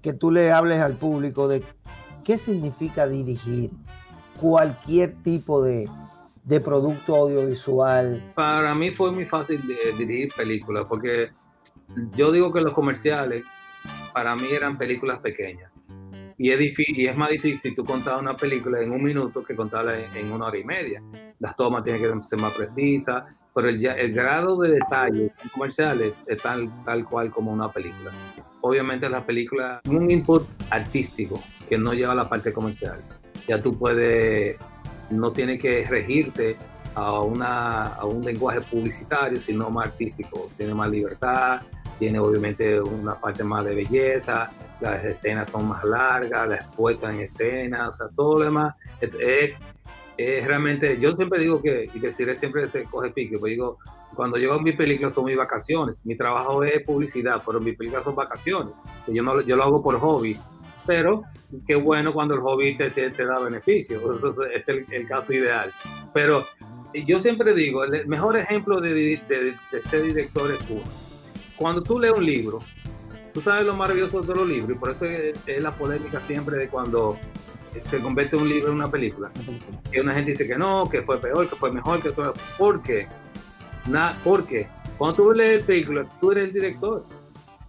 Que 0.00 0.12
tú 0.12 0.30
le 0.30 0.52
hables 0.52 0.80
al 0.80 0.94
público 0.94 1.48
de 1.48 1.62
qué 2.24 2.38
significa 2.38 3.06
dirigir 3.06 3.70
cualquier 4.40 5.14
tipo 5.22 5.62
de, 5.62 5.88
producto 6.64 7.14
audiovisual? 7.14 8.32
Para 8.34 8.74
mí 8.74 8.90
fue 8.90 9.12
muy 9.12 9.26
fácil 9.26 9.62
dirigir 9.98 10.32
películas, 10.36 10.86
porque 10.88 11.30
yo 12.16 12.32
digo 12.32 12.52
que 12.52 12.60
los 12.60 12.72
comerciales 12.72 13.44
para 14.12 14.34
mí 14.34 14.46
eran 14.50 14.78
películas 14.78 15.18
pequeñas. 15.18 15.84
Y 16.36 16.50
es 16.50 17.16
más 17.16 17.30
difícil 17.30 17.74
tú 17.74 17.84
contar 17.84 18.18
una 18.18 18.36
película 18.36 18.80
en 18.80 18.90
un 18.90 19.02
minuto 19.02 19.44
que 19.44 19.54
contarla 19.54 20.00
en, 20.00 20.32
una 20.32 20.46
hora 20.46 20.58
y 20.58 20.64
media. 20.64 21.02
Las 21.38 21.54
tomas 21.54 21.84
tienen 21.84 22.02
que 22.02 22.28
ser 22.28 22.40
más 22.40 22.52
precisas, 22.54 23.24
pero 23.54 23.68
el, 23.68 23.84
el 23.84 24.12
grado 24.12 24.56
de 24.60 24.72
detalle 24.72 25.32
en 25.42 25.48
comerciales 25.50 26.14
es 26.26 26.42
tal, 26.42 26.70
tal 26.84 27.04
cual 27.04 27.30
como 27.30 27.52
una 27.52 27.70
película. 27.70 28.10
Obviamente 28.60 29.08
la 29.08 29.24
película 29.24 29.80
un 29.88 30.10
input 30.10 30.46
artístico 30.70 31.42
que 31.68 31.78
no 31.78 31.94
lleva 31.94 32.14
la 32.14 32.28
parte 32.28 32.52
comercial. 32.52 33.00
Ya 33.46 33.62
tú 33.62 33.78
puedes 33.78 34.56
no 35.10 35.32
tiene 35.32 35.58
que 35.58 35.84
regirte 35.88 36.56
a, 36.94 37.20
una, 37.20 37.86
a 37.86 38.04
un 38.04 38.24
lenguaje 38.24 38.60
publicitario, 38.60 39.38
sino 39.40 39.70
más 39.70 39.88
artístico. 39.88 40.50
Tiene 40.56 40.74
más 40.74 40.88
libertad, 40.90 41.62
tiene 41.98 42.18
obviamente 42.18 42.80
una 42.80 43.14
parte 43.14 43.44
más 43.44 43.64
de 43.64 43.74
belleza, 43.74 44.50
las 44.80 45.04
escenas 45.04 45.50
son 45.50 45.68
más 45.68 45.84
largas, 45.84 46.48
las 46.48 46.66
puestas 46.74 47.14
en 47.14 47.20
escena, 47.20 47.88
o 47.88 47.92
sea, 47.92 48.06
todo 48.14 48.38
lo 48.38 48.44
demás 48.46 48.74
es, 49.00 49.52
realmente, 50.16 50.98
yo 51.00 51.14
siempre 51.16 51.40
digo 51.40 51.60
que, 51.60 51.90
y 51.92 52.00
que 52.00 52.12
siempre 52.12 52.68
se 52.70 52.84
coge 52.84 53.10
pique, 53.10 53.38
pues 53.38 53.52
digo, 53.52 53.78
cuando 54.14 54.38
yo 54.38 54.52
hago 54.52 54.62
mis 54.62 54.76
películas 54.76 55.12
son 55.12 55.24
mis 55.24 55.36
vacaciones, 55.36 56.04
mi 56.06 56.16
trabajo 56.16 56.62
es 56.62 56.82
publicidad, 56.84 57.42
pero 57.44 57.60
mis 57.60 57.76
películas 57.76 58.04
son 58.04 58.14
vacaciones, 58.14 58.74
yo, 59.08 59.22
no, 59.22 59.40
yo 59.40 59.56
lo 59.56 59.64
hago 59.64 59.82
por 59.82 59.98
hobby, 59.98 60.38
pero 60.86 61.22
qué 61.66 61.74
bueno 61.74 62.12
cuando 62.12 62.34
el 62.34 62.40
hobby 62.40 62.76
te, 62.76 62.90
te, 62.90 63.26
da 63.26 63.38
beneficio, 63.38 64.12
eso 64.16 64.44
es 64.44 64.68
el, 64.68 64.86
el, 64.90 65.08
caso 65.08 65.32
ideal. 65.32 65.72
Pero 66.12 66.44
yo 66.92 67.18
siempre 67.18 67.54
digo, 67.54 67.84
el 67.84 68.06
mejor 68.06 68.36
ejemplo 68.36 68.80
de, 68.80 68.94
de, 68.94 69.56
este 69.72 70.02
director 70.02 70.50
es 70.50 70.60
uno. 70.68 70.82
Cuando 71.56 71.82
tú 71.82 71.98
lees 71.98 72.14
un 72.14 72.24
libro, 72.24 72.60
tú 73.32 73.40
sabes 73.40 73.66
lo 73.66 73.74
maravilloso 73.74 74.22
de 74.22 74.34
los 74.34 74.48
libros, 74.48 74.76
y 74.76 74.78
por 74.78 74.90
eso 74.90 75.04
es, 75.04 75.36
la 75.62 75.76
polémica 75.76 76.20
siempre 76.20 76.56
de 76.56 76.68
cuando 76.68 77.18
se 77.80 78.00
convierte 78.00 78.36
un 78.36 78.48
libro 78.48 78.68
en 78.68 78.74
una 78.74 78.90
película. 78.90 79.30
Que 79.90 80.00
una 80.00 80.14
gente 80.14 80.32
dice 80.32 80.46
que 80.46 80.56
no, 80.56 80.88
que 80.88 81.02
fue 81.02 81.20
peor, 81.20 81.48
que 81.48 81.56
fue 81.56 81.72
mejor, 81.72 82.02
que 82.02 82.10
todo. 82.10 82.34
¿Por 82.58 82.82
qué? 82.82 83.06
Nada, 83.88 84.18
¿Por 84.22 84.46
qué? 84.46 84.68
Cuando 84.98 85.16
tú 85.16 85.32
lees 85.32 85.60
el 85.60 85.64
película, 85.64 86.06
tú 86.20 86.32
eres 86.32 86.44
el 86.44 86.52
director 86.52 87.04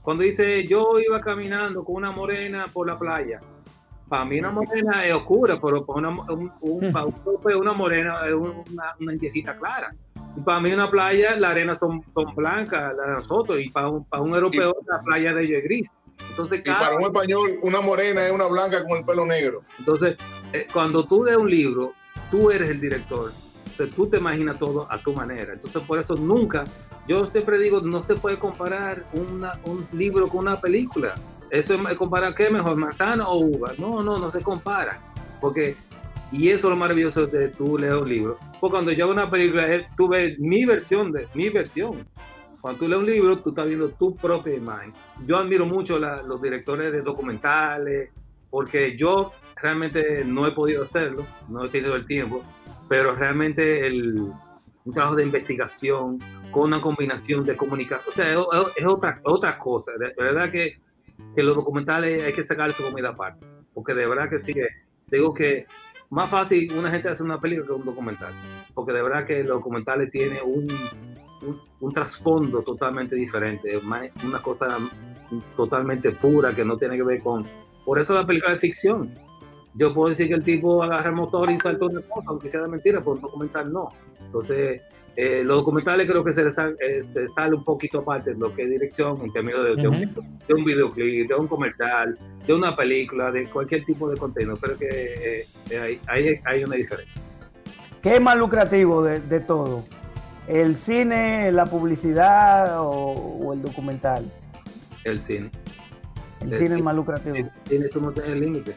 cuando 0.05 0.23
dice, 0.23 0.67
yo 0.67 0.99
iba 0.99 1.19
caminando 1.19 1.83
con 1.83 1.95
una 1.95 2.11
morena 2.11 2.67
por 2.71 2.85
la 2.85 2.97
playa, 2.97 3.39
para 4.07 4.23
mí 4.23 4.37
una 4.37 4.51
morena 4.51 5.03
es 5.03 5.11
oscura, 5.15 5.59
pero 5.59 5.83
para 5.83 5.97
una, 5.97 6.09
un, 6.31 6.51
una 7.59 7.73
morena 7.73 8.19
es 8.27 8.33
una, 8.33 8.95
una 8.99 9.55
clara. 9.57 9.95
Y 10.37 10.41
para 10.41 10.59
mí 10.59 10.71
una 10.71 10.91
playa, 10.91 11.35
la 11.37 11.49
arena 11.49 11.75
son, 11.79 12.03
son 12.13 12.35
blancas, 12.35 12.93
la 12.95 13.07
de 13.07 13.13
nosotros, 13.13 13.59
y 13.59 13.71
para 13.71 13.89
un, 13.89 14.05
para 14.05 14.21
un 14.21 14.35
europeo 14.35 14.75
la 14.85 15.01
playa 15.01 15.33
de 15.33 15.43
ellos 15.43 15.57
es 15.57 15.63
gris. 15.63 15.91
Entonces, 16.29 16.59
y 16.59 16.69
para 16.69 16.95
un 16.95 17.03
español, 17.03 17.59
una 17.61 17.81
morena 17.81 18.25
es 18.25 18.31
una 18.31 18.47
blanca 18.47 18.83
con 18.83 18.97
el 18.97 19.05
pelo 19.05 19.25
negro. 19.25 19.63
Entonces, 19.79 20.17
eh, 20.51 20.67
cuando 20.71 21.05
tú 21.05 21.23
lees 21.23 21.37
un 21.37 21.49
libro, 21.49 21.93
tú 22.29 22.51
eres 22.51 22.69
el 22.69 22.81
director. 22.81 23.31
Entonces, 23.65 23.95
tú 23.95 24.07
te 24.07 24.17
imaginas 24.17 24.59
todo 24.59 24.87
a 24.89 24.97
tu 24.97 25.13
manera. 25.13 25.53
Entonces, 25.53 25.81
por 25.83 25.99
eso 25.99 26.15
nunca 26.15 26.65
yo 27.07 27.25
siempre 27.27 27.59
digo, 27.59 27.81
no 27.81 28.01
se 28.01 28.15
puede 28.15 28.37
comparar 28.37 29.05
un 29.13 29.87
libro 29.93 30.27
con 30.27 30.39
una 30.39 30.59
película. 30.59 31.13
Eso 31.51 31.75
es 31.75 31.97
comparar 31.97 32.33
qué 32.33 32.49
mejor, 32.49 32.75
manzana 32.75 33.27
o 33.27 33.39
uva. 33.39 33.73
No, 33.77 34.01
no, 34.01 34.17
no 34.17 34.31
se 34.31 34.41
compara. 34.41 34.99
Porque, 35.39 35.75
y 36.31 36.49
eso 36.49 36.67
es 36.67 36.71
lo 36.71 36.75
maravilloso 36.75 37.27
de 37.27 37.49
tú 37.49 37.77
leer 37.77 37.97
un 37.97 38.09
libro. 38.09 38.39
Porque 38.59 38.71
cuando 38.71 38.91
yo 38.91 39.05
hago 39.05 39.13
una 39.13 39.29
película, 39.29 39.67
es, 39.67 39.87
tú 39.95 40.07
ves 40.07 40.39
mi 40.39 40.65
versión 40.65 41.11
de 41.11 41.27
mi 41.35 41.49
versión. 41.49 42.07
Cuando 42.65 42.79
tú 42.79 42.87
lees 42.87 42.99
un 42.99 43.05
libro, 43.05 43.37
tú 43.37 43.51
estás 43.51 43.67
viendo 43.67 43.89
tu 43.89 44.15
propia 44.15 44.55
imagen. 44.55 44.91
Yo 45.27 45.37
admiro 45.37 45.67
mucho 45.67 45.99
los 45.99 46.41
directores 46.41 46.91
de 46.91 47.03
documentales, 47.03 48.09
porque 48.49 48.97
yo 48.97 49.33
realmente 49.55 50.25
no 50.25 50.47
he 50.47 50.51
podido 50.51 50.85
hacerlo, 50.85 51.27
no 51.47 51.65
he 51.65 51.69
tenido 51.69 51.95
el 51.95 52.07
tiempo, 52.07 52.41
pero 52.89 53.13
realmente 53.13 53.85
el, 53.85 54.15
un 54.83 54.93
trabajo 54.95 55.15
de 55.15 55.21
investigación 55.21 56.17
con 56.49 56.63
una 56.63 56.81
combinación 56.81 57.43
de 57.43 57.55
comunicación. 57.55 58.09
O 58.09 58.11
sea, 58.11 58.31
es, 58.75 58.85
otra, 58.87 59.21
otra 59.25 59.59
cosa. 59.59 59.91
De 59.99 60.15
verdad 60.17 60.49
que, 60.49 60.79
que, 61.35 61.43
los 61.43 61.55
documentales 61.55 62.23
hay 62.23 62.33
que 62.33 62.43
sacar 62.43 62.71
su 62.71 62.83
comida 62.83 63.09
aparte. 63.09 63.45
Porque 63.75 63.93
de 63.93 64.07
verdad 64.07 64.27
que 64.27 64.39
sí, 64.39 64.55
digo 65.11 65.35
que 65.35 65.67
más 66.09 66.31
fácil 66.31 66.73
una 66.73 66.89
gente 66.89 67.09
hace 67.09 67.21
una 67.21 67.39
película 67.39 67.67
que 67.67 67.73
un 67.73 67.85
documental. 67.85 68.33
Porque 68.73 68.91
de 68.91 69.03
verdad 69.03 69.23
que 69.23 69.37
los 69.41 69.49
documentales 69.49 70.09
tienen 70.09 70.39
un, 70.43 70.67
un, 71.79 71.93
trasfondo 71.93 72.61
totalmente 72.61 73.15
diferente. 73.15 73.77
Una 73.77 74.41
cosa 74.41 74.77
totalmente 75.55 76.11
pura 76.11 76.55
que 76.55 76.65
no 76.65 76.77
tiene 76.77 76.97
que 76.97 77.03
ver 77.03 77.21
con... 77.21 77.45
Por 77.85 77.99
eso 77.99 78.13
la 78.13 78.25
película 78.25 78.53
de 78.53 78.59
ficción 78.59 79.11
yo 79.75 79.93
puedo 79.93 80.09
decir 80.09 80.29
que 80.29 80.35
el 80.35 80.43
tipo 80.43 80.81
agarra 80.81 81.09
el 81.09 81.15
motor 81.15 81.51
y 81.51 81.57
saltó 81.57 81.87
una 81.87 82.01
cosa, 82.01 82.27
aunque 82.27 82.49
sea 82.49 82.61
de 82.61 82.69
mentira, 82.69 82.99
pero 82.99 83.11
un 83.11 83.21
documental 83.21 83.71
no. 83.71 83.89
Entonces, 84.25 84.81
eh, 85.17 85.43
los 85.43 85.57
documentales 85.57 86.09
creo 86.09 86.23
que 86.23 86.31
se, 86.31 86.49
sale, 86.49 86.75
eh, 86.79 87.03
se 87.03 87.27
sale 87.29 87.55
un 87.55 87.63
poquito 87.63 87.99
aparte 87.99 88.33
de 88.33 88.39
lo 88.39 88.53
que 88.53 88.63
es 88.63 88.69
dirección 88.69 89.19
en 89.21 89.33
términos 89.33 89.65
de, 89.65 89.75
de, 89.75 89.87
un, 89.87 90.63
videoclip, 90.63 91.27
de 91.27 91.35
un 91.35 91.47
comercial, 91.47 92.17
de 92.45 92.53
una 92.53 92.75
película, 92.75 93.31
de 93.31 93.47
cualquier 93.49 93.83
tipo 93.83 94.09
de 94.09 94.17
contenido. 94.17 94.55
Creo 94.57 94.77
que 94.77 95.45
eh, 95.69 95.99
hay, 96.07 96.39
hay, 96.45 96.63
una 96.63 96.75
diferencia. 96.77 97.21
¿Qué 98.01 98.15
es 98.15 98.21
más 98.21 98.37
lucrativo 98.37 99.03
de, 99.03 99.19
de 99.19 99.41
todo? 99.41 99.83
¿El 100.47 100.77
cine, 100.77 101.51
la 101.51 101.65
publicidad 101.65 102.77
o, 102.79 103.53
el 103.53 103.61
documental? 103.61 104.31
El 105.03 105.21
cine. 105.21 105.49
El, 106.39 106.57
cine 106.57 106.75
es 106.75 106.83
más 106.83 106.95
lucrativo. 106.95 107.35
El 107.35 107.51
cine 107.67 107.87
tú 107.87 108.01
no 108.01 108.11
tienes 108.11 108.35
límite 108.35 108.75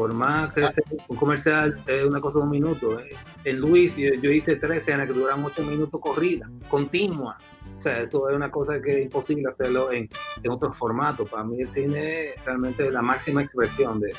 por 0.00 0.14
más 0.14 0.50
que 0.54 0.62
sea 0.62 0.82
un 1.08 1.16
comercial 1.18 1.78
es 1.86 2.04
una 2.04 2.22
cosa 2.22 2.38
de 2.38 2.44
un 2.44 2.50
minuto. 2.50 2.98
Eh. 3.00 3.10
En 3.44 3.58
Luis 3.58 3.98
yo, 3.98 4.30
hice 4.30 4.56
tres 4.56 4.78
escenas 4.78 5.06
que 5.06 5.12
duran 5.12 5.44
ocho 5.44 5.62
minutos 5.62 6.00
corrida, 6.00 6.50
continua. 6.70 7.36
O 7.76 7.82
sea, 7.82 8.00
eso 8.00 8.26
es 8.30 8.34
una 8.34 8.50
cosa 8.50 8.80
que 8.80 8.92
es 8.92 9.04
imposible 9.04 9.44
hacerlo 9.48 9.92
en, 9.92 10.08
en 10.42 10.50
otros 10.50 10.74
formatos. 10.74 11.28
Para 11.28 11.44
mí 11.44 11.60
el 11.60 11.70
cine 11.74 12.30
es 12.30 12.44
realmente 12.46 12.90
la 12.90 13.02
máxima 13.02 13.42
expresión 13.42 14.00
de, 14.00 14.14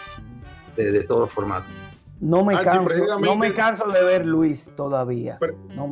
de, 0.75 1.03
todos 1.03 1.21
los 1.21 1.34
formatos. 1.34 1.73
No 2.21 2.45
me, 2.45 2.53
canso, 2.62 3.19
no 3.19 3.36
me 3.36 3.51
canso 3.51 3.88
de 3.88 4.03
ver 4.03 4.27
Luis 4.27 4.69
todavía. 4.75 5.39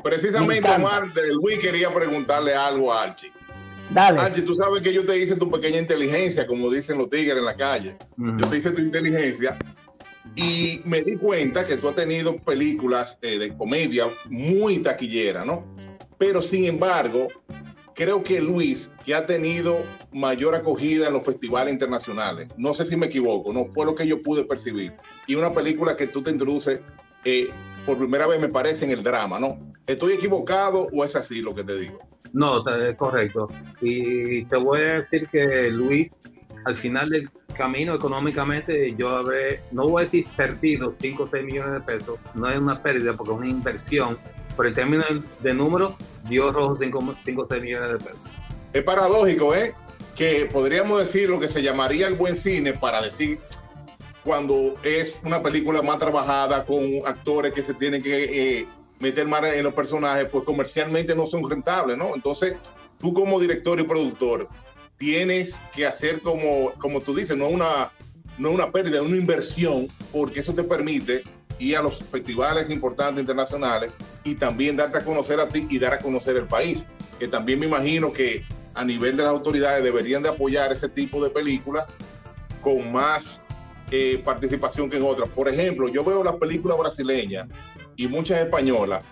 precisamente, 0.03 0.69
Omar, 0.69 1.11
de 1.11 1.33
Luis 1.33 1.57
quería 1.57 1.91
preguntarle 1.91 2.53
algo 2.53 2.93
a 2.93 3.01
Archie. 3.01 3.33
Dale. 3.89 4.19
Archie, 4.19 4.43
tú 4.43 4.53
sabes 4.53 4.83
que 4.83 4.93
yo 4.93 5.03
te 5.07 5.17
hice 5.17 5.35
tu 5.35 5.49
pequeña 5.49 5.79
inteligencia, 5.79 6.45
como 6.45 6.69
dicen 6.69 6.99
los 6.99 7.09
tigres 7.09 7.39
en 7.39 7.45
la 7.45 7.57
calle. 7.57 7.97
Yo 8.15 8.47
te 8.47 8.57
hice 8.57 8.69
tu 8.69 8.81
inteligencia 8.81 9.57
Y 10.35 10.81
me 10.85 11.01
di 11.01 11.17
cuenta 11.17 11.65
que 11.65 11.77
tú 11.77 11.89
has 11.89 11.95
tenido 11.95 12.37
películas 12.37 13.17
eh, 13.23 13.39
de 13.39 13.57
comedia 13.57 14.05
muy 14.29 14.77
taquillera, 14.83 15.43
¿no? 15.43 15.65
Pero 16.19 16.43
sin 16.43 16.65
embargo, 16.65 17.27
creo 17.99 18.23
que 18.23 18.41
Luis, 18.41 18.93
que 19.03 19.13
ha 19.13 19.25
tenido 19.25 19.75
mayor 20.13 20.55
acogida 20.55 21.07
en 21.07 21.13
los 21.13 21.25
festivales 21.25 21.73
internacionales, 21.73 22.47
no 22.55 22.73
sé 22.73 22.85
si 22.85 22.95
me 22.95 23.07
equivoco, 23.07 23.51
no 23.51 23.65
fue 23.65 23.85
lo 23.85 23.93
que 23.93 24.07
yo 24.07 24.23
pude 24.23 24.45
percibir. 24.45 24.93
Y 25.27 25.35
una 25.35 25.53
película 25.53 25.97
que 25.97 26.07
tú 26.07 26.23
te 26.23 26.31
introduces 26.31 26.79
eh, 27.25 27.49
por 27.85 27.97
primera 27.97 28.25
vez, 28.25 28.39
me 28.39 28.47
parece, 28.47 28.85
en 28.85 28.91
el 28.91 29.03
drama, 29.03 29.37
¿no? 29.37 29.59
¿Estoy 29.85 30.13
equivocado 30.13 30.87
o 30.93 31.03
es 31.03 31.13
así 31.17 31.41
lo 31.41 31.53
que 31.53 31.65
te 31.65 31.77
digo? 31.77 31.99
No, 32.31 32.63
es 32.73 32.95
correcto. 32.95 33.49
Y 33.81 34.45
te 34.45 34.55
voy 34.55 34.79
a 34.79 34.93
decir 34.93 35.27
que 35.27 35.69
Luis, 35.69 36.09
al 36.63 36.77
final 36.77 37.09
del 37.09 37.29
camino 37.53 37.95
económicamente, 37.95 38.95
yo 38.97 39.09
habré, 39.09 39.59
no 39.73 39.89
voy 39.89 40.03
a 40.03 40.05
decir 40.05 40.25
perdido 40.37 40.93
5 40.93 41.23
o 41.23 41.29
6 41.29 41.43
millones 41.43 41.73
de 41.73 41.81
pesos, 41.81 42.17
no 42.33 42.49
es 42.49 42.57
una 42.57 42.81
pérdida 42.81 43.11
porque 43.17 43.33
es 43.33 43.37
una 43.39 43.49
inversión, 43.49 44.17
pero 44.59 44.67
en 44.67 44.75
términos 44.75 45.07
de 45.39 45.53
número, 45.53 45.95
dio 46.27 46.51
rojo 46.51 46.75
5 46.77 46.99
o 46.99 47.45
6 47.45 47.63
millones 47.63 47.91
de 47.93 47.97
pesos. 47.97 48.19
Es 48.73 48.83
paradójico, 48.83 49.55
¿eh? 49.55 49.73
Que 50.17 50.49
podríamos 50.51 50.99
decir 50.99 51.29
lo 51.29 51.39
que 51.39 51.47
se 51.47 51.63
llamaría 51.63 52.07
el 52.07 52.15
buen 52.15 52.35
cine 52.35 52.73
para 52.73 53.01
decir 53.01 53.39
cuando 54.21 54.75
es 54.83 55.21
una 55.23 55.41
película 55.41 55.81
más 55.81 55.97
trabajada 55.99 56.65
con 56.65 56.83
actores 57.05 57.53
que 57.53 57.63
se 57.63 57.73
tienen 57.73 58.03
que 58.03 58.57
eh, 58.59 58.67
meter 58.99 59.27
más 59.27 59.45
en 59.45 59.63
los 59.63 59.73
personajes, 59.73 60.27
pues 60.29 60.43
comercialmente 60.43 61.15
no 61.15 61.25
son 61.25 61.49
rentables, 61.49 61.97
¿no? 61.97 62.13
Entonces, 62.13 62.55
tú 62.99 63.13
como 63.13 63.39
director 63.39 63.79
y 63.79 63.83
productor 63.83 64.49
tienes 64.97 65.57
que 65.73 65.85
hacer 65.85 66.19
como, 66.21 66.73
como 66.79 66.99
tú 66.99 67.15
dices, 67.15 67.37
no 67.37 67.47
una, 67.47 67.93
no 68.37 68.51
una 68.51 68.73
pérdida, 68.73 69.01
una 69.01 69.15
inversión, 69.15 69.87
porque 70.11 70.41
eso 70.41 70.53
te 70.53 70.65
permite 70.65 71.23
ir 71.59 71.77
a 71.77 71.81
los 71.81 72.01
festivales 72.03 72.69
importantes 72.69 73.19
internacionales 73.19 73.91
y 74.23 74.35
también 74.35 74.75
darte 74.75 74.97
a 74.97 75.03
conocer 75.03 75.39
a 75.39 75.47
ti 75.47 75.67
y 75.69 75.77
dar 75.77 75.93
a 75.93 75.99
conocer 75.99 76.37
el 76.37 76.45
país. 76.45 76.85
Que 77.19 77.27
también 77.27 77.59
me 77.59 77.67
imagino 77.67 78.11
que 78.11 78.43
a 78.73 78.83
nivel 78.85 79.17
de 79.17 79.23
las 79.23 79.31
autoridades 79.31 79.83
deberían 79.83 80.23
de 80.23 80.29
apoyar 80.29 80.71
ese 80.71 80.87
tipo 80.87 81.21
de 81.23 81.29
películas 81.29 81.85
con 82.61 82.91
más 82.91 83.41
eh, 83.91 84.21
participación 84.23 84.89
que 84.89 84.97
en 84.97 85.03
otras. 85.03 85.29
Por 85.29 85.49
ejemplo, 85.49 85.89
yo 85.89 86.03
veo 86.03 86.23
las 86.23 86.35
películas 86.35 86.77
brasileñas 86.77 87.47
y 87.95 88.07
muchas 88.07 88.39
españolas 88.39 89.03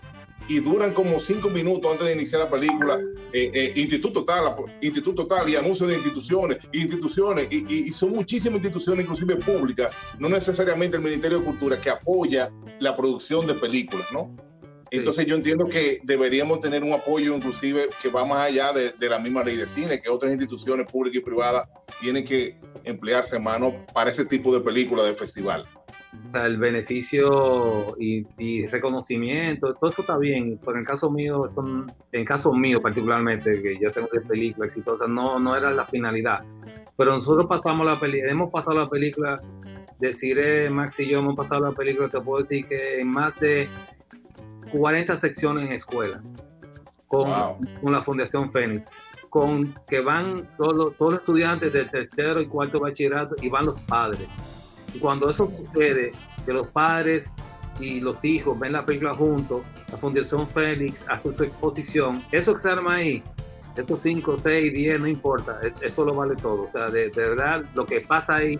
y 0.47 0.59
duran 0.59 0.93
como 0.93 1.19
cinco 1.19 1.49
minutos 1.49 1.91
antes 1.91 2.07
de 2.07 2.13
iniciar 2.13 2.41
la 2.41 2.49
película, 2.49 2.99
eh, 3.33 3.51
eh, 3.53 3.73
instituto 3.75 4.23
tal, 4.23 4.55
instituto 4.81 5.27
tal, 5.27 5.49
y 5.49 5.55
anuncios 5.55 5.89
de 5.89 5.95
instituciones, 5.95 6.57
instituciones, 6.71 7.47
y, 7.51 7.91
son 7.91 8.11
muchísimas 8.11 8.57
instituciones, 8.57 9.03
inclusive 9.03 9.35
públicas, 9.37 9.93
no 10.19 10.29
necesariamente 10.29 10.97
el 10.97 11.03
Ministerio 11.03 11.39
de 11.39 11.45
Cultura, 11.45 11.79
que 11.79 11.89
apoya 11.89 12.51
la 12.79 12.95
producción 12.95 13.45
de 13.47 13.53
películas, 13.53 14.07
¿no? 14.11 14.35
Entonces 14.89 15.25
yo 15.25 15.35
entiendo 15.35 15.67
que 15.67 15.99
deberíamos 16.03 16.61
tener 16.61 16.83
un 16.83 16.93
apoyo 16.93 17.35
inclusive 17.35 17.89
que 18.01 18.09
va 18.09 18.23
más 18.23 18.37
allá 18.37 18.71
de, 18.71 18.93
la 19.09 19.19
misma 19.19 19.43
ley 19.43 19.57
de 19.57 19.67
cine, 19.67 20.01
que 20.01 20.09
otras 20.09 20.31
instituciones 20.31 20.87
públicas 20.89 21.21
y 21.21 21.25
privadas 21.25 21.69
tienen 21.99 22.23
que 22.23 22.57
emplearse 22.85 23.37
mano 23.37 23.85
para 23.93 24.11
ese 24.11 24.25
tipo 24.25 24.53
de 24.53 24.61
películas 24.61 25.05
de 25.05 25.13
festival. 25.13 25.67
O 26.25 26.29
sea, 26.29 26.45
el 26.45 26.57
beneficio 26.57 27.95
y, 27.99 28.65
reconocimiento, 28.67 29.73
todo 29.73 29.89
eso 29.89 30.01
está 30.01 30.17
bien. 30.17 30.57
Pero 30.59 30.73
en 30.73 30.79
el 30.79 30.85
caso 30.85 31.09
mío, 31.09 31.47
son, 31.53 31.91
en 32.11 32.25
caso 32.25 32.53
mío 32.53 32.81
particularmente, 32.81 33.61
que 33.61 33.77
yo 33.79 33.91
tengo 33.91 34.09
de 34.11 34.21
película 34.21 34.65
exitosa, 34.65 35.07
no, 35.07 35.39
no 35.39 35.55
era 35.55 35.71
la 35.71 35.85
finalidad. 35.85 36.43
Pero 36.97 37.13
nosotros 37.13 37.47
pasamos 37.47 37.85
la 37.85 37.95
película, 37.99 38.31
hemos 38.31 38.51
pasado 38.51 38.77
la 38.77 38.89
película, 38.89 39.41
deciré 39.99 40.69
Max 40.69 40.99
y 40.99 41.07
yo 41.07 41.19
hemos 41.19 41.35
pasado 41.35 41.61
la 41.61 41.71
película, 41.71 42.09
te 42.09 42.19
puedo 42.19 42.43
decir 42.43 42.65
que 42.65 42.99
en 42.99 43.07
más 43.07 43.39
de 43.39 43.69
40 44.71 45.15
secciones 45.15 45.67
en 45.67 45.73
escuelas 45.73 46.21
con, 47.07 47.31
con 47.81 47.91
la 47.91 48.01
Fundación 48.01 48.51
Fénix, 48.51 48.85
con 49.29 49.75
que 49.87 50.01
van 50.01 50.49
todos, 50.57 50.95
todos 50.97 51.11
los 51.13 51.19
estudiantes 51.21 51.71
de 51.71 51.85
tercero 51.85 52.41
y 52.41 52.47
cuarto 52.47 52.79
bachillerato 52.79 53.35
y 53.41 53.49
van 53.49 53.67
los 53.67 53.81
padres. 53.81 54.27
Y 54.93 54.99
cuando 54.99 55.29
eso 55.29 55.51
sucede, 55.51 56.11
que 56.45 56.53
los 56.53 56.67
padres 56.67 57.33
y 57.79 57.99
los 57.99 58.23
hijos 58.23 58.57
ven 58.57 58.73
la 58.73 58.85
película 58.85 59.13
juntos, 59.13 59.67
la 59.91 59.97
Fundación 59.97 60.47
Félix 60.47 61.05
hace 61.07 61.35
su 61.35 61.43
exposición, 61.43 62.23
eso 62.31 62.55
que 62.55 62.61
se 62.61 62.69
arma 62.69 62.95
ahí, 62.95 63.23
estos 63.75 63.99
5, 64.01 64.37
6, 64.41 64.73
10, 64.73 64.99
no 65.01 65.07
importa, 65.07 65.59
eso 65.81 66.05
lo 66.05 66.13
vale 66.13 66.35
todo. 66.35 66.61
O 66.61 66.71
sea, 66.71 66.89
de, 66.89 67.09
verdad, 67.09 67.63
lo 67.75 67.85
que 67.85 68.01
pasa 68.01 68.37
ahí 68.37 68.59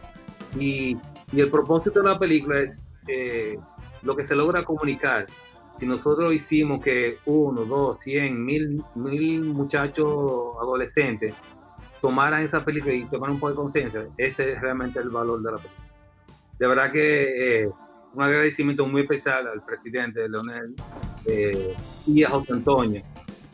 y, 0.60 0.98
el 1.36 1.50
propósito 1.50 2.02
de 2.02 2.10
la 2.10 2.20
película 2.20 2.62
es 2.62 2.76
eh, 3.08 3.58
lo 4.04 4.16
que 4.16 4.24
se 4.24 4.36
logra 4.36 4.64
comunicar 4.64 5.26
si 5.80 5.86
nosotros 5.86 6.34
hicimos 6.34 6.84
que 6.84 7.20
uno, 7.26 7.66
dos, 7.66 8.00
cien, 8.00 8.44
mil, 8.44 8.84
mil 8.96 9.44
muchachos 9.44 10.56
adolescentes 10.60 11.36
tomaran 12.02 12.42
esa 12.42 12.64
película 12.64 12.94
y 12.94 13.04
tomaran 13.06 13.36
un 13.36 13.40
poco 13.40 13.52
de 13.52 13.56
conciencia, 13.56 14.08
ese 14.18 14.54
es 14.54 14.62
realmente 14.62 15.00
el 15.00 15.10
valor 15.10 15.42
de 15.42 15.52
la 15.52 15.58
película. 15.58 15.87
De 16.60 16.68
verdad 16.68 16.92
que 16.92 17.64
eh, 17.64 17.70
un 18.14 18.24
agradecimiento 18.24 18.86
muy 18.86 19.02
especial 19.02 19.48
al 19.48 19.64
presidente 19.64 20.28
Leonel 20.28 20.76
eh, 21.26 21.76
y 22.06 22.24
a 22.24 22.30
José 22.30 22.54
Antonio. 22.54 23.02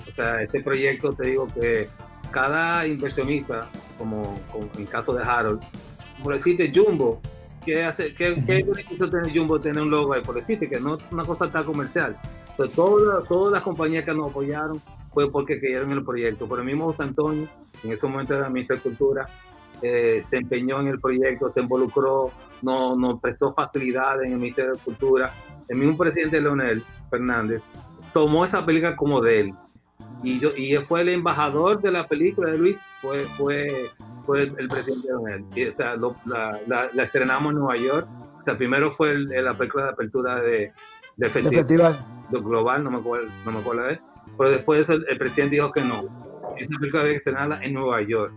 O 0.09 0.11
sea, 0.13 0.41
este 0.41 0.61
proyecto, 0.61 1.13
te 1.13 1.27
digo 1.27 1.47
que 1.53 1.89
cada 2.31 2.85
inversionista, 2.87 3.69
como, 3.97 4.39
en 4.75 4.81
el 4.81 4.89
caso 4.89 5.13
de 5.13 5.23
Harold, 5.23 5.61
como 6.17 6.31
decirte, 6.31 6.71
Jumbo, 6.73 7.21
¿Qué, 7.65 7.83
hace, 7.83 8.13
qué, 8.13 8.35
qué 8.45 8.63
beneficio 8.63 9.09
tiene 9.09 9.33
Jumbo 9.33 9.59
tener 9.59 9.81
un 9.81 9.89
logo 9.89 10.13
ahí? 10.13 10.21
Por 10.21 10.35
decirte 10.35 10.67
que 10.67 10.79
no 10.79 10.95
es 10.95 11.03
una 11.11 11.23
cosa 11.23 11.47
tan 11.47 11.63
comercial. 11.63 12.17
Pues 12.57 12.71
todas, 12.71 13.27
todas 13.27 13.53
las 13.53 13.61
compañías 13.61 14.03
que 14.03 14.13
nos 14.13 14.31
apoyaron 14.31 14.81
fue 15.13 15.31
porque 15.31 15.59
creyeron 15.59 15.91
en 15.91 15.99
el 15.99 16.03
proyecto. 16.03 16.47
Por 16.47 16.59
el 16.59 16.65
mismo 16.65 16.85
José 16.85 17.03
Antonio, 17.03 17.47
en 17.83 17.91
ese 17.91 18.05
momento 18.05 18.35
era 18.35 18.49
ministro 18.49 18.75
de 18.75 18.81
Cultura, 18.81 19.29
eh, 19.83 20.23
se 20.29 20.37
empeñó 20.37 20.79
en 20.79 20.87
el 20.87 20.99
proyecto, 20.99 21.51
se 21.51 21.61
involucró, 21.61 22.31
nos 22.61 22.97
no 22.97 23.19
prestó 23.19 23.53
facilidades 23.53 24.25
en 24.25 24.33
el 24.33 24.39
Ministerio 24.39 24.73
de 24.73 24.79
Cultura. 24.79 25.31
El 25.67 25.77
mismo 25.77 25.97
presidente 25.97 26.41
Leonel 26.41 26.83
Fernández 27.09 27.61
tomó 28.13 28.43
esa 28.43 28.65
película 28.65 28.95
como 28.95 29.21
de 29.21 29.39
él. 29.41 29.53
Y, 30.23 30.39
yo, 30.39 30.51
y 30.55 30.75
fue 30.77 31.01
el 31.01 31.09
embajador 31.09 31.81
de 31.81 31.91
la 31.91 32.07
película 32.07 32.51
de 32.51 32.57
Luis, 32.57 32.77
fue, 33.01 33.21
fue 33.37 33.89
fue 34.25 34.43
el, 34.43 34.67
presidente 34.67 35.09
Donald. 35.11 35.45
Y, 35.57 35.65
o 35.67 35.73
sea, 35.73 35.95
la, 36.25 36.59
la, 36.93 37.03
estrenamos 37.03 37.51
en 37.51 37.59
Nueva 37.59 37.75
York. 37.77 38.07
O 38.39 38.41
sea, 38.41 38.57
primero 38.57 38.91
fue 38.91 39.17
la 39.17 39.53
película 39.53 39.85
de 39.85 39.91
apertura 39.91 40.41
de, 40.41 40.73
del 41.15 41.29
festival, 41.29 42.05
global, 42.29 42.83
no 42.83 42.91
me 42.91 42.97
acuerdo, 42.97 43.29
no 43.45 43.51
me 43.51 43.59
acuerdo 43.59 43.83
de 43.83 43.99
Pero 44.37 44.49
después 44.49 44.89
el, 44.89 45.17
presidente 45.17 45.55
dijo 45.55 45.71
que 45.71 45.81
no. 45.81 46.03
Esa 46.57 46.77
película 46.79 47.03
había 47.03 47.13
que 47.13 47.17
estrenarla 47.17 47.59
en 47.61 47.73
Nueva 47.73 48.01
York. 48.01 48.33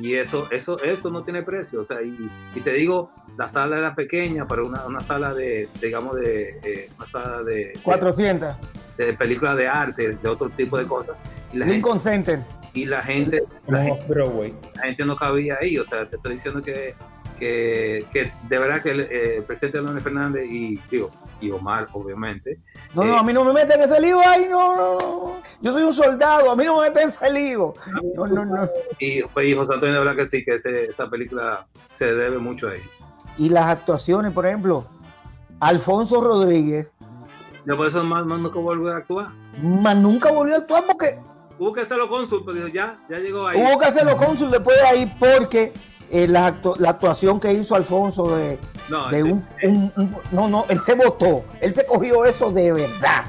Y 0.00 0.14
eso, 0.14 0.48
eso, 0.50 0.78
eso 0.82 1.10
no 1.10 1.22
tiene 1.22 1.42
precio. 1.42 1.80
O 1.80 1.84
sea, 1.84 2.02
y, 2.02 2.30
y 2.54 2.60
te 2.60 2.72
digo, 2.72 3.10
la 3.36 3.48
sala 3.48 3.78
era 3.78 3.94
pequeña, 3.94 4.46
pero 4.46 4.66
una, 4.66 4.84
una 4.86 5.00
sala 5.00 5.34
de, 5.34 5.68
digamos, 5.80 6.16
de, 6.16 6.58
eh, 6.62 6.90
una 6.96 7.06
sala 7.06 7.42
de... 7.42 7.78
400. 7.82 8.56
De, 8.96 9.12
películas 9.14 9.56
de 9.56 9.68
arte, 9.68 10.16
de 10.16 10.28
otro 10.28 10.48
tipo 10.48 10.78
de 10.78 10.86
cosas. 10.86 11.16
Y 11.52 11.58
la 11.58 11.66
Lincoln 11.66 12.00
Center 12.00 12.40
y 12.74 12.86
la 12.86 13.02
gente, 13.02 13.44
la 13.68 13.84
gente, 14.82 15.04
no 15.04 15.16
cabía 15.16 15.56
ahí. 15.60 15.78
O 15.78 15.84
sea, 15.84 16.06
te 16.06 16.16
estoy 16.16 16.34
diciendo 16.34 16.60
que, 16.60 16.94
que, 17.38 18.04
que 18.12 18.30
de 18.48 18.58
verdad 18.58 18.82
que 18.82 18.90
el, 18.90 19.00
eh, 19.00 19.42
presidente 19.46 19.80
Leónez 19.80 20.02
Fernández 20.02 20.44
y, 20.50 20.80
digo, 20.90 21.10
y 21.44 21.50
Omar, 21.50 21.86
obviamente. 21.92 22.60
No, 22.94 23.04
no, 23.04 23.18
a 23.18 23.22
mí 23.22 23.32
no 23.32 23.44
me 23.44 23.52
meten 23.52 23.80
ese 23.80 24.00
lío 24.00 24.20
ahí, 24.20 24.46
no, 24.48 24.76
no, 24.76 25.36
Yo 25.60 25.72
soy 25.72 25.82
un 25.82 25.92
soldado, 25.92 26.50
a 26.50 26.56
mí 26.56 26.64
no 26.64 26.80
me 26.80 26.88
meten 26.88 27.08
ese 27.08 27.30
lío. 27.30 27.74
No, 28.14 28.26
no, 28.26 28.44
no. 28.44 28.68
Y, 28.98 29.22
pues, 29.22 29.46
y 29.46 29.54
José 29.54 29.74
Antonio, 29.74 29.94
de 29.94 30.00
verdad 30.00 30.16
que 30.16 30.26
sí, 30.26 30.44
que 30.44 30.54
ese, 30.54 30.84
esta 30.86 31.08
película 31.08 31.66
se 31.92 32.14
debe 32.14 32.38
mucho 32.38 32.68
a 32.68 32.74
él. 32.74 32.82
Y 33.36 33.48
las 33.48 33.66
actuaciones, 33.66 34.32
por 34.32 34.46
ejemplo, 34.46 34.86
Alfonso 35.60 36.20
Rodríguez. 36.20 36.90
Ya 37.66 37.76
por 37.76 37.86
eso 37.86 38.02
más, 38.04 38.26
nunca 38.26 38.58
volvió 38.58 38.92
a 38.92 38.98
actuar. 38.98 39.28
Más 39.62 39.96
nunca 39.96 40.30
volvió 40.30 40.54
a 40.54 40.58
actuar 40.58 40.84
porque 40.86 41.18
Hubo 41.58 41.72
que 41.72 41.82
hacerlo 41.82 42.08
cónsul, 42.08 42.42
pero 42.44 42.66
ya, 42.66 42.98
ya 43.08 43.18
llegó 43.18 43.46
ahí. 43.46 43.60
Hubo 43.60 43.78
que 43.78 43.86
hacerlo 43.86 44.16
cónsul 44.16 44.50
después 44.50 44.76
de 44.76 44.86
ahí 44.86 45.16
porque 45.18 45.72
eh, 46.14 46.28
la, 46.28 46.46
actuación 46.46 47.40
que 47.40 47.52
hizo 47.52 47.74
Alfonso 47.74 48.36
de, 48.36 48.56
no, 48.88 49.10
de 49.10 49.24
un, 49.24 49.44
No, 50.30 50.48
no, 50.48 50.64
él 50.68 50.78
se 50.78 50.94
votó. 50.94 51.44
Él 51.60 51.72
se 51.74 51.84
cogió 51.84 52.24
eso 52.24 52.52
de 52.52 52.72
verdad. 52.72 53.24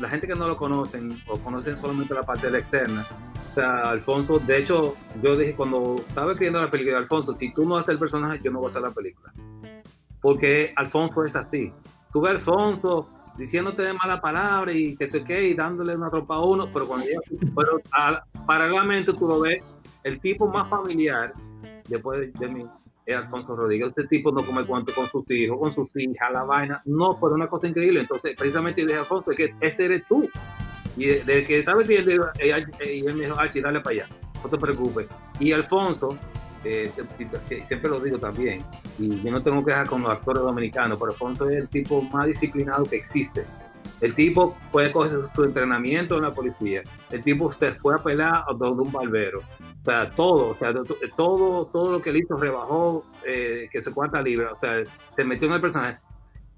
La 0.00 0.08
gente 0.08 0.26
que 0.26 0.34
no 0.34 0.48
lo 0.48 0.56
conocen 0.56 1.20
o 1.28 1.36
conocen 1.36 1.76
solamente 1.76 2.14
la 2.14 2.22
parte 2.22 2.46
de 2.46 2.52
la 2.52 2.58
externa. 2.60 3.04
O 3.50 3.54
sea, 3.54 3.90
Alfonso, 3.90 4.38
de 4.38 4.56
hecho, 4.56 4.96
yo 5.22 5.36
dije 5.36 5.54
cuando 5.54 5.96
estaba 5.96 6.32
escribiendo 6.32 6.62
la 6.62 6.70
película 6.70 6.96
de 6.96 7.02
Alfonso, 7.02 7.34
si 7.34 7.52
tú 7.52 7.66
no 7.66 7.76
haces 7.76 7.90
el 7.90 7.98
personaje, 7.98 8.40
yo 8.42 8.50
no 8.50 8.60
voy 8.60 8.68
a 8.68 8.70
hacer 8.70 8.80
la 8.80 8.90
película. 8.90 9.30
Porque 10.22 10.72
Alfonso 10.76 11.24
es 11.24 11.36
así. 11.36 11.74
Tú 12.10 12.22
ves 12.22 12.30
a 12.30 12.34
Alfonso 12.36 13.06
diciéndote 13.36 13.82
de 13.82 13.92
mala 13.92 14.18
palabra 14.22 14.72
y 14.72 14.96
que 14.96 15.06
se 15.06 15.22
quede 15.22 15.48
y 15.48 15.54
dándole 15.54 15.94
una 15.94 16.08
tropa 16.08 16.36
a 16.36 16.40
uno, 16.40 16.70
pero 16.72 16.88
cuando 16.88 17.04
llega, 17.04 17.20
pero 17.54 17.82
paralelamente 18.46 19.12
tú 19.12 19.28
lo 19.28 19.40
ves, 19.40 19.62
el 20.04 20.18
tipo 20.20 20.48
más 20.48 20.68
familiar, 20.68 21.34
después 21.88 22.32
de, 22.34 22.48
mí, 22.48 22.66
es 23.06 23.16
Alfonso 23.16 23.54
Rodríguez. 23.56 23.88
Este 23.88 24.06
tipo 24.06 24.32
no 24.32 24.44
come 24.44 24.64
cuento 24.64 24.92
con 24.94 25.06
sus 25.08 25.28
hijos, 25.30 25.58
con 25.58 25.72
sus 25.72 25.88
hijas, 25.96 26.32
la 26.32 26.44
vaina. 26.44 26.82
No, 26.84 27.18
pero 27.20 27.34
una 27.34 27.48
cosa 27.48 27.68
increíble. 27.68 28.00
Entonces, 28.00 28.34
precisamente 28.36 28.82
dije, 28.82 28.98
Alfonso, 28.98 29.30
es 29.30 29.36
que 29.36 29.54
ese 29.60 29.86
eres 29.86 30.04
tú. 30.08 30.28
Y 30.96 31.06
de, 31.06 31.44
que 31.44 31.58
estaba 31.58 31.82
viendo, 31.82 32.10
y 32.40 32.50
él 33.06 33.14
me 33.14 33.24
dijo, 33.24 33.38
Archie, 33.38 33.60
dale 33.60 33.80
para 33.80 33.96
allá, 33.96 34.08
no 34.42 34.48
te 34.48 34.56
preocupes. 34.56 35.08
Y 35.40 35.50
Alfonso, 35.50 36.16
eh, 36.64 36.90
siempre 37.66 37.90
lo 37.90 37.98
digo 37.98 38.18
también, 38.18 38.64
y 38.98 39.20
yo 39.20 39.30
no 39.32 39.42
tengo 39.42 39.64
que 39.64 39.72
dejar 39.72 39.88
con 39.88 40.02
los 40.02 40.10
actores 40.12 40.42
dominicanos, 40.42 40.96
pero 40.98 41.10
Alfonso 41.10 41.50
es 41.50 41.64
el 41.64 41.68
tipo 41.68 42.00
más 42.00 42.28
disciplinado 42.28 42.84
que 42.84 42.96
existe. 42.96 43.44
El 44.00 44.14
tipo 44.14 44.56
puede 44.70 44.92
coger 44.92 45.28
su 45.34 45.44
entrenamiento 45.44 46.16
en 46.16 46.22
la 46.22 46.34
policía. 46.34 46.82
El 47.10 47.22
tipo 47.22 47.46
usted 47.46 47.76
fue 47.78 47.94
a 47.94 47.98
pelar 47.98 48.44
a 48.46 48.52
donde 48.52 48.82
un 48.82 48.92
barbero. 48.92 49.40
O 49.84 49.90
sea, 49.90 50.10
todo, 50.10 50.48
o 50.48 50.54
sea, 50.54 50.72
todo, 51.14 51.66
todo 51.66 51.92
lo 51.92 52.00
que 52.00 52.08
él 52.08 52.16
hizo 52.16 52.38
rebajó, 52.38 53.04
eh, 53.22 53.68
que 53.70 53.82
se 53.82 53.92
cuenta 53.92 54.22
libre, 54.22 54.46
o 54.46 54.56
sea, 54.56 54.82
se 55.14 55.24
metió 55.24 55.46
en 55.46 55.52
el 55.52 55.60
personaje. 55.60 55.98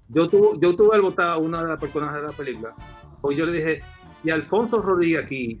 Yo 0.07 0.29
tuve, 0.29 0.57
yo 0.61 0.73
tuve 0.77 0.95
al 0.95 1.01
votar 1.01 1.31
a 1.31 1.37
una 1.37 1.61
de 1.61 1.67
las 1.67 1.77
personas 1.77 2.15
de 2.15 2.21
la 2.21 2.31
película, 2.31 2.73
pues 3.19 3.35
yo 3.35 3.45
le 3.45 3.51
dije, 3.51 3.81
y 4.23 4.29
Alfonso 4.29 4.81
Rodríguez 4.81 5.25
aquí 5.25 5.59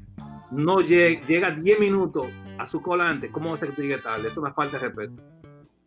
no 0.49 0.79
llega, 0.79 1.25
llega 1.27 1.51
10 1.51 1.79
minutos 1.81 2.27
a 2.57 2.65
su 2.65 2.81
colante, 2.81 3.29
¿cómo 3.29 3.57
ser 3.57 3.73
que 3.73 3.97
tarde? 3.97 4.29
Es 4.29 4.37
una 4.37 4.53
falta 4.53 4.79
de 4.79 4.87
respeto. 4.87 5.21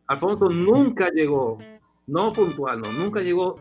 Alfonso 0.06 0.50
nunca 0.50 1.08
llegó, 1.08 1.56
no 2.06 2.30
puntual, 2.34 2.82
no, 2.82 2.92
nunca 2.92 3.20
llegó 3.22 3.58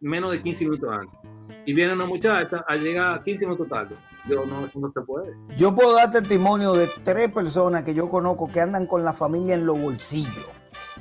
menos 0.00 0.32
de 0.32 0.42
15 0.42 0.64
minutos 0.64 0.90
antes. 0.92 1.20
Y 1.66 1.72
viene 1.72 1.92
una 1.92 2.06
muchacha 2.06 2.64
a 2.66 2.74
llegar 2.74 3.22
15 3.22 3.46
minutos 3.46 3.68
tarde. 3.68 3.94
Yo 4.28 4.44
no, 4.46 4.68
no 4.74 4.92
se 4.92 5.00
puede. 5.00 5.34
Yo 5.56 5.74
puedo 5.74 5.94
dar 5.94 6.10
testimonio 6.10 6.72
de 6.72 6.88
tres 7.04 7.32
personas 7.32 7.84
que 7.84 7.94
yo 7.94 8.08
conozco 8.08 8.48
que 8.48 8.60
andan 8.60 8.86
con 8.86 9.04
la 9.04 9.12
familia 9.12 9.54
en 9.54 9.66
los 9.66 9.80
bolsillos, 9.80 10.48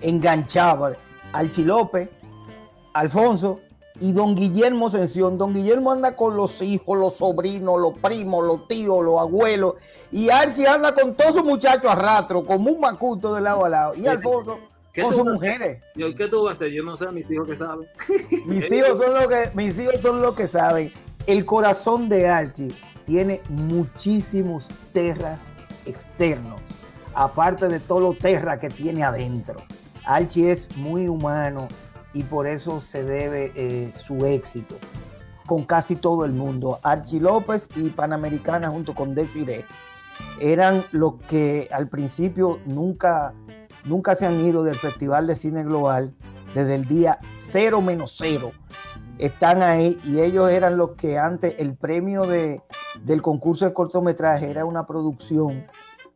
enganchados. 0.01 0.97
Alchi 1.31 1.63
López, 1.63 2.09
Alfonso 2.93 3.59
y 3.99 4.13
don 4.13 4.35
Guillermo 4.35 4.87
Ascensión. 4.87 5.37
Don 5.37 5.53
Guillermo 5.53 5.91
anda 5.91 6.15
con 6.15 6.35
los 6.35 6.61
hijos, 6.61 6.97
los 6.97 7.15
sobrinos, 7.15 7.79
los 7.79 7.97
primos, 7.97 8.45
los 8.45 8.67
tíos, 8.67 9.03
los 9.03 9.19
abuelos. 9.19 9.75
Y 10.11 10.29
Archie 10.29 10.67
anda 10.67 10.93
con 10.93 11.15
todos 11.15 11.35
sus 11.35 11.43
muchachos 11.43 11.91
a 11.91 11.95
rastro, 11.95 12.45
como 12.45 12.71
un 12.71 12.79
macuto 12.79 13.35
de 13.35 13.41
lado 13.41 13.65
a 13.65 13.69
lado. 13.69 13.95
Y 13.95 14.07
Alfonso 14.07 14.57
con 15.01 15.13
sus 15.13 15.25
mujeres. 15.25 15.81
¿Qué 15.95 16.27
tú 16.27 16.43
vas 16.43 16.53
a 16.53 16.55
hacer? 16.55 16.71
Yo 16.71 16.83
no 16.83 16.95
sé, 16.95 17.09
mis 17.11 17.29
hijos 17.29 17.47
que 17.47 17.55
saben. 17.55 17.87
mis, 18.45 18.71
hijos 18.71 18.97
son 18.97 19.13
los 19.13 19.27
que, 19.27 19.51
mis 19.53 19.79
hijos 19.79 20.01
son 20.01 20.21
los 20.21 20.35
que 20.35 20.47
saben. 20.47 20.91
El 21.27 21.45
corazón 21.45 22.09
de 22.09 22.27
Archie 22.27 22.71
tiene 23.09 23.41
muchísimos 23.49 24.69
terras 24.93 25.51
externos, 25.87 26.61
aparte 27.15 27.67
de 27.67 27.79
todo 27.79 27.99
lo 27.99 28.13
terra 28.13 28.59
que 28.59 28.69
tiene 28.69 29.03
adentro. 29.03 29.55
Archie 30.05 30.51
es 30.51 30.69
muy 30.77 31.07
humano, 31.07 31.67
y 32.13 32.21
por 32.21 32.45
eso 32.45 32.81
se 32.81 33.03
debe 33.03 33.51
eh, 33.55 33.91
su 33.93 34.25
éxito 34.27 34.75
con 35.47 35.63
casi 35.65 35.95
todo 35.95 36.25
el 36.25 36.33
mundo. 36.33 36.79
Archie 36.83 37.19
López 37.19 37.67
y 37.75 37.89
Panamericana 37.89 38.69
junto 38.69 38.93
con 38.93 39.15
Desiree 39.15 39.65
eran 40.39 40.83
los 40.91 41.15
que 41.27 41.67
al 41.71 41.87
principio 41.87 42.59
nunca, 42.67 43.33
nunca 43.85 44.13
se 44.13 44.27
han 44.27 44.39
ido 44.39 44.63
del 44.63 44.75
Festival 44.75 45.25
de 45.25 45.35
Cine 45.35 45.63
Global 45.63 46.13
desde 46.53 46.75
el 46.75 46.85
día 46.85 47.17
cero 47.29 47.81
menos 47.81 48.15
cero. 48.15 48.51
Están 49.19 49.61
ahí 49.61 49.99
y 50.05 50.21
ellos 50.21 50.49
eran 50.49 50.77
los 50.77 50.91
que 50.91 51.19
antes 51.19 51.55
el 51.59 51.75
premio 51.75 52.23
de, 52.23 52.61
del 53.03 53.21
concurso 53.21 53.65
de 53.65 53.73
cortometraje 53.73 54.49
era 54.49 54.63
una 54.63 54.87
producción 54.87 55.65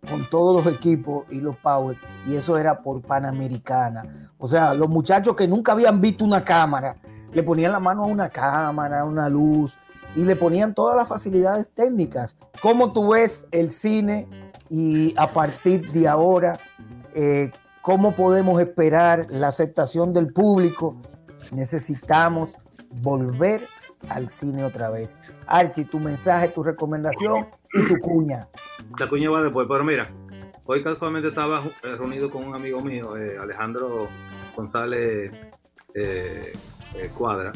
con 0.10 0.26
todos 0.30 0.64
los 0.64 0.74
equipos 0.74 1.26
y 1.30 1.42
los 1.42 1.58
power, 1.58 1.98
y 2.26 2.36
eso 2.36 2.58
era 2.58 2.82
por 2.82 3.02
Panamericana. 3.02 4.32
O 4.38 4.48
sea, 4.48 4.74
los 4.74 4.90
muchachos 4.90 5.36
que 5.36 5.48
nunca 5.48 5.74
habían 5.74 6.00
visto 6.00 6.24
una 6.24 6.44
cámara, 6.44 6.96
le 7.34 7.44
ponían 7.44 7.74
la 7.74 7.80
mano 7.80 8.04
a 8.04 8.08
una 8.08 8.30
cámara, 8.30 9.02
a 9.02 9.06
una 9.06 9.28
luz, 9.28 9.78
y 10.16 10.24
le 10.24 10.36
ponían 10.36 10.74
todas 10.74 10.96
las 10.96 11.08
facilidades 11.08 11.68
técnicas. 11.74 12.38
¿Cómo 12.62 12.94
tú 12.94 13.10
ves 13.10 13.46
el 13.52 13.72
cine 13.72 14.28
y 14.70 15.14
a 15.18 15.28
partir 15.28 15.92
de 15.92 16.08
ahora, 16.08 16.58
eh, 17.16 17.52
cómo 17.82 18.16
podemos 18.16 18.62
esperar 18.62 19.28
la 19.30 19.48
aceptación 19.48 20.14
del 20.14 20.32
público? 20.32 20.96
Necesitamos 21.52 22.58
volver 23.02 23.68
al 24.10 24.30
cine 24.30 24.64
otra 24.64 24.90
vez. 24.90 25.18
Archie, 25.48 25.86
tu 25.86 26.00
mensaje, 26.00 26.50
tu 26.50 26.64
recomendación 26.64 27.48
y 27.74 27.88
tu 27.88 28.00
cuña. 28.00 28.48
La 29.00 29.08
cuña 29.08 29.30
va 29.30 29.42
después, 29.42 29.68
pero 29.70 29.84
mira, 29.84 30.10
hoy 30.66 30.84
casualmente 30.84 31.30
estaba 31.30 31.64
eh, 31.84 31.96
reunido 31.96 32.30
con 32.30 32.46
un 32.46 32.56
amigo 32.56 32.82
mío, 32.82 33.18
eh, 33.18 33.38
Alejandro 33.38 34.08
González 34.56 35.40
eh, 35.94 36.54
Cuadra, 37.18 37.52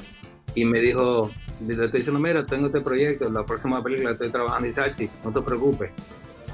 y 0.56 0.66
me 0.66 0.80
dijo, 0.80 1.30
le 1.66 1.74
estoy 1.74 2.00
diciendo, 2.00 2.20
mira, 2.20 2.46
tengo 2.46 2.68
este 2.68 2.82
proyecto, 2.82 3.30
la 3.30 3.46
próxima 3.46 3.84
película 3.84 4.12
estoy 4.12 4.30
trabajando, 4.30 4.66
y 4.66 4.70
dice, 4.70 4.82
Archie, 4.82 5.10
no 5.24 5.32
te 5.32 5.42
preocupes, 5.42 5.92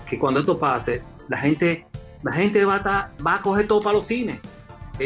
que 0.06 0.20
cuando 0.20 0.42
esto 0.42 0.60
pase, 0.60 1.02
la 1.30 1.38
gente, 1.38 1.86
la 2.24 2.34
gente 2.34 2.66
va 2.66 2.76
a, 2.76 3.12
va 3.26 3.36
a 3.36 3.42
coger 3.42 3.68
todo 3.68 3.80
para 3.80 3.98
los 3.98 4.08
cines. 4.08 4.40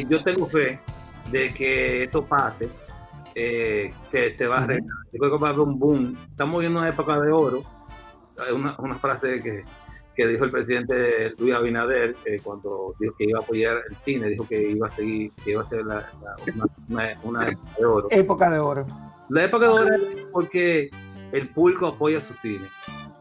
yo 0.10 0.24
tengo 0.24 0.48
fe 0.48 0.80
de 1.32 1.54
que 1.54 2.04
esto 2.04 2.26
pase 2.26 2.70
eh, 3.40 3.94
que 4.12 4.34
se 4.34 4.48
va 4.48 4.58
a 4.58 4.64
arreglar. 4.64 4.98
Yo 5.14 5.20
creo 5.20 5.32
que 5.34 5.38
va 5.38 5.50
a 5.50 5.52
haber 5.52 5.62
un 5.62 5.78
boom. 5.78 6.18
Estamos 6.32 6.60
viendo 6.60 6.80
una 6.80 6.90
época 6.90 7.20
de 7.20 7.32
oro. 7.32 7.62
Una, 8.52 8.76
una 8.80 8.96
frase 8.96 9.42
que, 9.44 9.64
que, 10.16 10.28
dijo 10.28 10.44
el 10.44 10.50
presidente 10.50 11.34
Luis 11.38 11.54
Abinader 11.54 12.16
eh, 12.26 12.40
cuando 12.44 12.96
dijo 13.00 13.16
que 13.16 13.26
iba 13.26 13.40
a 13.40 13.44
apoyar 13.44 13.78
el 13.90 13.96
cine, 13.98 14.30
dijo 14.30 14.48
que 14.48 14.70
iba 14.72 14.88
a 14.88 14.90
seguir, 14.90 15.32
que 15.44 15.52
iba 15.52 15.62
a 15.62 15.70
ser 15.70 15.86
la, 15.86 16.04
una, 16.90 17.20
una, 17.24 17.48
época 17.48 17.76
de 17.78 17.86
oro. 17.86 18.08
Época 18.10 18.50
de 18.50 18.60
oro. 18.60 18.86
La 19.30 19.44
época 19.44 19.66
de 19.66 19.72
oro 19.72 19.94
es 19.94 20.28
porque 20.32 20.90
el 21.32 21.50
público 21.50 21.88
apoya 21.88 22.20
su 22.22 22.34
cine. 22.34 22.68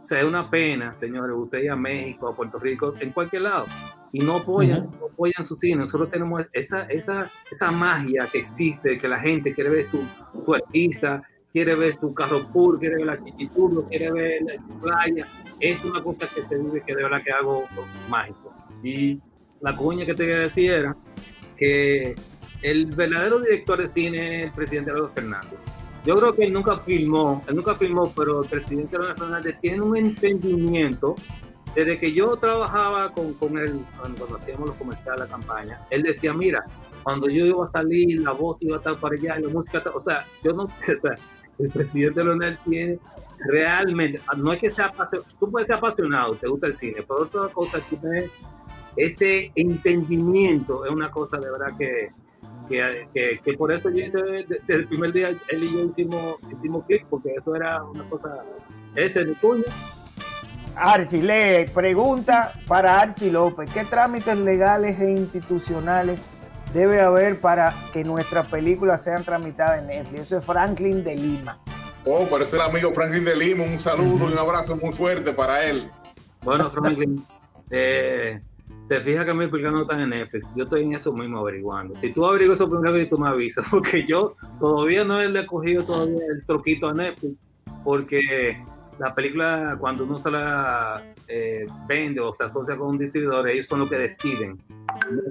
O 0.02 0.04
sea, 0.04 0.20
es 0.20 0.24
una 0.24 0.48
pena, 0.48 0.94
señores, 0.98 1.36
usted 1.36 1.68
a 1.68 1.76
México, 1.76 2.28
a 2.28 2.36
Puerto 2.36 2.58
Rico, 2.58 2.94
en 3.00 3.10
cualquier 3.10 3.42
lado, 3.42 3.66
y 4.12 4.20
no 4.20 4.36
apoyan, 4.36 4.90
no 5.00 5.06
apoyan 5.06 5.44
su 5.44 5.56
cine. 5.56 5.76
Nosotros 5.76 6.10
tenemos 6.10 6.46
esa, 6.52 6.82
esa, 6.84 7.30
esa 7.50 7.70
magia 7.70 8.28
que 8.30 8.38
existe, 8.38 8.98
que 8.98 9.08
la 9.08 9.18
gente 9.18 9.54
quiere 9.54 9.70
ver 9.70 9.86
su, 9.86 10.02
su 10.44 10.54
artista, 10.54 11.22
quiere 11.52 11.74
ver 11.74 11.98
su 11.98 12.12
carro 12.14 12.46
puro, 12.52 12.78
quiere 12.78 12.96
ver 12.96 13.06
la 13.06 13.24
chichiturro, 13.24 13.84
quiere 13.84 14.10
ver 14.12 14.42
la 14.42 14.80
playa. 14.80 15.26
Es 15.60 15.84
una 15.84 16.02
cosa 16.02 16.28
que 16.34 16.42
se 16.42 16.56
vive 16.56 16.82
que 16.86 16.94
de 16.94 17.02
verdad 17.02 17.22
que 17.24 17.32
hago 17.32 17.64
mágico. 18.08 18.54
Y 18.82 19.20
la 19.60 19.74
cuña 19.74 20.04
que 20.04 20.14
te 20.14 20.24
quería 20.24 20.40
decir 20.40 20.70
era 20.70 20.96
que 21.56 22.14
el 22.62 22.86
verdadero 22.86 23.40
director 23.40 23.78
de 23.80 23.92
cine 23.92 24.40
es 24.40 24.44
el 24.46 24.52
presidente 24.52 24.90
Alberto 24.90 25.12
Fernández 25.14 25.58
yo 26.06 26.16
creo 26.20 26.34
que 26.36 26.44
él 26.44 26.52
nunca 26.52 26.78
filmó, 26.78 27.44
él 27.48 27.56
nunca 27.56 27.74
filmó, 27.74 28.12
pero 28.14 28.44
el 28.44 28.48
presidente 28.48 28.96
Leonel 28.96 29.16
Fernández 29.16 29.56
tiene 29.60 29.80
un 29.82 29.96
entendimiento. 29.96 31.16
Desde 31.76 31.98
que 31.98 32.10
yo 32.10 32.34
trabajaba 32.36 33.12
con, 33.12 33.34
con 33.34 33.58
él, 33.58 33.84
cuando, 34.00 34.36
hacíamos 34.36 34.68
los 34.68 34.76
comerciales, 34.76 35.20
la 35.20 35.26
campaña, 35.26 35.80
él 35.90 36.02
decía, 36.02 36.32
mira, 36.32 36.64
cuando 37.02 37.28
yo 37.28 37.44
iba 37.44 37.66
a 37.66 37.70
salir, 37.70 38.22
la 38.22 38.32
voz 38.32 38.56
iba 38.62 38.76
a 38.76 38.78
estar 38.78 38.96
para 38.96 39.14
allá, 39.14 39.38
la 39.38 39.50
música, 39.50 39.82
o 39.94 40.00
sea, 40.00 40.24
yo 40.42 40.54
no, 40.54 40.62
o 40.64 40.70
sea, 41.02 41.14
el 41.58 41.68
presidente 41.68 42.24
Leonel 42.24 42.58
tiene 42.64 42.98
realmente, 43.40 44.20
no 44.38 44.54
es 44.54 44.58
que 44.58 44.70
sea 44.70 44.86
apasionado, 44.86 45.26
tú 45.38 45.50
puedes 45.50 45.66
ser 45.66 45.76
apasionado, 45.76 46.34
te 46.36 46.48
gusta 46.48 46.68
el 46.68 46.78
cine, 46.78 47.04
pero 47.06 47.24
otra 47.24 47.48
cosa 47.48 47.78
que 47.90 48.30
ese 48.96 49.52
entendimiento 49.54 50.86
es 50.86 50.90
una 50.90 51.10
cosa 51.10 51.36
de 51.36 51.50
verdad 51.50 51.76
que, 51.78 52.08
que, 52.68 53.40
que, 53.44 53.52
por 53.52 53.70
eso 53.70 53.90
yo 53.90 54.02
hice 54.02 54.18
desde 54.48 54.74
el 54.74 54.88
primer 54.88 55.12
día, 55.12 55.28
él 55.48 55.64
y 55.64 55.72
yo 55.72 55.84
hicimos, 55.84 56.36
hicimos 56.50 56.86
clic, 56.86 57.06
porque 57.10 57.34
eso 57.34 57.54
era 57.54 57.84
una 57.84 58.08
cosa, 58.08 58.42
ese 58.94 59.24
de 59.24 59.34
tuyo. 59.34 59.64
Archie, 60.76 61.22
lee, 61.22 61.70
pregunta 61.72 62.52
para 62.66 63.00
Archie 63.00 63.30
López, 63.30 63.70
¿qué 63.72 63.84
trámites 63.84 64.36
legales 64.38 65.00
e 65.00 65.10
institucionales 65.10 66.20
debe 66.74 67.00
haber 67.00 67.40
para 67.40 67.72
que 67.94 68.04
nuestras 68.04 68.44
películas 68.46 69.02
sean 69.02 69.24
tramitadas 69.24 69.80
en 69.80 69.86
Netflix? 69.86 70.22
Eso 70.24 70.38
es 70.38 70.44
Franklin 70.44 71.02
de 71.02 71.16
Lima. 71.16 71.58
Oh, 72.04 72.26
parece 72.26 72.56
el 72.56 72.62
amigo 72.62 72.92
Franklin 72.92 73.24
de 73.24 73.34
Lima, 73.34 73.64
un 73.64 73.78
saludo 73.78 74.28
y 74.28 74.32
un 74.34 74.38
abrazo 74.38 74.76
muy 74.76 74.92
fuerte 74.92 75.32
para 75.32 75.64
él. 75.64 75.90
Bueno, 76.42 76.70
Franklin, 76.70 77.24
eh, 77.70 78.38
te 78.86 79.00
fijas 79.00 79.24
que 79.24 79.32
mis 79.32 79.48
películas 79.48 79.72
no 79.72 79.82
están 79.82 80.00
en 80.00 80.10
Netflix. 80.10 80.46
Yo 80.54 80.64
estoy 80.64 80.82
en 80.82 80.92
eso 80.92 81.10
mismo 81.10 81.38
averiguando. 81.38 81.94
Si 81.96 82.12
tú 82.12 82.26
averiguas 82.26 82.60
eso 82.60 82.68
primero, 82.68 83.08
tú 83.08 83.16
me 83.16 83.30
avisas, 83.30 83.64
porque 83.70 84.04
yo 84.06 84.34
todavía 84.60 85.04
no 85.04 85.18
he 85.22 85.46
cogido 85.46 85.84
todavía 85.84 86.20
el 86.34 86.44
troquito 86.44 86.90
a 86.90 86.92
Netflix, 86.92 87.34
porque 87.82 88.62
la 88.98 89.14
película, 89.14 89.76
cuando 89.78 90.04
uno 90.04 90.18
se 90.18 90.30
la 90.30 91.02
eh, 91.28 91.64
vende 91.86 92.20
o 92.20 92.34
se 92.34 92.44
asocia 92.44 92.76
con 92.76 92.88
un 92.88 92.98
distribuidor, 92.98 93.48
ellos 93.48 93.66
son 93.66 93.80
los 93.80 93.90
que 93.90 93.98
deciden. 93.98 94.56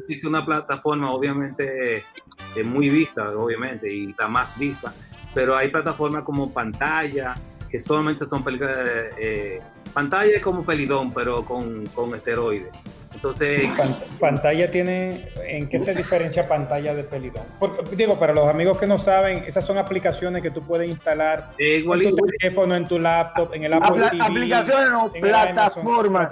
Es 0.07 0.23
una 0.23 0.45
plataforma, 0.45 1.11
obviamente, 1.11 1.97
eh, 1.97 2.63
muy 2.63 2.89
vista, 2.89 3.29
obviamente, 3.31 3.91
y 3.91 4.13
la 4.17 4.27
más 4.27 4.57
vista, 4.57 4.93
pero 5.33 5.55
hay 5.55 5.69
plataformas 5.69 6.23
como 6.23 6.53
Pantalla, 6.53 7.35
que 7.69 7.79
solamente 7.79 8.25
son 8.25 8.43
películas. 8.43 8.77
Eh, 9.17 9.59
pantalla 9.93 10.35
es 10.35 10.41
como 10.41 10.63
Pelidón, 10.63 11.13
pero 11.13 11.43
con, 11.43 11.85
con 11.87 12.13
esteroides 12.15 12.71
Entonces, 13.25 13.71
pantalla 14.19 14.69
tiene, 14.69 15.27
¿en 15.47 15.67
qué 15.67 15.79
se 15.79 15.95
diferencia 15.95 16.47
pantalla 16.47 16.93
de 16.93 17.03
Pelidón? 17.03 17.43
digo, 17.91 18.19
para 18.19 18.33
los 18.33 18.47
amigos 18.47 18.77
que 18.77 18.85
no 18.85 18.99
saben, 18.99 19.43
esas 19.47 19.65
son 19.65 19.79
aplicaciones 19.79 20.43
que 20.43 20.51
tú 20.51 20.61
puedes 20.61 20.87
instalar 20.87 21.51
en 21.57 21.85
tu 21.85 22.15
teléfono, 22.15 22.75
en 22.75 22.87
tu 22.87 22.99
laptop, 22.99 23.53
en 23.55 23.63
el 23.63 23.73
Apple 23.73 24.09
TV, 24.11 24.21
aplicaciones 24.21 24.89
o 24.93 25.11
plataformas, 25.11 26.31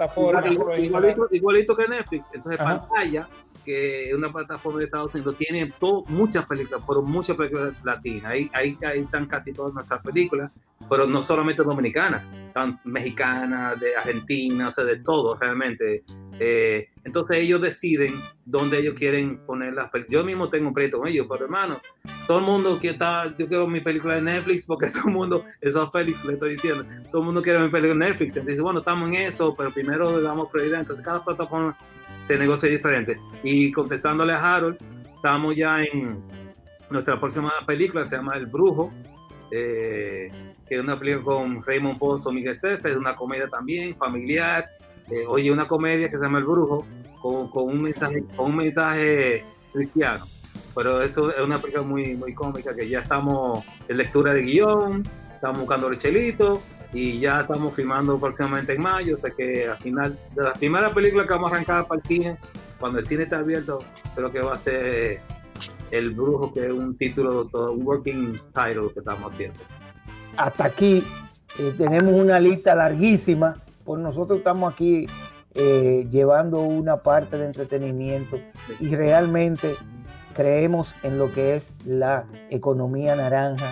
igualito, 1.32 1.76
que 1.76 1.88
Netflix. 1.88 2.26
Entonces, 2.32 2.60
pantalla 2.60 3.26
que 3.64 4.10
es 4.10 4.14
una 4.14 4.30
plataforma 4.30 4.78
de 4.78 4.84
Estados 4.84 5.14
Unidos, 5.14 5.36
tiene 5.38 5.72
muchas 6.08 6.44
películas, 6.44 6.82
pero 6.86 7.02
muchas 7.02 7.36
películas 7.36 7.72
latinas. 7.82 8.32
Ahí, 8.32 8.50
ahí, 8.52 8.78
están 8.94 9.26
casi 9.26 9.52
todas 9.52 9.72
nuestras 9.72 10.02
películas, 10.02 10.52
pero 10.88 11.06
no 11.06 11.22
solamente 11.22 11.62
dominicanas, 11.62 12.24
están 12.46 12.80
mexicanas, 12.84 13.78
de 13.80 13.96
Argentina, 13.96 14.68
o 14.68 14.70
sea, 14.70 14.84
de 14.84 14.96
todo 14.96 15.36
realmente. 15.36 16.04
Eh, 16.38 16.88
entonces 17.04 17.38
ellos 17.38 17.60
deciden 17.60 18.14
dónde 18.44 18.78
ellos 18.78 18.94
quieren 18.94 19.38
poner 19.46 19.74
las 19.74 19.90
películas. 19.90 20.20
Yo 20.20 20.24
mismo 20.24 20.48
tengo 20.48 20.68
un 20.68 20.74
proyecto 20.74 20.98
con 20.98 21.08
ellos, 21.08 21.26
pero 21.30 21.44
hermano, 21.44 21.78
todo 22.26 22.38
el 22.38 22.44
mundo 22.44 22.78
quiere 22.78 22.94
estar, 22.94 23.34
yo 23.36 23.46
quiero 23.46 23.66
mi 23.66 23.80
película 23.80 24.16
de 24.16 24.22
Netflix 24.22 24.64
porque 24.64 24.86
todo 24.92 25.08
el 25.08 25.14
mundo, 25.14 25.44
eso 25.60 25.82
es 25.84 25.90
Félix 25.92 26.24
le 26.24 26.34
estoy 26.34 26.52
diciendo, 26.54 26.84
todo 27.10 27.22
el 27.22 27.26
mundo 27.26 27.42
quiere 27.42 27.58
mi 27.58 27.68
película 27.68 28.04
de 28.04 28.10
Netflix. 28.10 28.36
Entonces, 28.36 28.60
bueno, 28.60 28.80
estamos 28.80 29.08
en 29.08 29.14
eso, 29.14 29.54
pero 29.56 29.70
primero 29.70 30.16
le 30.16 30.22
damos 30.22 30.50
prioridad. 30.50 30.80
Entonces 30.80 31.04
cada 31.04 31.24
plataforma 31.24 31.76
se 32.26 32.38
negocia 32.38 32.68
diferente. 32.68 33.18
Y 33.42 33.70
contestándole 33.72 34.32
a 34.32 34.54
Harold, 34.54 34.78
estamos 35.14 35.56
ya 35.56 35.82
en 35.82 36.22
nuestra 36.90 37.18
próxima 37.18 37.52
película, 37.66 38.04
se 38.04 38.16
llama 38.16 38.36
El 38.36 38.46
Brujo, 38.46 38.92
eh, 39.50 40.30
que 40.68 40.76
es 40.76 40.80
una 40.80 40.98
película 40.98 41.24
con 41.24 41.62
Raymond 41.62 41.98
Pozo, 41.98 42.32
Miguel 42.32 42.54
César, 42.54 42.90
es 42.90 42.96
una 42.96 43.14
comedia 43.14 43.48
también 43.48 43.96
familiar. 43.96 44.66
Eh, 45.10 45.24
oye, 45.26 45.50
una 45.50 45.68
comedia 45.68 46.08
que 46.08 46.16
se 46.16 46.22
llama 46.22 46.38
El 46.38 46.44
Brujo, 46.44 46.86
con, 47.20 47.68
un, 47.68 47.82
mensaje, 48.56 49.44
cristiano. 49.72 50.26
Pero 50.74 51.00
eso 51.02 51.34
es 51.34 51.42
una 51.42 51.58
película 51.58 51.84
muy, 51.84 52.14
muy 52.16 52.34
cómica 52.34 52.74
que 52.74 52.88
ya 52.88 53.00
estamos 53.00 53.64
en 53.88 53.96
lectura 53.96 54.34
de 54.34 54.42
guion, 54.42 55.02
estamos 55.32 55.60
buscando 55.60 55.88
el 55.88 55.98
chelito 55.98 56.60
y 56.92 57.18
ya 57.20 57.40
estamos 57.40 57.74
filmando 57.74 58.18
próximamente 58.18 58.74
en 58.74 58.82
mayo, 58.82 59.14
o 59.16 59.18
sea 59.18 59.30
que 59.30 59.66
al 59.66 59.78
final 59.78 60.18
de 60.34 60.42
la 60.42 60.52
primera 60.52 60.92
película 60.92 61.26
que 61.26 61.32
vamos 61.32 61.50
a 61.50 61.54
arrancar 61.54 61.86
para 61.86 62.00
el 62.00 62.06
cine, 62.06 62.38
cuando 62.78 62.98
el 62.98 63.06
cine 63.06 63.24
está 63.24 63.38
abierto, 63.38 63.78
creo 64.14 64.30
que 64.30 64.40
va 64.40 64.54
a 64.54 64.58
ser 64.58 65.20
El 65.90 66.10
Brujo, 66.10 66.52
que 66.52 66.66
es 66.66 66.72
un 66.72 66.96
título, 66.96 67.48
un 67.52 67.86
working 67.86 68.32
title 68.52 68.92
que 68.92 69.00
estamos 69.00 69.32
haciendo. 69.32 69.58
Hasta 70.36 70.64
aquí 70.64 71.04
eh, 71.58 71.74
tenemos 71.78 72.14
una 72.14 72.40
lista 72.40 72.74
larguísima, 72.74 73.62
pues 73.84 74.00
nosotros 74.00 74.38
estamos 74.38 74.72
aquí 74.72 75.06
eh, 75.54 76.06
llevando 76.10 76.60
una 76.60 76.96
parte 76.96 77.38
de 77.38 77.46
entretenimiento 77.46 78.38
y 78.80 78.96
realmente 78.96 79.76
creemos 80.34 80.96
en 81.04 81.18
lo 81.18 81.30
que 81.30 81.54
es 81.54 81.74
la 81.84 82.26
economía 82.50 83.14
naranja, 83.14 83.70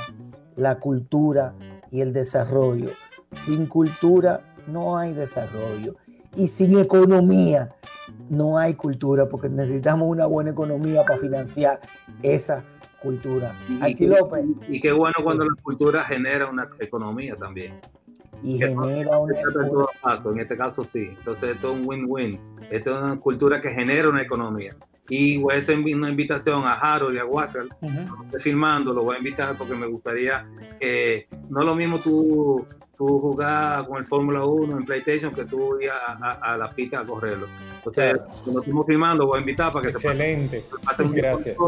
la 0.54 0.78
cultura 0.78 1.54
y 1.90 2.00
el 2.00 2.12
desarrollo. 2.12 2.90
Sin 3.44 3.66
cultura 3.66 4.40
no 4.68 4.96
hay 4.96 5.12
desarrollo. 5.12 5.96
Y 6.36 6.48
sin 6.48 6.78
economía 6.78 7.74
no 8.30 8.56
hay 8.56 8.74
cultura, 8.74 9.28
porque 9.28 9.48
necesitamos 9.48 10.08
una 10.08 10.26
buena 10.26 10.50
economía 10.50 11.02
para 11.02 11.18
financiar 11.18 11.80
esa 12.22 12.62
cultura. 13.02 13.58
Y, 13.68 14.06
López. 14.06 14.44
Y, 14.68 14.80
qué 14.80 14.92
bueno 14.92 15.14
cuando 15.22 15.44
la 15.44 15.54
cultura 15.62 16.04
genera 16.04 16.48
una 16.48 16.68
economía 16.78 17.36
también. 17.36 17.80
Y 18.42 18.58
genera 18.58 19.18
una. 19.18 19.34
En 19.38 20.40
este 20.40 20.56
caso 20.56 20.84
sí. 20.84 21.08
Entonces 21.18 21.54
esto 21.54 21.72
es 21.72 21.78
un 21.78 21.86
win-win. 21.86 22.40
Esto 22.70 22.96
es 22.96 23.02
una 23.02 23.16
cultura 23.20 23.60
que 23.60 23.70
genera 23.70 24.08
una 24.08 24.22
economía. 24.22 24.76
Y 25.08 25.36
voy 25.38 25.54
a 25.54 25.58
hacer 25.58 25.78
una 25.78 26.08
invitación 26.08 26.62
a 26.64 26.74
Harold 26.74 27.16
y 27.16 27.18
a 27.18 27.24
Watson, 27.24 27.68
estoy 28.24 28.40
filmando, 28.40 28.94
lo 28.94 29.02
voy 29.02 29.16
a 29.16 29.18
invitar 29.18 29.58
porque 29.58 29.74
me 29.74 29.86
gustaría 29.86 30.46
que 30.80 31.26
no 31.50 31.60
es 31.60 31.66
lo 31.66 31.74
mismo 31.74 31.98
tú, 31.98 32.64
tú 32.96 33.20
jugar 33.20 33.86
con 33.86 33.98
el 33.98 34.04
Fórmula 34.04 34.44
1 34.44 34.78
en 34.78 34.84
PlayStation 34.84 35.32
que 35.32 35.44
tú 35.44 35.80
ir 35.80 35.90
a, 35.90 36.56
la 36.56 36.70
pista 36.70 37.00
a 37.00 37.06
correrlo. 37.06 37.46
Entonces, 37.76 38.20
cuando 38.44 38.60
estamos 38.60 38.86
filmando, 38.86 39.26
voy 39.26 39.38
a 39.38 39.40
invitar 39.40 39.72
para 39.72 39.82
que 39.84 39.90
Excelente. 39.90 40.60
se 40.60 40.86
pasen 40.86 41.12
Gracias. 41.12 41.58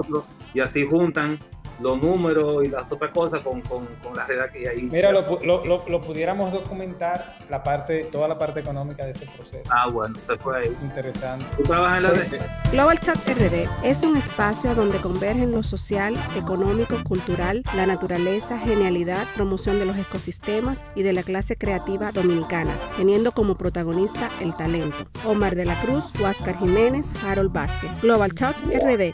y 0.52 0.60
así 0.60 0.86
juntan 0.86 1.38
los 1.80 2.00
números 2.00 2.64
y 2.64 2.68
las 2.68 2.90
otras 2.90 3.10
cosas 3.10 3.42
con, 3.42 3.60
con, 3.62 3.86
con 4.02 4.16
la 4.16 4.26
red 4.26 4.38
que 4.52 4.68
hay. 4.68 4.82
Mira, 4.82 5.12
lo, 5.12 5.40
lo, 5.42 5.64
lo, 5.64 6.00
pudiéramos 6.00 6.52
documentar, 6.52 7.36
la 7.50 7.62
parte, 7.62 8.04
toda 8.04 8.28
la 8.28 8.38
parte 8.38 8.60
económica 8.60 9.04
de 9.04 9.12
ese 9.12 9.26
proceso. 9.26 9.68
Ah, 9.70 9.88
bueno, 9.88 10.18
se 10.26 10.36
fue 10.36 10.58
ahí. 10.58 10.76
Interesante. 10.82 11.44
¿Tú 11.56 11.62
trabajas 11.62 11.98
en 11.98 12.02
la 12.02 12.10
red? 12.10 12.40
Global 12.72 13.00
Talk 13.00 13.18
RD 13.26 13.68
es 13.84 14.02
un 14.02 14.16
espacio 14.16 14.74
donde 14.74 14.98
convergen 14.98 15.52
lo 15.52 15.62
social, 15.62 16.14
económico, 16.36 16.96
cultural, 17.04 17.62
la 17.74 17.86
naturaleza, 17.86 18.58
genialidad, 18.58 19.26
promoción 19.34 19.78
de 19.78 19.86
los 19.86 19.96
ecosistemas 19.96 20.84
y 20.94 21.02
de 21.02 21.12
la 21.12 21.22
clase 21.22 21.56
creativa 21.56 22.12
dominicana, 22.12 22.78
teniendo 22.96 23.32
como 23.32 23.56
protagonista 23.56 24.28
el 24.40 24.56
talento. 24.56 24.96
Omar 25.24 25.54
de 25.54 25.64
la 25.64 25.80
Cruz, 25.80 26.04
Huáscar 26.20 26.58
Jiménez, 26.58 27.06
Harold 27.24 27.52
Vázquez. 27.52 27.90
Global 28.02 28.34
Talk 28.34 28.56
RD. 28.66 29.12